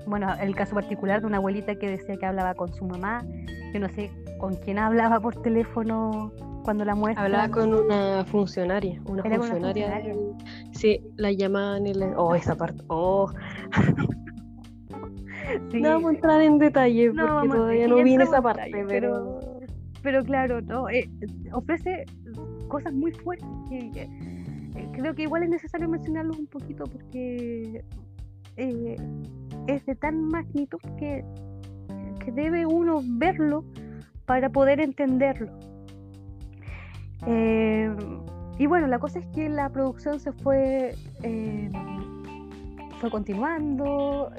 bueno, 0.07 0.35
el 0.41 0.55
caso 0.55 0.75
particular 0.75 1.21
de 1.21 1.27
una 1.27 1.39
abuelita 1.39 1.75
que 1.77 1.89
decía 1.89 2.17
que 2.17 2.27
hablaba 2.27 2.55
con 2.55 2.73
su 2.73 2.85
mamá, 2.85 3.25
yo 3.73 3.81
no 3.81 3.89
sé 3.89 4.11
con 4.39 4.55
quién 4.57 4.79
hablaba 4.79 5.21
por 5.21 5.41
teléfono 5.43 6.33
cuando 6.63 6.85
la 6.85 6.95
muestra. 6.95 7.25
Hablaba 7.25 7.49
con 7.49 7.75
una 7.75 8.25
funcionaria, 8.25 9.01
una 9.07 9.23
funcionaria. 9.23 10.01
Sí, 10.73 11.01
la 11.17 11.33
llamaban 11.33 11.87
y 11.87 11.95
le... 11.95 12.15
Oh, 12.17 12.35
esa 12.35 12.57
parte. 12.57 12.83
Oh. 12.89 13.31
No 15.73 15.89
vamos 15.89 16.11
a 16.11 16.15
entrar 16.15 16.43
en 16.43 16.59
detalle 16.59 17.11
porque 17.11 17.49
todavía 17.49 17.89
no 17.89 17.97
viene 18.03 18.25
esa 18.25 18.43
parte, 18.43 18.71
pero... 18.87 19.41
pero... 20.03 20.23
claro, 20.23 20.61
no, 20.61 20.91
eh, 20.91 21.09
ofrece 21.53 22.05
cosas 22.69 22.93
muy 22.93 23.13
fuertes 23.13 23.49
que, 23.71 24.11
creo 24.93 25.15
que 25.15 25.23
igual 25.23 25.43
es 25.45 25.51
necesario 25.51 25.89
mencionarlos 25.89 26.39
un 26.39 26.47
poquito 26.47 26.85
porque 26.85 27.85
eh, 28.57 28.97
es 29.67 29.87
de 29.87 29.95
tan 29.95 30.25
magnitud 30.25 30.81
que, 30.99 31.25
que, 32.25 32.33
debe 32.33 32.67
uno 32.67 33.01
verlo 33.05 33.65
para 34.27 34.51
poder 34.51 34.81
entenderlo. 34.81 35.53
Eh, 37.27 37.95
y 38.59 38.67
bueno, 38.67 38.89
la 38.89 38.99
cosa 38.99 39.21
es 39.21 39.27
que 39.29 39.49
la 39.49 39.71
producción 39.71 40.19
se 40.19 40.33
fue, 40.33 40.95
eh, 41.23 41.71
fue 42.99 43.11
continuando, 43.11 44.33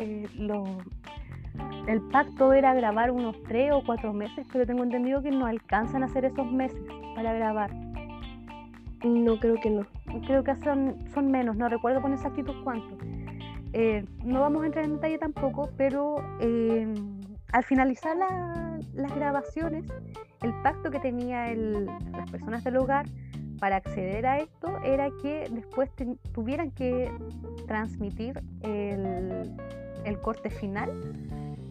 el 1.88 2.02
pacto 2.12 2.54
era 2.54 2.74
grabar 2.74 3.12
unos 3.12 3.42
tres 3.44 3.72
o 3.72 3.82
cuatro 3.86 4.14
meses, 4.14 4.46
pero 4.52 4.66
tengo 4.66 4.84
entendido 4.84 5.22
que 5.22 5.32
no 5.32 5.46
alcanzan 5.46 6.04
a 6.04 6.08
hacer 6.08 6.26
esos 6.26 6.52
meses 6.52 6.82
para 7.16 7.34
grabar. 7.34 7.89
No, 9.04 9.40
creo 9.40 9.56
que 9.56 9.70
no. 9.70 9.86
Creo 10.26 10.44
que 10.44 10.56
son, 10.58 11.32
menos, 11.32 11.56
no 11.56 11.70
recuerdo 11.70 12.02
con 12.02 12.14
exactitud 12.14 12.56
cuántos. 12.64 12.98
Eh, 13.72 14.04
no 14.26 14.42
vamos 14.42 14.64
a 14.64 14.66
entrar 14.66 14.86
en 14.86 14.96
detalle 14.96 15.18
tampoco, 15.18 15.70
pero 15.78 16.16
eh, 16.40 16.94
al 17.52 17.64
finalizar 17.64 18.18
las 18.94 19.16
grabaciones, 19.16 19.86
el 20.42 20.54
pacto 20.64 20.92
que 20.92 21.00
tenían 21.00 21.86
las 21.86 22.30
personas 22.30 22.64
del 22.64 22.78
hogar 22.78 23.06
para 23.60 23.78
acceder 23.78 24.26
a 24.26 24.40
esto 24.40 24.80
era 24.84 25.10
que 25.22 25.48
después 25.52 25.90
tuvieran 26.34 26.72
que 26.72 27.12
transmitir 27.68 28.42
el, 28.62 30.20
corte 30.22 30.50
final 30.50 30.90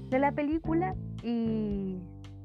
de 0.08 0.18
la 0.18 0.32
película 0.32 0.94
y 1.22 1.98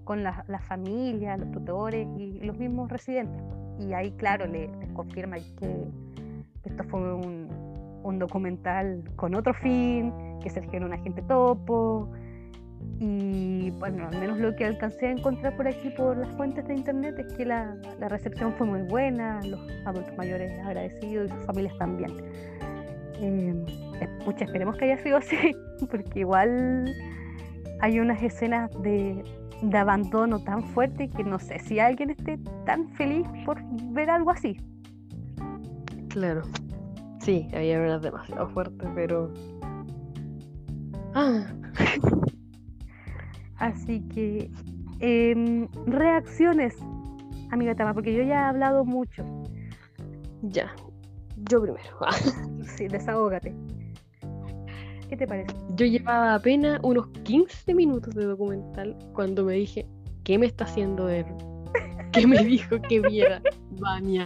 con 0.03 0.23
la, 0.23 0.43
familia, 0.67 1.38
los 1.38 1.51
tutores 1.51 2.07
y 2.17 2.39
los 2.39 2.57
mismos 2.57 2.91
residentes. 2.91 3.41
Y 3.80 3.93
ahí, 3.93 4.11
claro, 4.11 4.45
les 4.45 4.69
confirma 4.93 5.38
que, 5.59 5.88
esto 6.63 6.84
fue 6.86 7.15
un, 7.15 8.19
documental 8.19 9.03
con 9.15 9.34
otro 9.34 9.53
fin, 9.53 10.13
que 10.41 10.49
se 10.49 10.61
era 10.71 10.86
un 10.86 10.93
agente 10.93 11.21
topo, 11.24 12.09
y 12.99 13.71
bueno, 13.80 14.07
al 14.07 14.19
menos 14.19 14.38
lo 14.38 14.55
que 14.55 14.65
alcancé 14.65 15.07
a 15.07 15.11
encontrar 15.11 15.55
por 15.57 15.67
aquí 15.67 15.89
por 15.89 16.15
las 16.15 16.30
fuentes 16.36 16.65
de 16.67 16.76
internet 16.76 17.15
es 17.17 17.34
que 17.34 17.45
la, 17.45 17.76
recepción 17.99 18.53
fue 18.53 18.67
muy 18.67 18.82
buena, 18.84 19.41
los 19.43 19.59
adultos 19.86 20.15
mayores 20.15 20.57
agradecidos 20.59 21.30
y 21.30 21.34
sus 21.34 21.45
familias 21.45 21.78
también. 21.78 22.11
Eh, 23.19 23.65
esperemos 24.39 24.78
que 24.78 24.86
haya 24.86 24.97
sido 24.97 25.17
así, 25.17 25.38
porque 25.91 26.19
igual 26.19 26.93
hay 27.82 27.99
unas 27.99 28.21
escenas 28.21 28.69
de, 28.82 29.24
de 29.64 29.78
abandono 29.78 30.39
tan 30.39 30.64
fuerte 30.64 31.09
que 31.09 31.24
no 31.24 31.39
sé 31.39 31.59
si 31.59 31.80
alguien 31.80 32.09
esté 32.09 32.38
tan 32.66 32.89
feliz 32.89 33.26
por 33.45 33.61
ver 33.91 34.09
algo 34.09 34.32
así. 34.32 34.57
Claro, 36.09 36.41
sí, 37.20 37.47
había 37.53 37.80
unas 37.80 38.01
demasiado 38.01 38.47
fuertes, 38.49 38.88
pero... 38.93 39.34
Ah. 41.16 41.45
Así 43.57 44.01
que, 44.09 44.51
em, 44.99 45.68
reacciones, 45.86 46.76
amiga 47.51 47.74
Tama, 47.76 47.93
porque 47.93 48.14
yo 48.14 48.24
ya 48.24 48.34
he 48.34 48.45
hablado 48.45 48.84
mucho. 48.84 49.24
Ya, 50.41 50.76
yo 51.49 51.61
primero. 51.61 51.97
sí, 52.76 52.88
desahógate. 52.88 53.55
¿Qué 55.14 55.18
te 55.18 55.28
parece? 55.28 55.53
Yo 55.76 55.86
llevaba 55.86 56.34
apenas 56.34 56.80
unos 56.82 57.07
15 57.24 57.76
minutos 57.76 58.16
de 58.16 58.26
documental 58.26 58.97
cuando 59.14 59.45
me 59.45 59.53
dije, 59.53 59.86
¿qué 60.24 60.39
me 60.39 60.47
está 60.47 60.64
haciendo 60.64 61.07
él? 61.07 61.24
¿Qué 62.14 62.26
me 62.26 62.38
dijo 62.43 62.82
que 62.89 62.99
viera? 62.99 63.39
Vania. 63.80 64.26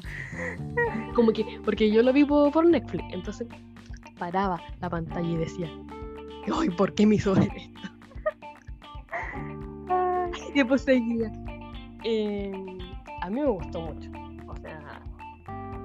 Como 1.14 1.34
que, 1.34 1.46
porque 1.66 1.92
yo 1.92 2.02
lo 2.04 2.14
vi 2.14 2.24
por, 2.24 2.66
Netflix, 2.66 3.04
entonces 3.12 3.50
paraba 4.18 4.62
la 4.80 4.90
pantalla 4.90 5.30
y 5.30 5.36
decía, 5.36 5.70
¡ay, 6.58 6.70
¿por 6.70 6.94
qué 6.94 7.06
me 7.06 7.16
hizo 7.16 7.36
esto? 7.36 7.54
que 10.54 10.64
poseía. 10.64 11.30
Eh, 12.06 12.54
a 13.24 13.30
mí 13.30 13.42
me 13.42 13.48
gustó 13.48 13.82
mucho. 13.82 14.10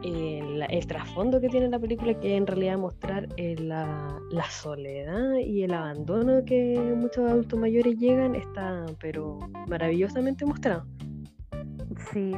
El, 0.03 0.87
trasfondo 0.87 1.41
que 1.41 1.49
tiene 1.49 1.69
la 1.69 1.79
película, 1.79 2.19
que 2.19 2.37
en 2.37 2.47
realidad 2.47 2.77
mostrar 2.79 3.29
eh, 3.37 3.57
la, 3.59 4.21
soledad 4.51 5.37
y 5.37 5.63
el 5.63 5.73
abandono 5.73 6.45
que 6.45 6.95
muchos 6.97 7.31
adultos 7.31 7.59
mayores 7.59 7.97
llegan, 7.99 8.35
está 8.35 8.85
pero 9.01 9.39
maravillosamente 9.69 10.45
mostrado. 10.45 10.85
Sí, 12.13 12.33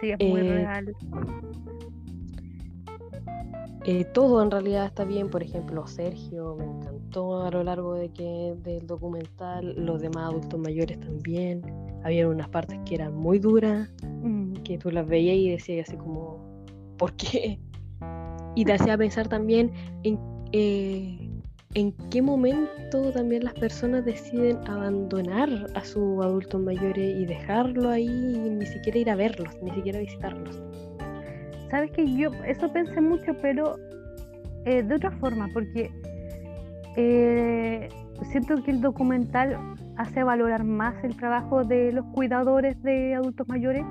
sí, 0.00 0.10
es 0.10 0.18
muy 0.20 0.40
eh, 0.40 0.54
real. 0.54 0.94
todo 4.12 4.42
en 4.42 4.50
realidad 4.50 4.86
está 4.86 5.04
bien, 5.04 5.30
por 5.30 5.42
ejemplo, 5.42 5.86
Sergio 5.86 6.56
me 6.56 6.64
encantó 6.64 7.42
a 7.42 7.50
lo 7.50 7.62
largo 7.62 7.94
de 7.94 8.10
que, 8.10 8.54
del 8.62 8.86
documental, 8.86 9.74
los 9.76 10.00
demás 10.00 10.30
adultos 10.30 10.60
mayores 10.60 10.98
también, 11.00 11.62
había 12.04 12.28
unas 12.28 12.48
partes 12.48 12.78
que 12.84 12.96
eran 12.96 13.14
muy 13.14 13.38
duras, 13.38 13.90
mm. 14.02 14.54
que 14.64 14.78
tú 14.78 14.90
las 14.90 15.06
veías 15.06 15.36
y 15.36 15.50
decías 15.50 15.88
así 15.88 15.96
como, 15.96 16.47
¿por 16.98 17.14
qué? 17.14 17.58
Y 18.54 18.64
te 18.64 18.72
hacía 18.72 18.98
pensar 18.98 19.28
también 19.28 19.70
en, 20.02 20.18
eh, 20.50 21.30
en 21.74 21.92
qué 22.10 22.20
momento 22.20 23.12
también 23.12 23.44
las 23.44 23.54
personas 23.54 24.04
deciden 24.04 24.56
abandonar 24.66 25.48
a 25.76 25.84
sus 25.84 26.24
adultos 26.24 26.60
mayores 26.60 27.20
y 27.20 27.24
dejarlo 27.24 27.90
ahí 27.90 28.06
y 28.06 28.50
ni 28.50 28.66
siquiera 28.66 28.98
ir 28.98 29.10
a 29.10 29.14
verlos, 29.14 29.48
ni 29.62 29.70
siquiera 29.70 30.00
visitarlos. 30.00 30.60
Sabes 31.70 31.92
que 31.92 32.12
yo 32.16 32.30
eso 32.46 32.72
pensé 32.72 33.00
mucho, 33.00 33.32
pero 33.40 33.76
eh, 34.64 34.82
de 34.82 34.94
otra 34.94 35.12
forma, 35.12 35.48
porque 35.52 35.92
eh, 36.96 37.88
siento 38.30 38.62
que 38.64 38.70
el 38.70 38.80
documental 38.80 39.56
hace 39.96 40.22
valorar 40.22 40.64
más 40.64 40.94
el 41.04 41.16
trabajo 41.16 41.64
de 41.64 41.92
los 41.92 42.04
cuidadores 42.06 42.82
de 42.82 43.14
adultos 43.14 43.46
mayores. 43.48 43.84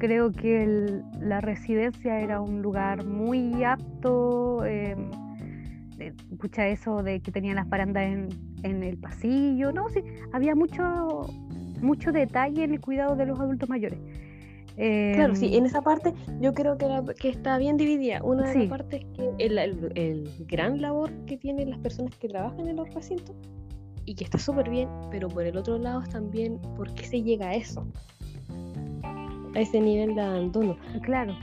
Creo 0.00 0.32
que 0.32 1.02
la 1.20 1.40
residencia 1.40 2.20
era 2.20 2.40
un 2.40 2.62
lugar 2.62 3.06
muy 3.06 3.62
apto. 3.62 4.64
Eh, 4.64 4.96
escucha 6.32 6.66
eso 6.66 7.02
de 7.02 7.20
que 7.20 7.30
tenían 7.30 7.56
las 7.56 7.68
barandas 7.68 8.04
en, 8.04 8.28
en, 8.62 8.82
el 8.82 8.96
pasillo, 8.96 9.70
no, 9.70 9.88
sí, 9.90 10.02
había 10.32 10.54
mucho, 10.54 10.82
mucho 11.82 12.10
detalle 12.10 12.64
en 12.64 12.72
el 12.72 12.80
cuidado 12.80 13.14
de 13.14 13.26
los 13.26 13.38
adultos 13.38 13.68
mayores 13.68 13.98
claro, 15.14 15.34
sí, 15.34 15.46
en 15.48 15.54
em, 15.54 15.64
esa 15.66 15.82
parte 15.82 16.14
yo 16.40 16.54
creo 16.54 16.78
que, 16.78 16.86
que 17.18 17.28
está 17.28 17.58
bien 17.58 17.76
dividida. 17.76 18.22
Una 18.22 18.48
de 18.48 18.60
las 18.60 18.68
partes 18.68 19.04
que 19.14 19.30
el, 19.38 19.58
el, 19.58 20.30
gran 20.46 20.80
labor 20.80 21.10
que 21.26 21.36
tienen 21.36 21.70
las 21.70 21.78
personas 21.80 22.16
que 22.16 22.28
trabajan 22.28 22.68
en 22.68 22.76
los 22.76 22.92
recintos 22.94 23.36
y 24.06 24.14
que 24.14 24.24
está 24.24 24.38
súper 24.38 24.70
bien, 24.70 24.88
pero 25.10 25.28
por 25.28 25.44
el 25.44 25.56
otro 25.56 25.78
lado 25.78 26.02
también, 26.10 26.58
¿por 26.76 26.92
qué 26.94 27.04
se 27.04 27.22
llega 27.22 27.50
a 27.50 27.54
eso? 27.54 27.86
A 29.54 29.60
ese 29.60 29.80
nivel 29.80 30.14
de 30.14 30.20
abandono. 30.20 30.76
Claro, 31.02 31.34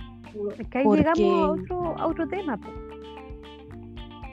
es 0.58 0.68
que 0.68 0.78
ahí 0.78 0.86
llegamos 0.86 1.44
a 1.44 1.52
otro, 1.52 1.98
a 1.98 2.08
otro 2.08 2.28
tema. 2.28 2.60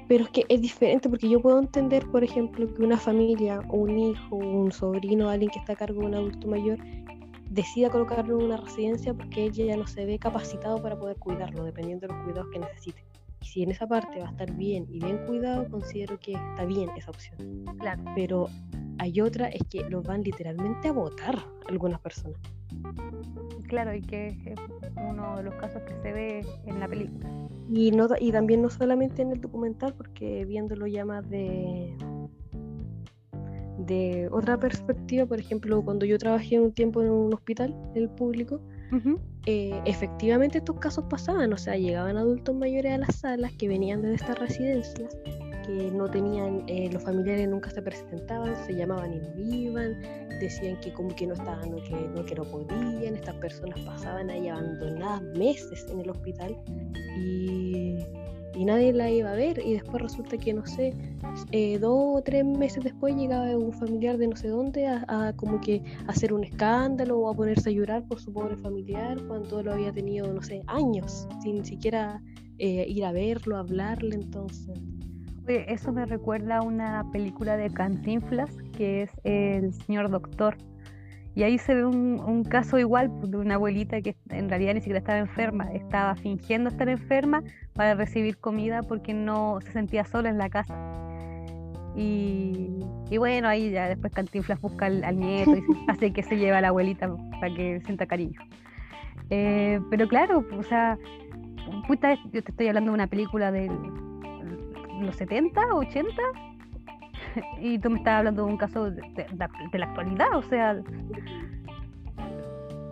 Pero 0.06 0.24
es 0.24 0.30
que 0.30 0.44
es 0.48 0.60
diferente 0.60 1.08
porque 1.08 1.28
yo 1.28 1.40
puedo 1.40 1.58
entender, 1.58 2.06
por 2.10 2.22
ejemplo, 2.22 2.72
que 2.72 2.82
una 2.82 2.98
familia, 2.98 3.60
o 3.68 3.78
un 3.78 3.98
hijo, 3.98 4.36
un 4.36 4.70
sobrino, 4.70 5.30
alguien 5.30 5.50
que 5.50 5.58
está 5.58 5.72
a 5.72 5.76
cargo 5.76 6.02
de 6.02 6.06
un 6.06 6.14
adulto 6.14 6.46
mayor, 6.46 6.78
decida 7.50 7.88
colocarlo 7.88 8.38
en 8.38 8.46
una 8.46 8.56
residencia 8.58 9.14
porque 9.14 9.44
ella 9.44 9.64
ya 9.64 9.76
no 9.76 9.86
se 9.86 10.04
ve 10.04 10.18
capacitado 10.18 10.82
para 10.82 10.98
poder 10.98 11.16
cuidarlo, 11.16 11.64
dependiendo 11.64 12.06
de 12.06 12.12
los 12.12 12.24
cuidados 12.24 12.50
que 12.52 12.58
necesite. 12.58 13.02
Y 13.44 13.46
si 13.46 13.62
en 13.62 13.72
esa 13.72 13.86
parte 13.86 14.20
va 14.20 14.28
a 14.28 14.30
estar 14.30 14.50
bien 14.56 14.86
y 14.90 15.00
bien 15.00 15.18
cuidado, 15.26 15.68
considero 15.70 16.18
que 16.18 16.32
está 16.32 16.64
bien 16.64 16.88
esa 16.96 17.10
opción. 17.10 17.64
Claro. 17.78 18.02
Pero 18.14 18.48
hay 18.98 19.20
otra, 19.20 19.48
es 19.48 19.62
que 19.68 19.84
los 19.90 20.02
van 20.02 20.22
literalmente 20.22 20.88
a 20.88 20.92
votar 20.92 21.36
algunas 21.68 22.00
personas. 22.00 22.40
Claro, 23.68 23.94
y 23.94 24.00
que 24.00 24.28
es 24.28 24.58
uno 24.96 25.36
de 25.36 25.42
los 25.42 25.54
casos 25.56 25.82
que 25.82 25.94
se 26.02 26.12
ve 26.12 26.46
en 26.64 26.80
la 26.80 26.88
película. 26.88 27.28
Y, 27.70 27.90
no, 27.90 28.08
y 28.18 28.32
también 28.32 28.62
no 28.62 28.70
solamente 28.70 29.20
en 29.20 29.32
el 29.32 29.40
documental, 29.42 29.92
porque 29.92 30.46
viéndolo 30.46 30.86
ya 30.86 31.04
más 31.04 31.28
de, 31.28 31.94
de 33.78 34.28
otra 34.32 34.58
perspectiva, 34.58 35.26
por 35.26 35.38
ejemplo, 35.38 35.82
cuando 35.84 36.06
yo 36.06 36.16
trabajé 36.16 36.58
un 36.60 36.72
tiempo 36.72 37.02
en 37.02 37.10
un 37.10 37.34
hospital, 37.34 37.76
el 37.94 38.08
público, 38.08 38.60
eh, 39.46 39.80
efectivamente 39.84 40.58
estos 40.58 40.78
casos 40.78 41.04
pasaban, 41.08 41.52
o 41.52 41.56
sea, 41.56 41.76
llegaban 41.76 42.16
adultos 42.16 42.54
mayores 42.54 42.92
a 42.92 42.98
las 42.98 43.16
salas 43.16 43.52
que 43.52 43.68
venían 43.68 44.02
de 44.02 44.14
estas 44.14 44.38
residencias, 44.38 45.16
que 45.66 45.90
no 45.90 46.08
tenían, 46.08 46.64
eh, 46.66 46.88
los 46.92 47.02
familiares 47.02 47.48
nunca 47.48 47.70
se 47.70 47.82
presentaban, 47.82 48.56
se 48.64 48.74
llamaban 48.74 49.12
y 49.12 49.18
no 49.18 49.54
iban, 49.54 50.00
decían 50.40 50.80
que 50.80 50.92
como 50.92 51.14
que 51.14 51.26
no 51.26 51.34
estaban, 51.34 51.70
no, 51.70 51.76
que, 51.76 51.90
no, 52.14 52.24
que 52.24 52.34
no 52.34 52.44
podían, 52.44 53.16
estas 53.16 53.34
personas 53.36 53.78
pasaban 53.80 54.30
ahí 54.30 54.48
abandonadas 54.48 55.22
meses 55.36 55.86
en 55.90 56.00
el 56.00 56.10
hospital 56.10 56.56
y 57.18 57.98
y 58.54 58.64
nadie 58.64 58.92
la 58.92 59.10
iba 59.10 59.32
a 59.32 59.34
ver 59.34 59.60
y 59.64 59.74
después 59.74 60.02
resulta 60.02 60.36
que 60.36 60.52
no 60.52 60.64
sé 60.66 60.94
eh, 61.50 61.78
dos 61.78 62.18
o 62.18 62.22
tres 62.22 62.44
meses 62.44 62.84
después 62.84 63.14
llegaba 63.16 63.56
un 63.56 63.72
familiar 63.72 64.16
de 64.16 64.28
no 64.28 64.36
sé 64.36 64.48
dónde 64.48 64.86
a, 64.86 65.32
como 65.36 65.60
que 65.60 65.82
hacer 66.06 66.32
un 66.32 66.44
escándalo 66.44 67.18
o 67.18 67.30
a 67.30 67.34
ponerse 67.34 67.70
a 67.70 67.72
llorar 67.72 68.06
por 68.06 68.20
su 68.20 68.32
pobre 68.32 68.56
familiar 68.56 69.18
cuando 69.26 69.62
lo 69.62 69.72
había 69.72 69.92
tenido 69.92 70.32
no 70.32 70.42
sé 70.42 70.62
años 70.66 71.26
sin 71.42 71.64
siquiera 71.64 72.22
eh, 72.58 72.86
ir 72.88 73.04
a 73.04 73.12
verlo 73.12 73.56
hablarle 73.56 74.14
entonces. 74.14 74.78
Eso 75.46 75.92
me 75.92 76.06
recuerda 76.06 76.58
a 76.58 76.62
una 76.62 77.04
película 77.12 77.58
de 77.58 77.68
Cantinflas 77.68 78.50
que 78.76 79.02
es 79.02 79.10
El 79.24 79.74
señor 79.74 80.10
doctor 80.10 80.56
y 81.36 81.42
ahí 81.42 81.58
se 81.58 81.74
ve 81.74 81.84
un, 81.84 82.44
caso 82.44 82.78
igual 82.78 83.10
pues, 83.10 83.30
de 83.30 83.38
una 83.38 83.54
abuelita 83.54 84.00
que 84.00 84.14
en 84.30 84.48
realidad 84.48 84.74
ni 84.74 84.80
siquiera 84.80 85.00
estaba 85.00 85.18
enferma, 85.18 85.72
estaba 85.72 86.14
fingiendo 86.14 86.70
estar 86.70 86.88
enferma 86.88 87.42
para 87.72 87.94
recibir 87.94 88.38
comida 88.38 88.82
porque 88.82 89.14
no 89.14 89.58
se 89.60 89.72
sentía 89.72 90.04
sola 90.04 90.28
en 90.28 90.38
la 90.38 90.48
casa. 90.48 90.74
Y, 91.96 92.70
bueno, 93.18 93.48
ahí 93.48 93.70
ya 93.70 93.88
después 93.88 94.12
Cantinflas 94.12 94.60
busca 94.60 94.86
al, 94.86 95.18
nieto 95.18 95.56
y 95.56 95.62
hace 95.88 96.12
que 96.12 96.22
se 96.22 96.36
lleve 96.36 96.56
a 96.56 96.60
la 96.60 96.68
abuelita 96.68 97.08
para 97.40 97.54
que 97.54 97.80
sienta 97.84 98.06
cariño. 98.06 98.40
Eh, 99.30 99.80
pero 99.90 100.06
claro, 100.08 100.44
o 100.56 100.62
sea, 100.62 100.98
yo 102.32 102.42
te 102.42 102.50
estoy 102.50 102.68
hablando 102.68 102.90
de 102.90 102.94
una 102.94 103.06
película 103.06 103.50
de 103.50 103.70
los 105.00 105.16
70, 105.16 105.60
80. 105.74 106.12
y 107.60 107.78
tú 107.78 107.90
me 107.90 107.98
estás 107.98 108.18
hablando 108.18 108.44
de 108.44 108.50
un 108.52 108.56
caso 108.58 108.90
de, 108.90 109.00
de- 109.02 109.26
de 109.72 109.78
la 109.78 109.86
actualidad, 109.86 110.28
o 110.34 110.42
sea, 110.42 110.80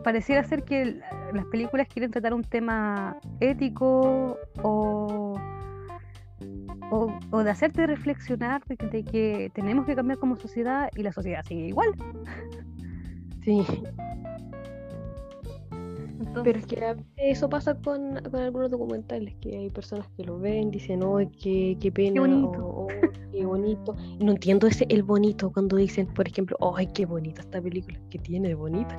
pareciera 0.05 0.43
ser 0.45 0.65
que 0.65 1.01
las 1.33 1.45
películas 1.47 1.87
quieren 1.89 2.11
tratar 2.11 2.35
un 2.35 2.43
tema 2.43 3.17
ético 3.41 4.37
o, 4.63 5.35
o, 6.91 7.19
o 7.31 7.45
de 7.45 7.51
hacerte 7.51 7.87
reflexionar 7.87 8.65
de 8.67 8.77
que, 8.77 8.87
de 8.87 9.05
que 9.05 9.51
tenemos 9.55 9.87
que 9.87 9.95
cambiar 9.95 10.19
como 10.19 10.37
sociedad 10.37 10.91
y 10.97 11.03
la 11.03 11.13
sociedad 11.13 11.45
sigue 11.47 11.69
igual. 11.69 11.89
Sí, 13.45 13.65
Entonces, 16.21 16.43
pero 16.45 16.59
es 16.59 16.67
que 16.67 16.85
a 16.85 16.95
veces 16.95 17.07
eso 17.19 17.49
pasa 17.49 17.75
con, 17.75 18.17
con 18.31 18.41
algunos 18.41 18.71
documentales, 18.71 19.35
que 19.41 19.57
hay 19.57 19.71
personas 19.71 20.09
que 20.17 20.25
lo 20.25 20.39
ven, 20.39 20.71
dicen, 20.71 21.03
oh, 21.03 21.19
qué, 21.43 21.77
qué 21.81 21.91
pena, 21.93 22.21
bonito. 22.21 22.65
o 22.65 22.87
"Oh, 22.87 22.89
qué 23.33 23.45
bonito. 23.45 23.97
No 24.21 24.33
entiendo 24.33 24.67
ese 24.69 24.87
el 24.89 25.03
bonito 25.03 25.51
cuando 25.53 25.77
dicen, 25.77 26.07
por 26.07 26.29
ejemplo, 26.29 26.57
ay, 26.77 26.87
qué 26.95 27.07
bonita 27.07 27.41
esta 27.41 27.61
película, 27.61 27.99
¿qué 28.11 28.19
tiene 28.19 28.49
de 28.49 28.55
bonita? 28.55 28.99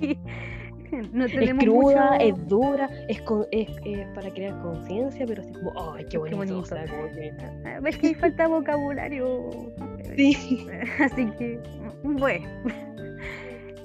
no 1.12 1.24
Es 1.24 1.32
cruda, 1.54 2.12
mucho- 2.12 2.24
es 2.24 2.48
dura, 2.48 2.90
es, 3.08 3.22
con, 3.22 3.46
es, 3.52 3.68
es 3.84 4.06
para 4.14 4.30
crear 4.30 4.60
conciencia, 4.60 5.24
pero 5.26 5.42
así 5.42 5.52
como, 5.52 5.72
ay, 5.94 6.04
qué 6.04 6.10
Qué 6.10 6.18
bonito. 6.18 6.58
o 6.58 6.64
sea, 6.64 6.84
como 6.86 7.04
que- 7.12 7.32
Ah, 7.64 7.80
que 8.00 8.06
ahí 8.08 8.14
falta 8.14 8.48
vocabulario. 8.48 9.50
Sí. 10.16 10.66
Así 11.00 11.24
que, 11.38 11.58
bueno. 12.02 12.46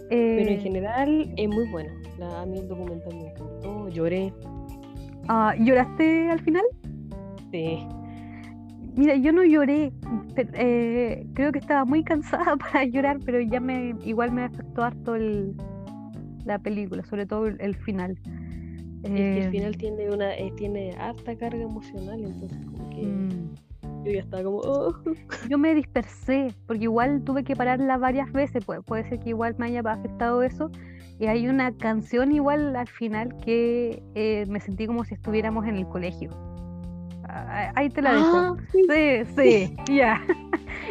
Pero 0.09 0.41
en 0.41 0.47
Eh, 0.49 0.59
general 0.61 1.33
es 1.37 1.47
muy 1.47 1.65
bueno. 1.69 1.89
La, 2.17 2.41
a 2.41 2.45
mí 2.45 2.59
el 2.59 2.67
documental 2.67 3.13
me 3.15 3.29
encantó, 3.29 3.87
lloré. 3.89 4.33
ah, 5.29 5.53
¿Lloraste 5.57 6.29
al 6.29 6.39
final? 6.41 6.63
Sí. 7.51 7.87
Mira, 8.97 9.15
yo 9.15 9.31
no 9.31 9.43
lloré. 9.45 9.93
eh, 10.35 11.27
creo 11.35 11.51
que 11.51 11.59
estaba 11.59 11.85
muy 11.85 12.03
cansada 12.03 12.57
para 12.57 12.83
llorar, 12.85 13.19
pero 13.25 13.39
ya 13.41 13.59
me 13.59 13.95
igual 14.05 14.31
me 14.33 14.43
afectó 14.45 14.83
harto 14.83 15.15
el, 15.15 15.55
la 16.45 16.59
película, 16.59 17.03
sobre 17.05 17.25
todo 17.25 17.47
el, 17.47 17.61
el 17.61 17.75
final. 17.75 18.19
Es 19.03 19.11
que 19.11 19.39
Eh, 19.39 19.43
al 19.45 19.51
final 19.51 19.77
tiene 19.77 20.09
una 20.11 20.35
eh, 20.35 20.51
tiene 20.57 20.93
harta 20.97 21.35
carga 21.37 21.61
emocional, 21.63 22.23
entonces 22.25 22.59
como 22.65 22.89
que 22.89 23.03
mm, 23.05 23.55
yo 24.05 24.11
ya 24.11 24.19
estaba 24.21 24.43
como, 24.43 24.59
oh. 24.65 24.95
yo 25.49 25.57
me 25.59 25.75
dispersé, 25.75 26.55
porque 26.67 26.83
igual 26.85 27.23
tuve 27.23 27.43
que 27.43 27.55
pararla 27.55 27.97
varias 27.97 28.31
veces, 28.33 28.65
puede, 28.65 28.81
puede 28.81 29.03
ser 29.09 29.19
que 29.19 29.29
igual 29.29 29.55
me 29.59 29.67
haya 29.67 29.81
afectado 29.81 30.43
eso. 30.43 30.71
Y 31.19 31.27
hay 31.27 31.47
una 31.47 31.75
canción 31.77 32.31
igual 32.31 32.75
al 32.75 32.87
final 32.87 33.35
que 33.37 34.03
eh, 34.15 34.45
me 34.49 34.59
sentí 34.59 34.87
como 34.87 35.05
si 35.05 35.15
estuviéramos 35.15 35.65
en 35.67 35.77
el 35.77 35.87
colegio. 35.87 36.31
Ah, 37.29 37.71
Ahí 37.75 37.89
te 37.89 38.01
la 38.01 38.13
dejo. 38.13 38.37
Ah, 38.37 38.55
sí. 38.71 38.85
Sí, 38.89 39.25
sí, 39.35 39.75
ya. 39.95 40.21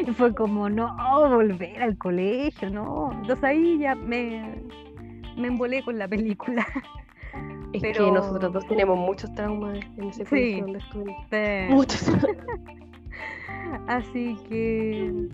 Y 0.07 0.11
fue 0.13 0.35
como, 0.35 0.69
no, 0.69 0.95
volver 1.31 1.83
al 1.83 1.97
colegio, 1.99 2.71
no. 2.71 3.11
Entonces 3.13 3.43
ahí 3.45 3.79
ya 3.79 3.95
me, 3.95 4.55
me 5.37 5.49
embolé 5.49 5.83
con 5.83 5.99
la 5.99 6.09
película. 6.09 6.67
Es 7.73 7.83
Pero- 7.83 8.07
que 8.07 8.13
nosotros 8.13 8.53
dos 8.53 8.67
tenemos 8.69 8.97
muchos 8.97 9.31
traumas 9.35 9.79
en 9.99 10.05
ese 10.05 10.25
colegio 10.25 10.63
donde 10.65 10.79
estuve. 10.79 11.69
Muchos. 11.69 12.11
Así 13.87 14.37
que, 14.49 15.29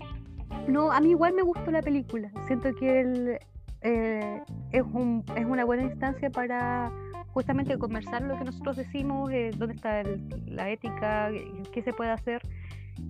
no, 0.67 0.91
a 0.91 0.99
mí 0.99 1.11
igual 1.11 1.33
me 1.33 1.41
gustó 1.43 1.71
la 1.71 1.81
película. 1.81 2.29
Siento 2.47 2.73
que 2.75 3.01
el, 3.01 3.39
eh, 3.81 4.41
es, 4.71 4.83
un, 4.91 5.23
es 5.35 5.45
una 5.45 5.63
buena 5.63 5.83
instancia 5.83 6.29
para 6.29 6.91
justamente 7.33 7.77
conversar 7.77 8.21
lo 8.21 8.37
que 8.37 8.43
nosotros 8.45 8.77
decimos, 8.77 9.31
eh, 9.31 9.51
dónde 9.57 9.75
está 9.75 10.01
el- 10.01 10.21
la 10.47 10.69
ética, 10.69 11.29
qué, 11.31 11.63
qué 11.71 11.81
se 11.81 11.93
puede 11.93 12.11
hacer. 12.11 12.41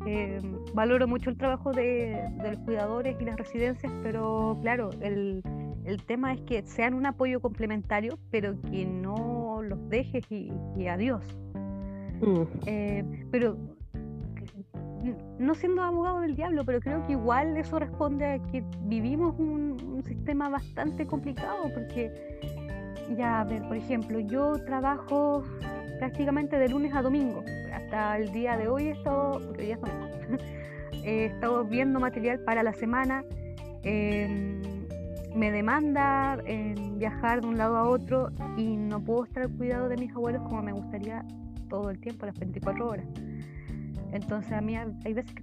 Eh, 0.08 0.40
valoro 0.74 1.08
mucho 1.08 1.30
el 1.30 1.38
trabajo 1.38 1.72
de, 1.72 2.30
de 2.42 2.52
los 2.54 2.60
cuidadores 2.62 3.18
y 3.20 3.26
las 3.26 3.36
residencias, 3.38 3.92
pero 4.02 4.58
claro, 4.62 4.90
el, 5.02 5.44
el 5.84 6.02
tema 6.06 6.34
es 6.34 6.42
que 6.42 6.64
sean 6.64 6.94
un 6.94 7.06
apoyo 7.06 7.42
complementario, 7.42 8.18
pero 8.32 8.60
que 8.62 8.86
no 8.86 9.62
los 9.62 9.90
dejes 9.90 10.24
y, 10.32 10.52
y 10.78 10.88
adiós. 10.88 11.24
Mm, 12.22 12.44
Eh, 12.66 13.04
pero 13.30 13.58
no 15.38 15.54
siendo 15.54 15.82
abogado 15.84 16.22
del 16.22 16.36
diablo, 16.38 16.64
pero 16.66 16.80
creo 16.80 17.06
que 17.06 17.12
igual 17.12 17.58
eso 17.58 17.78
responde 17.78 18.26
a 18.26 18.40
que 18.40 18.64
vivimos 18.84 19.36
un, 19.38 19.78
un 19.86 20.02
sistema 20.04 20.48
bastante 20.48 21.06
complicado, 21.06 21.64
porque 21.74 22.10
ya, 23.16 23.42
a 23.42 23.44
ver, 23.44 23.62
por 23.64 23.78
ejemplo, 23.78 24.20
yo 24.20 24.54
trabajo 24.66 25.44
prácticamente 26.00 26.58
de 26.58 26.70
lunes 26.70 26.94
a 26.94 27.02
domingo. 27.02 27.44
Hasta 27.74 28.18
el 28.18 28.32
día 28.32 28.58
de 28.58 28.68
hoy 28.68 28.88
he 28.88 28.92
estado, 28.92 29.40
he 31.04 31.26
estado 31.26 31.66
viendo 31.66 32.00
material 32.00 32.40
para 32.40 32.64
la 32.64 32.74
semana. 32.74 33.24
em, 33.84 34.62
me 35.36 35.52
demanda 35.52 36.38
en 36.46 37.00
viajar 37.00 37.42
de 37.42 37.48
un 37.48 37.58
lado 37.58 37.76
a 37.76 37.90
otro 37.90 38.30
y 38.56 38.78
no 38.78 39.04
puedo 39.04 39.24
estar 39.24 39.44
al 39.44 39.52
cuidado 39.52 39.90
de 39.90 39.98
mis 39.98 40.12
abuelos 40.12 40.44
como 40.44 40.62
me 40.62 40.72
gustaría 40.72 41.26
todo 41.70 41.90
el 41.90 42.00
tiempo, 42.00 42.28
las 42.28 42.38
24 42.38 42.88
horas. 42.88 43.06
Entonces 44.14 44.52
a 44.54 44.62
mí 44.62 44.76
hay 44.78 45.14
veces 45.14 45.34
que 45.34 45.42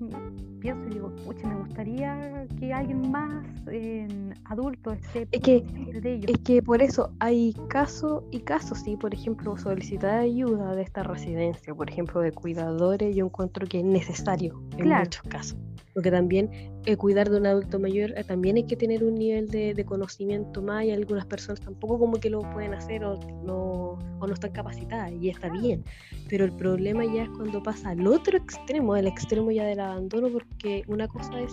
pienso 0.61 0.87
y 0.87 0.95
digo, 0.95 1.11
pucha, 1.27 1.49
me 1.49 1.57
gustaría 1.57 2.47
que 2.59 2.73
alguien 2.73 3.11
más 3.11 3.45
eh, 3.67 4.07
adulto 4.45 4.93
esté 4.93 5.27
Es 5.33 5.41
que- 5.41 5.61
de 6.01 6.15
ellos. 6.15 6.31
Es 6.31 6.39
que 6.39 6.63
por 6.63 6.81
eso 6.81 7.13
hay 7.19 7.53
casos 7.69 8.23
y 8.31 8.41
casos, 8.41 8.79
sí, 8.79 8.97
por 8.97 9.13
ejemplo, 9.13 9.57
solicitar 9.57 10.21
ayuda 10.21 10.75
de 10.77 10.83
esta 10.83 11.03
residencia, 11.03 11.75
por 11.75 11.91
ejemplo, 11.91 12.21
de 12.21 12.31
cuidadores, 12.33 13.15
yo 13.17 13.27
encuentro 13.27 13.67
que 13.67 13.81
es 13.81 13.85
necesario 13.85 14.63
en 14.77 14.85
Claro. 14.85 15.05
muchos 15.05 15.23
casos. 15.25 15.59
Porque 15.95 16.11
también 16.11 16.51
eh, 16.87 16.97
cuidar 16.97 17.31
de 17.31 17.39
un 17.39 17.47
adulto 17.47 17.79
mayor 17.79 18.13
eh, 18.17 18.25
también 18.25 18.57
hay 18.57 18.65
que 18.65 18.77
tener 18.77 19.05
un 19.05 19.15
nivel 19.15 19.49
de, 19.49 19.75
de 19.75 19.85
conocimiento 19.85 20.63
más 20.63 20.85
y 20.85 20.93
algunas 20.93 21.27
personas 21.27 21.61
tampoco 21.61 21.99
como 21.99 22.19
que 22.19 22.31
lo 22.31 22.43
pueden 22.53 22.75
hacer 22.75 23.05
o 23.05 23.19
no, 23.43 23.99
o 24.21 24.27
no 24.27 24.33
están 24.33 24.53
capacitadas 24.53 25.13
y 25.13 25.29
está 25.29 25.49
bien. 25.49 25.85
Pero 26.29 26.45
el 26.45 26.53
problema 26.53 27.05
ya 27.05 27.25
es 27.25 27.31
cuando 27.31 27.63
pasa 27.63 27.91
al 27.91 28.07
otro 28.07 28.37
extremo, 28.37 28.95
al 28.95 29.07
extremo 29.07 29.51
ya 29.51 29.65
del 29.65 29.81
abandono, 29.81 30.29
porque 30.31 30.85
una 30.87 31.09
cosa 31.09 31.41
es 31.41 31.53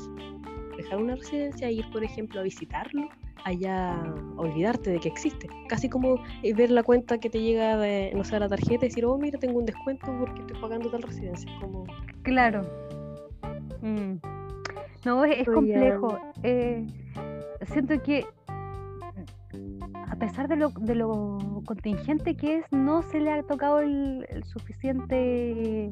dejar 0.78 1.00
una 1.00 1.16
residencia 1.16 1.68
e 1.68 1.74
ir, 1.74 1.90
por 1.92 2.04
ejemplo, 2.04 2.40
a 2.40 2.44
visitarlo 2.44 3.10
allá 3.44 3.96
olvidarte 4.36 4.92
de 4.92 5.00
que 5.00 5.08
existe. 5.08 5.48
Casi 5.70 5.90
como 5.90 6.22
eh, 6.44 6.54
ver 6.54 6.70
la 6.70 6.84
cuenta 6.84 7.18
que 7.18 7.30
te 7.30 7.42
llega 7.42 7.78
de, 7.78 8.12
no 8.14 8.24
sé, 8.24 8.36
a 8.36 8.40
la 8.40 8.50
tarjeta 8.50 8.86
y 8.86 8.90
decir, 8.90 9.06
oh, 9.06 9.18
mira, 9.18 9.40
tengo 9.40 9.60
un 9.60 9.66
descuento 9.66 10.06
porque 10.20 10.42
estoy 10.42 10.60
pagando 10.60 10.90
tal 10.90 11.02
residencia. 11.02 11.50
Como, 11.62 11.86
Claro. 12.24 12.87
Mm. 13.82 14.20
No, 15.06 15.26
es, 15.26 15.46
complejo. 15.46 16.20
Eh, 16.44 16.86
siento 17.72 18.02
que 18.02 18.26
a 20.08 20.16
pesar 20.16 20.48
de 20.48 20.56
lo, 20.56 20.70
de 20.70 20.96
lo 20.96 21.38
contingente 21.66 22.36
que 22.36 22.58
es, 22.58 22.66
no 22.72 23.04
se 23.04 23.20
le 23.20 23.32
ha 23.32 23.44
tocado 23.44 23.80
el, 23.80 24.26
el 24.30 24.44
suficiente 24.44 25.90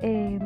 eh, 0.00 0.38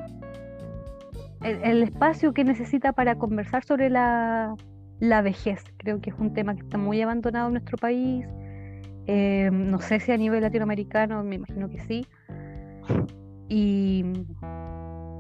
el, 1.42 1.62
el 1.62 1.82
espacio 1.82 2.32
que 2.32 2.44
necesita 2.44 2.92
para 2.92 3.16
conversar 3.16 3.64
sobre 3.64 3.90
la, 3.90 4.56
la 5.00 5.22
vejez. 5.22 5.62
Creo 5.76 6.00
que 6.00 6.10
es 6.10 6.16
un 6.18 6.32
tema 6.32 6.54
que 6.54 6.62
está 6.62 6.78
muy 6.78 7.00
abandonado 7.02 7.48
en 7.48 7.54
nuestro 7.54 7.78
país. 7.78 8.26
Eh, 9.06 9.50
no 9.52 9.78
sé 9.80 10.00
si 10.00 10.12
a 10.12 10.16
nivel 10.16 10.42
latinoamericano, 10.42 11.22
me 11.22 11.36
imagino 11.36 11.68
que 11.68 11.80
sí. 11.80 12.06
Y, 13.48 14.04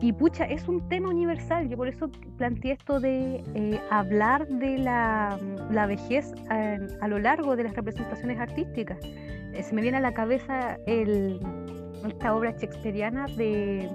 y 0.04 0.12
pucha, 0.12 0.44
es 0.44 0.68
un 0.68 0.86
tema 0.90 1.08
universal. 1.08 1.66
Yo 1.66 1.78
por 1.78 1.88
eso 1.88 2.10
planteé 2.36 2.72
esto 2.72 3.00
de 3.00 3.42
eh, 3.54 3.80
hablar 3.90 4.46
de 4.46 4.76
la, 4.76 5.38
la 5.70 5.86
vejez 5.86 6.30
a, 6.50 6.76
a 7.00 7.08
lo 7.08 7.18
largo 7.18 7.56
de 7.56 7.64
las 7.64 7.74
representaciones 7.74 8.38
artísticas. 8.38 8.98
Eh, 9.02 9.62
se 9.62 9.74
me 9.74 9.80
viene 9.80 9.96
a 9.96 10.00
la 10.00 10.12
cabeza 10.12 10.76
esta 10.86 12.36
obra 12.36 12.50
shakespeariana 12.50 13.28
de 13.38 13.88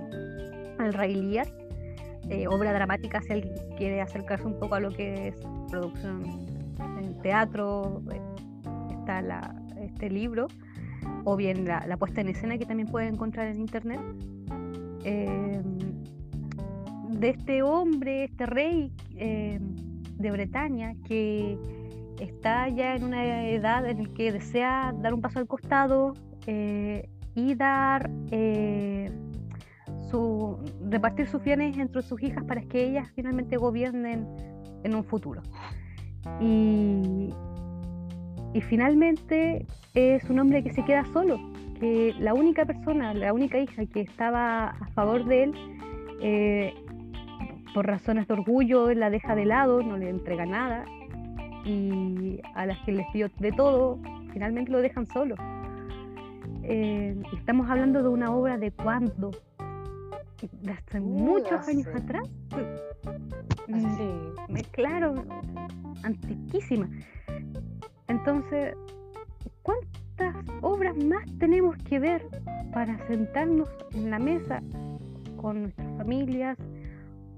El 0.80 0.94
Rey 0.94 1.14
Lear, 1.14 1.46
eh, 2.28 2.48
obra 2.48 2.74
dramática 2.74 3.22
si 3.22 3.34
alguien 3.34 3.54
quiere 3.78 4.02
acercarse 4.02 4.48
un 4.48 4.58
poco 4.58 4.74
a 4.74 4.80
lo 4.80 4.90
que 4.90 5.28
es 5.28 5.36
producción 5.70 6.24
en 7.04 7.22
teatro, 7.22 8.02
eh, 8.12 8.20
está 9.00 9.22
la, 9.22 9.54
este 9.80 10.10
libro, 10.10 10.48
o 11.24 11.36
bien 11.36 11.66
la, 11.66 11.86
la 11.86 11.98
puesta 11.98 12.22
en 12.22 12.30
escena 12.30 12.58
que 12.58 12.66
también 12.66 12.88
pueden 12.88 13.14
encontrar 13.14 13.46
en 13.46 13.60
internet. 13.60 14.02
Eh, 15.06 15.62
de 17.20 17.30
este 17.30 17.62
hombre, 17.62 18.26
este 18.26 18.46
rey 18.46 18.92
eh, 19.18 19.60
de 20.18 20.32
Bretaña 20.32 20.96
que 21.06 21.58
está 22.20 22.70
ya 22.70 22.96
en 22.96 23.04
una 23.04 23.48
edad 23.48 23.86
en 23.90 24.04
la 24.04 24.10
que 24.14 24.32
desea 24.32 24.94
dar 25.02 25.14
un 25.14 25.22
paso 25.22 25.40
al 25.40 25.48
costado 25.48 26.14
eh, 26.48 27.10
y 27.36 27.56
dar 27.56 28.10
eh, 28.32 29.12
su, 30.10 30.58
repartir 30.90 31.28
sus 31.28 31.44
bienes 31.44 31.78
entre 31.78 32.02
sus 32.02 32.22
hijas 32.24 32.44
para 32.46 32.62
que 32.62 32.86
ellas 32.86 33.12
finalmente 33.16 33.58
gobiernen 33.58 34.26
en 34.84 34.96
un 34.96 35.04
futuro. 35.04 35.42
Y, 36.40 37.34
y 38.54 38.62
finalmente 38.62 39.66
es 39.94 40.24
un 40.30 40.40
hombre 40.40 40.64
que 40.64 40.72
se 40.72 40.84
queda 40.86 41.06
solo, 41.12 41.38
que 41.80 42.14
la 42.18 42.34
única 42.34 42.66
persona, 42.66 43.14
la 43.14 43.34
única 43.34 43.58
hija 43.60 43.86
que 43.86 44.02
estaba 44.02 44.70
a 44.70 44.88
favor 44.94 45.26
de 45.26 45.44
él, 45.44 45.54
eh, 46.22 46.74
por 47.80 47.88
razones 47.88 48.28
de 48.28 48.34
orgullo 48.34 48.94
la 48.94 49.10
deja 49.10 49.36
de 49.36 49.46
lado, 49.46 49.82
no 49.82 49.96
le 49.96 50.10
entrega 50.10 50.46
nada 50.46 50.84
y 51.64 52.42
a 52.54 52.66
las 52.66 52.78
que 52.80 52.92
les 52.92 53.06
dio 53.14 53.30
de 53.40 53.54
todo, 53.54 53.98
finalmente 54.34 54.70
lo 54.70 54.82
dejan 54.82 55.08
solo. 55.08 55.36
Eh, 56.64 57.16
estamos 57.38 57.70
hablando 57.70 58.04
de 58.04 58.10
una 58.10 58.36
obra 58.36 58.58
de 58.58 58.72
cuándo, 58.72 59.32
de 60.62 60.72
hace 60.74 61.00
muchos 61.00 61.66
años 61.70 61.88
atrás. 61.96 62.28
Mm, 63.70 64.56
claro, 64.72 65.24
antiquísima. 66.04 66.90
Entonces, 68.10 68.76
¿cuántas 69.64 70.36
obras 70.60 70.98
más 71.06 71.24
tenemos 71.40 71.78
que 71.78 71.98
ver 72.00 72.28
para 72.74 72.98
sentarnos 73.08 73.70
en 73.94 74.12
la 74.12 74.20
mesa 74.20 74.62
con 75.38 75.62
nuestras 75.62 75.98
familias 75.98 76.58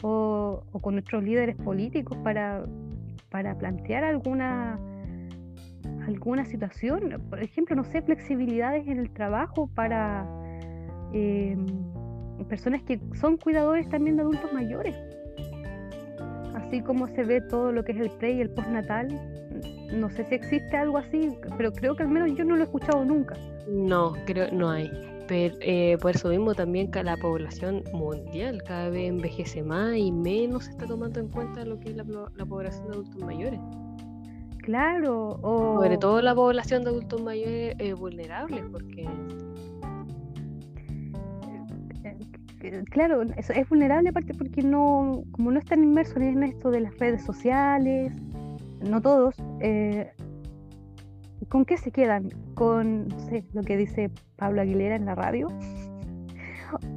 o, 0.01 0.63
con 0.81 0.95
nuestros 0.95 1.23
líderes 1.23 1.55
políticos 1.57 2.17
para, 2.23 2.65
para 3.29 3.57
plantear 3.57 4.03
alguna 4.03 4.79
alguna 6.05 6.45
situación, 6.45 7.21
por 7.29 7.41
ejemplo, 7.41 7.75
no 7.75 7.83
sé, 7.83 8.01
flexibilidades 8.01 8.87
en 8.87 8.97
el 8.99 9.11
trabajo 9.11 9.69
para 9.75 10.27
eh, 11.13 11.55
personas 12.49 12.81
que 12.83 12.99
son 13.19 13.37
cuidadores 13.37 13.87
también 13.89 14.17
de 14.17 14.23
adultos 14.23 14.51
mayores. 14.51 14.95
Así 16.55 16.81
como 16.81 17.07
se 17.07 17.23
ve 17.23 17.41
todo 17.41 17.71
lo 17.71 17.83
que 17.83 17.91
es 17.91 17.99
el 17.99 18.09
pre 18.11 18.33
y 18.33 18.41
el 18.41 18.49
postnatal, 18.49 19.07
no 19.93 20.09
sé 20.09 20.25
si 20.25 20.35
existe 20.35 20.75
algo 20.75 20.97
así, 20.97 21.29
pero 21.57 21.71
creo 21.71 21.95
que 21.95 22.03
al 22.03 22.09
menos 22.09 22.35
yo 22.37 22.45
no 22.45 22.55
lo 22.55 22.61
he 22.61 22.65
escuchado 22.65 23.05
nunca. 23.05 23.35
No, 23.69 24.13
creo 24.25 24.51
no 24.51 24.69
hay. 24.69 25.10
Pero 25.31 25.55
eh, 25.61 25.97
por 26.01 26.13
eso 26.13 26.27
mismo 26.27 26.53
también 26.53 26.91
la 27.05 27.15
población 27.15 27.85
mundial 27.93 28.61
cada 28.67 28.89
vez 28.89 29.07
envejece 29.07 29.63
más 29.63 29.95
y 29.95 30.11
menos 30.11 30.65
se 30.65 30.71
está 30.71 30.85
tomando 30.85 31.21
en 31.21 31.29
cuenta 31.29 31.63
lo 31.63 31.79
que 31.79 31.91
es 31.91 31.95
la, 31.95 32.03
población 32.45 32.87
de 32.87 32.91
adultos 32.91 33.23
mayores. 33.23 33.61
Claro, 34.57 35.39
o... 35.41 35.75
Sobre 35.75 35.97
todo 35.97 36.21
la 36.21 36.35
población 36.35 36.83
de 36.83 36.89
adultos 36.89 37.21
mayores 37.21 37.75
eh, 37.79 37.93
vulnerables, 37.93 38.61
porque 38.73 39.07
claro, 42.89 43.21
es, 43.37 43.49
es 43.51 43.69
vulnerable 43.69 44.09
aparte 44.09 44.33
porque 44.33 44.61
no, 44.61 45.23
como 45.31 45.49
no 45.51 45.59
están 45.59 45.81
inmersos 45.81 46.17
en 46.17 46.43
esto 46.43 46.71
de 46.71 46.81
las 46.81 46.99
redes 46.99 47.23
sociales, 47.23 48.11
no 48.81 49.01
todos, 49.01 49.35
eh, 49.61 50.11
¿con 51.49 51.65
qué 51.65 51.77
se 51.77 51.91
quedan? 51.91 52.29
¿Con 52.55 53.07
lo 53.53 53.61
que 53.63 53.77
dice 53.77 54.11
Pablo 54.35 54.61
Aguilera 54.61 54.95
en 54.95 55.05
la 55.05 55.15
radio? 55.15 55.47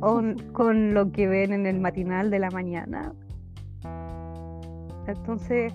¿O 0.01 0.23
con 0.53 0.95
lo 0.95 1.13
que 1.13 1.27
ven 1.27 1.53
en 1.53 1.67
el 1.67 1.81
matinal 1.81 2.31
de 2.31 2.39
la 2.39 2.51
mañana? 2.51 3.13
Entonces... 5.07 5.73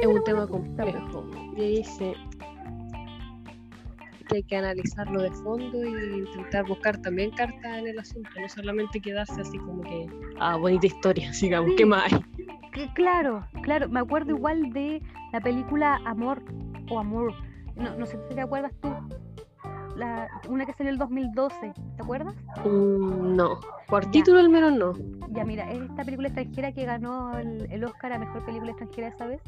Es 0.00 0.06
un 0.06 0.22
tema 0.24 0.46
complejo. 0.46 1.24
Y 1.56 1.78
dice, 1.78 2.14
hay 4.32 4.42
que 4.44 4.56
analizarlo 4.56 5.22
de 5.22 5.30
fondo 5.32 5.84
y 5.84 6.18
intentar 6.18 6.66
buscar 6.66 7.00
también 7.02 7.30
cartas 7.32 7.78
en 7.78 7.88
el 7.88 7.98
asunto, 7.98 8.28
no 8.40 8.48
solamente 8.48 9.00
quedarse 9.00 9.40
así 9.40 9.58
como 9.58 9.82
que, 9.82 10.06
ah, 10.38 10.56
bonita 10.56 10.86
historia, 10.86 11.32
sigamos, 11.34 11.72
¿qué 11.76 11.86
más 11.86 12.12
hay? 12.12 12.20
Claro, 12.94 13.44
claro, 13.62 13.88
me 13.88 14.00
acuerdo 14.00 14.30
igual 14.30 14.72
de 14.72 15.02
la 15.32 15.40
película 15.40 16.00
Amor 16.04 16.42
o 16.90 16.98
Amor, 16.98 17.32
no, 17.76 17.96
no 17.96 18.06
sé 18.06 18.18
si 18.28 18.34
te 18.34 18.40
acuerdas 18.40 18.72
tú, 18.80 18.92
la, 19.96 20.28
una 20.48 20.66
que 20.66 20.72
salió 20.72 20.90
en 20.90 20.94
el 20.94 20.98
2012, 20.98 21.72
¿te 21.96 22.02
acuerdas? 22.02 22.34
Mm, 22.64 23.36
no, 23.36 23.60
por 23.88 24.06
título 24.06 24.38
al 24.38 24.48
menos 24.48 24.72
no. 24.72 24.92
Ya, 25.30 25.44
mira, 25.44 25.70
es 25.70 25.82
esta 25.82 26.04
película 26.04 26.28
extranjera 26.28 26.72
que 26.72 26.84
ganó 26.84 27.38
el, 27.38 27.70
el 27.70 27.84
Oscar 27.84 28.12
a 28.12 28.18
Mejor 28.18 28.44
Película 28.44 28.70
Extranjera 28.70 29.08
esa 29.08 29.26
vez. 29.26 29.40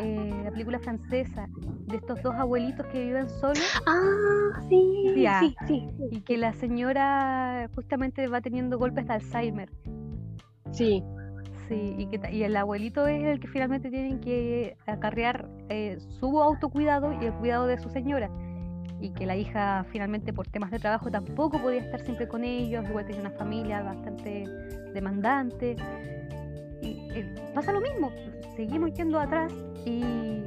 Eh, 0.00 0.42
la 0.44 0.50
película 0.52 0.78
francesa 0.78 1.48
de 1.86 1.96
estos 1.96 2.22
dos 2.22 2.34
abuelitos 2.36 2.86
que 2.86 3.04
viven 3.04 3.28
solos. 3.28 3.82
Ah, 3.86 4.60
sí, 4.68 5.12
sí, 5.40 5.56
sí, 5.66 5.88
Y 6.12 6.20
que 6.20 6.36
la 6.36 6.52
señora 6.52 7.68
justamente 7.74 8.28
va 8.28 8.40
teniendo 8.40 8.78
golpes 8.78 9.06
de 9.08 9.14
Alzheimer. 9.14 9.70
Sí. 10.70 11.02
Sí, 11.68 11.94
y, 11.98 12.06
que, 12.06 12.32
y 12.32 12.44
el 12.44 12.56
abuelito 12.56 13.06
es 13.06 13.22
el 13.24 13.40
que 13.40 13.48
finalmente 13.48 13.90
tienen 13.90 14.20
que 14.20 14.76
acarrear 14.86 15.48
eh, 15.68 15.98
su 16.18 16.40
autocuidado 16.40 17.12
y 17.12 17.26
el 17.26 17.32
cuidado 17.34 17.66
de 17.66 17.78
su 17.78 17.90
señora. 17.90 18.30
Y 19.00 19.10
que 19.10 19.26
la 19.26 19.36
hija 19.36 19.84
finalmente 19.92 20.32
por 20.32 20.48
temas 20.48 20.70
de 20.70 20.78
trabajo 20.78 21.10
tampoco 21.10 21.60
podía 21.60 21.80
estar 21.80 22.00
siempre 22.00 22.26
con 22.26 22.42
ellos, 22.42 22.84
igual 22.88 23.04
tenía 23.04 23.20
una 23.20 23.30
familia 23.32 23.82
bastante 23.82 24.44
demandante. 24.94 25.76
Y, 26.80 27.10
pasa 27.54 27.72
lo 27.72 27.80
mismo, 27.80 28.10
seguimos 28.56 28.92
yendo 28.94 29.20
atrás 29.20 29.52
y, 29.84 30.42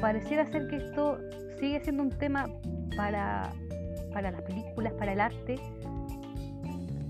pareciera 0.00 0.46
ser 0.46 0.66
que 0.68 0.76
esto 0.76 1.18
sigue 1.60 1.78
siendo 1.80 2.02
un 2.02 2.10
tema 2.10 2.46
para, 2.96 3.52
para 4.12 4.30
las 4.30 4.42
películas, 4.42 4.92
para 4.94 5.12
el 5.12 5.20
arte, 5.20 5.56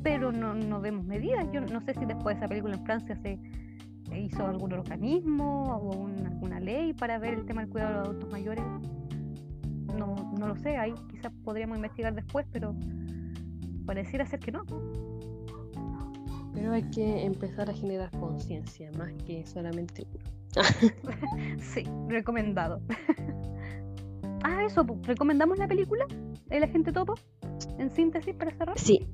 pero 0.02 0.32
no, 0.32 0.80
vemos 0.80 1.04
medidas. 1.04 1.46
Yo 1.52 1.60
no 1.60 1.80
sé 1.80 1.94
si 1.94 2.04
después 2.04 2.36
de 2.36 2.40
esa 2.40 2.48
película 2.48 2.74
en 2.74 2.84
Francia 2.84 3.16
se 3.16 3.38
hizo 4.14 4.46
algún 4.46 4.72
organismo 4.72 5.76
o 5.76 6.06
alguna 6.06 6.60
ley 6.60 6.92
para 6.92 7.18
ver 7.18 7.34
el 7.34 7.46
tema 7.46 7.62
del 7.62 7.70
cuidado 7.70 7.90
de 7.90 7.98
los 7.98 8.08
adultos 8.08 8.30
mayores. 8.30 8.64
No, 9.96 10.14
no 10.38 10.48
lo 10.48 10.56
sé, 10.56 10.76
ahí 10.76 10.94
quizás 11.10 11.32
podríamos 11.44 11.76
investigar 11.76 12.14
después, 12.14 12.46
pero 12.50 12.74
pareciera 13.86 14.26
ser 14.26 14.40
que 14.40 14.52
no. 14.52 14.64
Pero 16.54 16.72
hay 16.72 16.82
que 16.90 17.24
empezar 17.24 17.70
a 17.70 17.72
generar 17.72 18.10
conciencia, 18.18 18.90
más 18.98 19.12
que 19.24 19.46
solamente 19.46 20.06
sí, 21.58 21.84
recomendado. 22.08 22.82
ah, 24.44 24.64
eso, 24.64 24.84
¿recomendamos 25.02 25.58
la 25.58 25.66
película? 25.66 26.04
¿El 26.50 26.64
agente 26.64 26.92
topo? 26.92 27.14
En 27.78 27.90
síntesis, 27.90 28.34
para 28.34 28.50
cerrar. 28.50 28.78
Sí. 28.78 29.06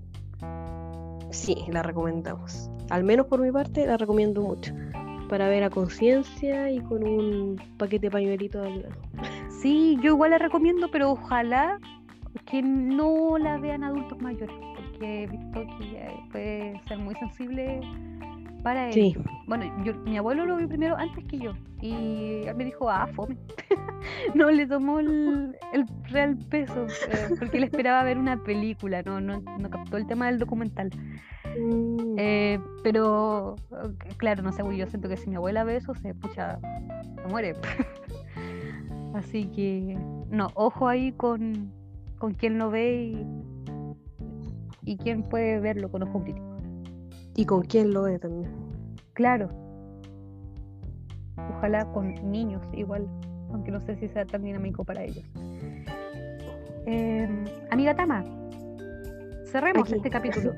Sí, 1.30 1.56
la 1.68 1.82
recomendamos. 1.82 2.70
Al 2.90 3.04
menos 3.04 3.26
por 3.26 3.40
mi 3.40 3.52
parte, 3.52 3.86
la 3.86 3.96
recomiendo 3.96 4.42
mucho. 4.42 4.74
Para 5.28 5.48
ver 5.48 5.62
a 5.62 5.70
conciencia 5.70 6.70
y 6.70 6.80
con 6.80 7.06
un 7.06 7.60
paquete 7.76 8.06
de 8.06 8.10
pañuelito 8.10 8.62
al 8.62 8.82
lado. 8.82 8.94
Sí, 9.60 9.98
yo 10.02 10.12
igual 10.12 10.30
la 10.30 10.38
recomiendo, 10.38 10.90
pero 10.90 11.10
ojalá 11.10 11.78
que 12.46 12.62
no 12.62 13.36
la 13.36 13.58
vean 13.58 13.84
adultos 13.84 14.18
mayores, 14.20 14.56
porque 14.74 15.24
he 15.24 15.26
visto 15.26 15.66
que 15.78 16.10
puede 16.30 16.80
ser 16.88 16.98
muy 16.98 17.14
sensible 17.16 17.80
para 18.62 18.90
él. 18.90 19.16
Bueno, 19.46 19.64
yo, 19.84 19.94
mi 20.04 20.16
abuelo 20.16 20.46
lo 20.46 20.56
vio 20.56 20.68
primero 20.68 20.96
antes 20.96 21.24
que 21.24 21.38
yo 21.38 21.54
y 21.80 22.42
él 22.44 22.56
me 22.56 22.64
dijo, 22.64 22.90
ah, 22.90 23.06
fome. 23.14 23.36
no 24.34 24.50
le 24.50 24.66
tomó 24.66 24.98
el, 25.00 25.54
real 26.04 26.36
peso 26.50 26.86
eh, 26.86 27.28
porque 27.38 27.58
él 27.58 27.64
esperaba 27.64 28.02
ver 28.02 28.18
una 28.18 28.42
película, 28.42 29.02
no, 29.02 29.20
no, 29.20 29.40
no 29.40 29.70
captó 29.70 29.96
el 29.96 30.06
tema 30.06 30.26
del 30.26 30.38
documental. 30.38 30.90
Mm. 31.58 32.16
Eh, 32.18 32.58
pero, 32.82 33.56
claro, 34.16 34.42
no 34.42 34.52
sé, 34.52 34.62
yo 34.76 34.86
siento 34.86 35.08
que 35.08 35.16
si 35.16 35.28
mi 35.28 35.36
abuela 35.36 35.64
ve 35.64 35.76
eso, 35.76 35.94
se 35.94 36.14
pucha, 36.14 36.58
se 37.22 37.28
muere. 37.28 37.54
Así 39.14 39.46
que, 39.46 39.96
no, 40.30 40.48
ojo 40.54 40.88
ahí 40.88 41.12
con, 41.12 41.72
con 42.18 42.34
quien 42.34 42.58
no 42.58 42.70
ve 42.70 43.14
y, 44.84 44.92
y 44.92 44.96
quién 44.96 45.22
puede 45.22 45.60
verlo 45.60 45.90
con 45.90 46.02
ojo 46.02 46.22
crítico. 46.22 46.47
Y 47.38 47.46
con 47.46 47.62
quién 47.62 47.94
lo 47.94 48.02
ve 48.02 48.18
también. 48.18 48.50
Claro. 49.12 49.48
Ojalá 51.36 51.84
con 51.92 52.12
niños 52.28 52.60
igual, 52.72 53.08
aunque 53.52 53.70
no 53.70 53.80
sé 53.80 53.94
si 53.94 54.08
sea 54.08 54.26
tan 54.26 54.42
dinámico 54.42 54.84
para 54.84 55.04
ellos. 55.04 55.24
Em, 56.86 57.44
amiga 57.70 57.94
Tama, 57.94 58.24
cerremos 59.52 59.92
este 59.92 60.10
capítulo. 60.10 60.52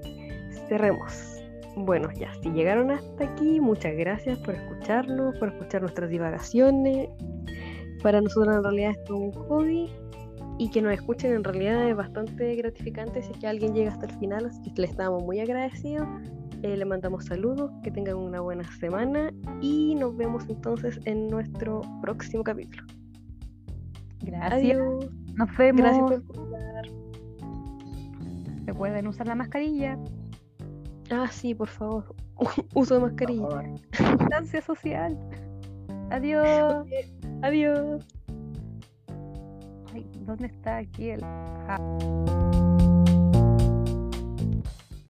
cerremos. 0.68 1.42
Bueno, 1.76 2.08
ya, 2.12 2.32
si 2.42 2.48
llegaron 2.52 2.90
hasta 2.90 3.24
aquí, 3.24 3.60
muchas 3.60 3.94
gracias 3.94 4.38
por 4.38 4.54
escucharnos, 4.54 5.36
por 5.36 5.50
escuchar 5.50 5.82
nuestras 5.82 6.08
divagaciones. 6.08 7.10
Para 8.02 8.22
nosotros 8.22 8.56
en 8.56 8.62
realidad 8.62 8.92
esto 8.92 9.14
es 9.14 9.20
un 9.20 9.32
hobby 9.32 9.92
y 10.58 10.70
que 10.70 10.80
nos 10.80 10.92
escuchen 10.92 11.32
en 11.32 11.44
realidad 11.44 11.88
es 11.88 11.96
bastante 11.96 12.54
gratificante 12.56 13.22
si 13.22 13.32
es 13.32 13.38
que 13.38 13.46
alguien 13.46 13.74
llega 13.74 13.90
hasta 13.90 14.06
el 14.06 14.12
final, 14.18 14.46
así 14.46 14.72
que 14.72 14.82
les 14.82 14.90
estamos 14.90 15.22
muy 15.22 15.40
agradecidos. 15.40 16.06
Eh, 16.62 16.76
le 16.76 16.84
mandamos 16.84 17.26
saludos, 17.26 17.70
que 17.82 17.90
tengan 17.90 18.16
una 18.16 18.40
buena 18.40 18.64
semana 18.78 19.30
y 19.60 19.94
nos 19.96 20.16
vemos 20.16 20.44
entonces 20.48 20.98
en 21.04 21.28
nuestro 21.28 21.82
próximo 22.00 22.42
capítulo. 22.42 22.84
Gracias. 24.22 24.52
Adiós. 24.52 25.10
Nos 25.34 25.56
vemos. 25.58 25.82
Gracias 25.82 26.02
por 26.02 26.12
escuchar. 26.14 26.84
Recuerden 28.64 29.06
usar 29.08 29.26
la 29.26 29.34
mascarilla. 29.34 29.98
Ah, 31.10 31.28
sí, 31.30 31.54
por 31.54 31.68
favor. 31.68 32.14
Uso 32.74 32.94
de 32.94 33.00
mascarilla. 33.00 33.62
Distancia 34.18 34.62
social. 34.62 35.18
Adiós. 36.10 36.86
Adiós. 37.42 38.06
¿Dónde 40.26 40.46
está 40.46 40.78
aquí 40.78 41.10
el... 41.10 41.20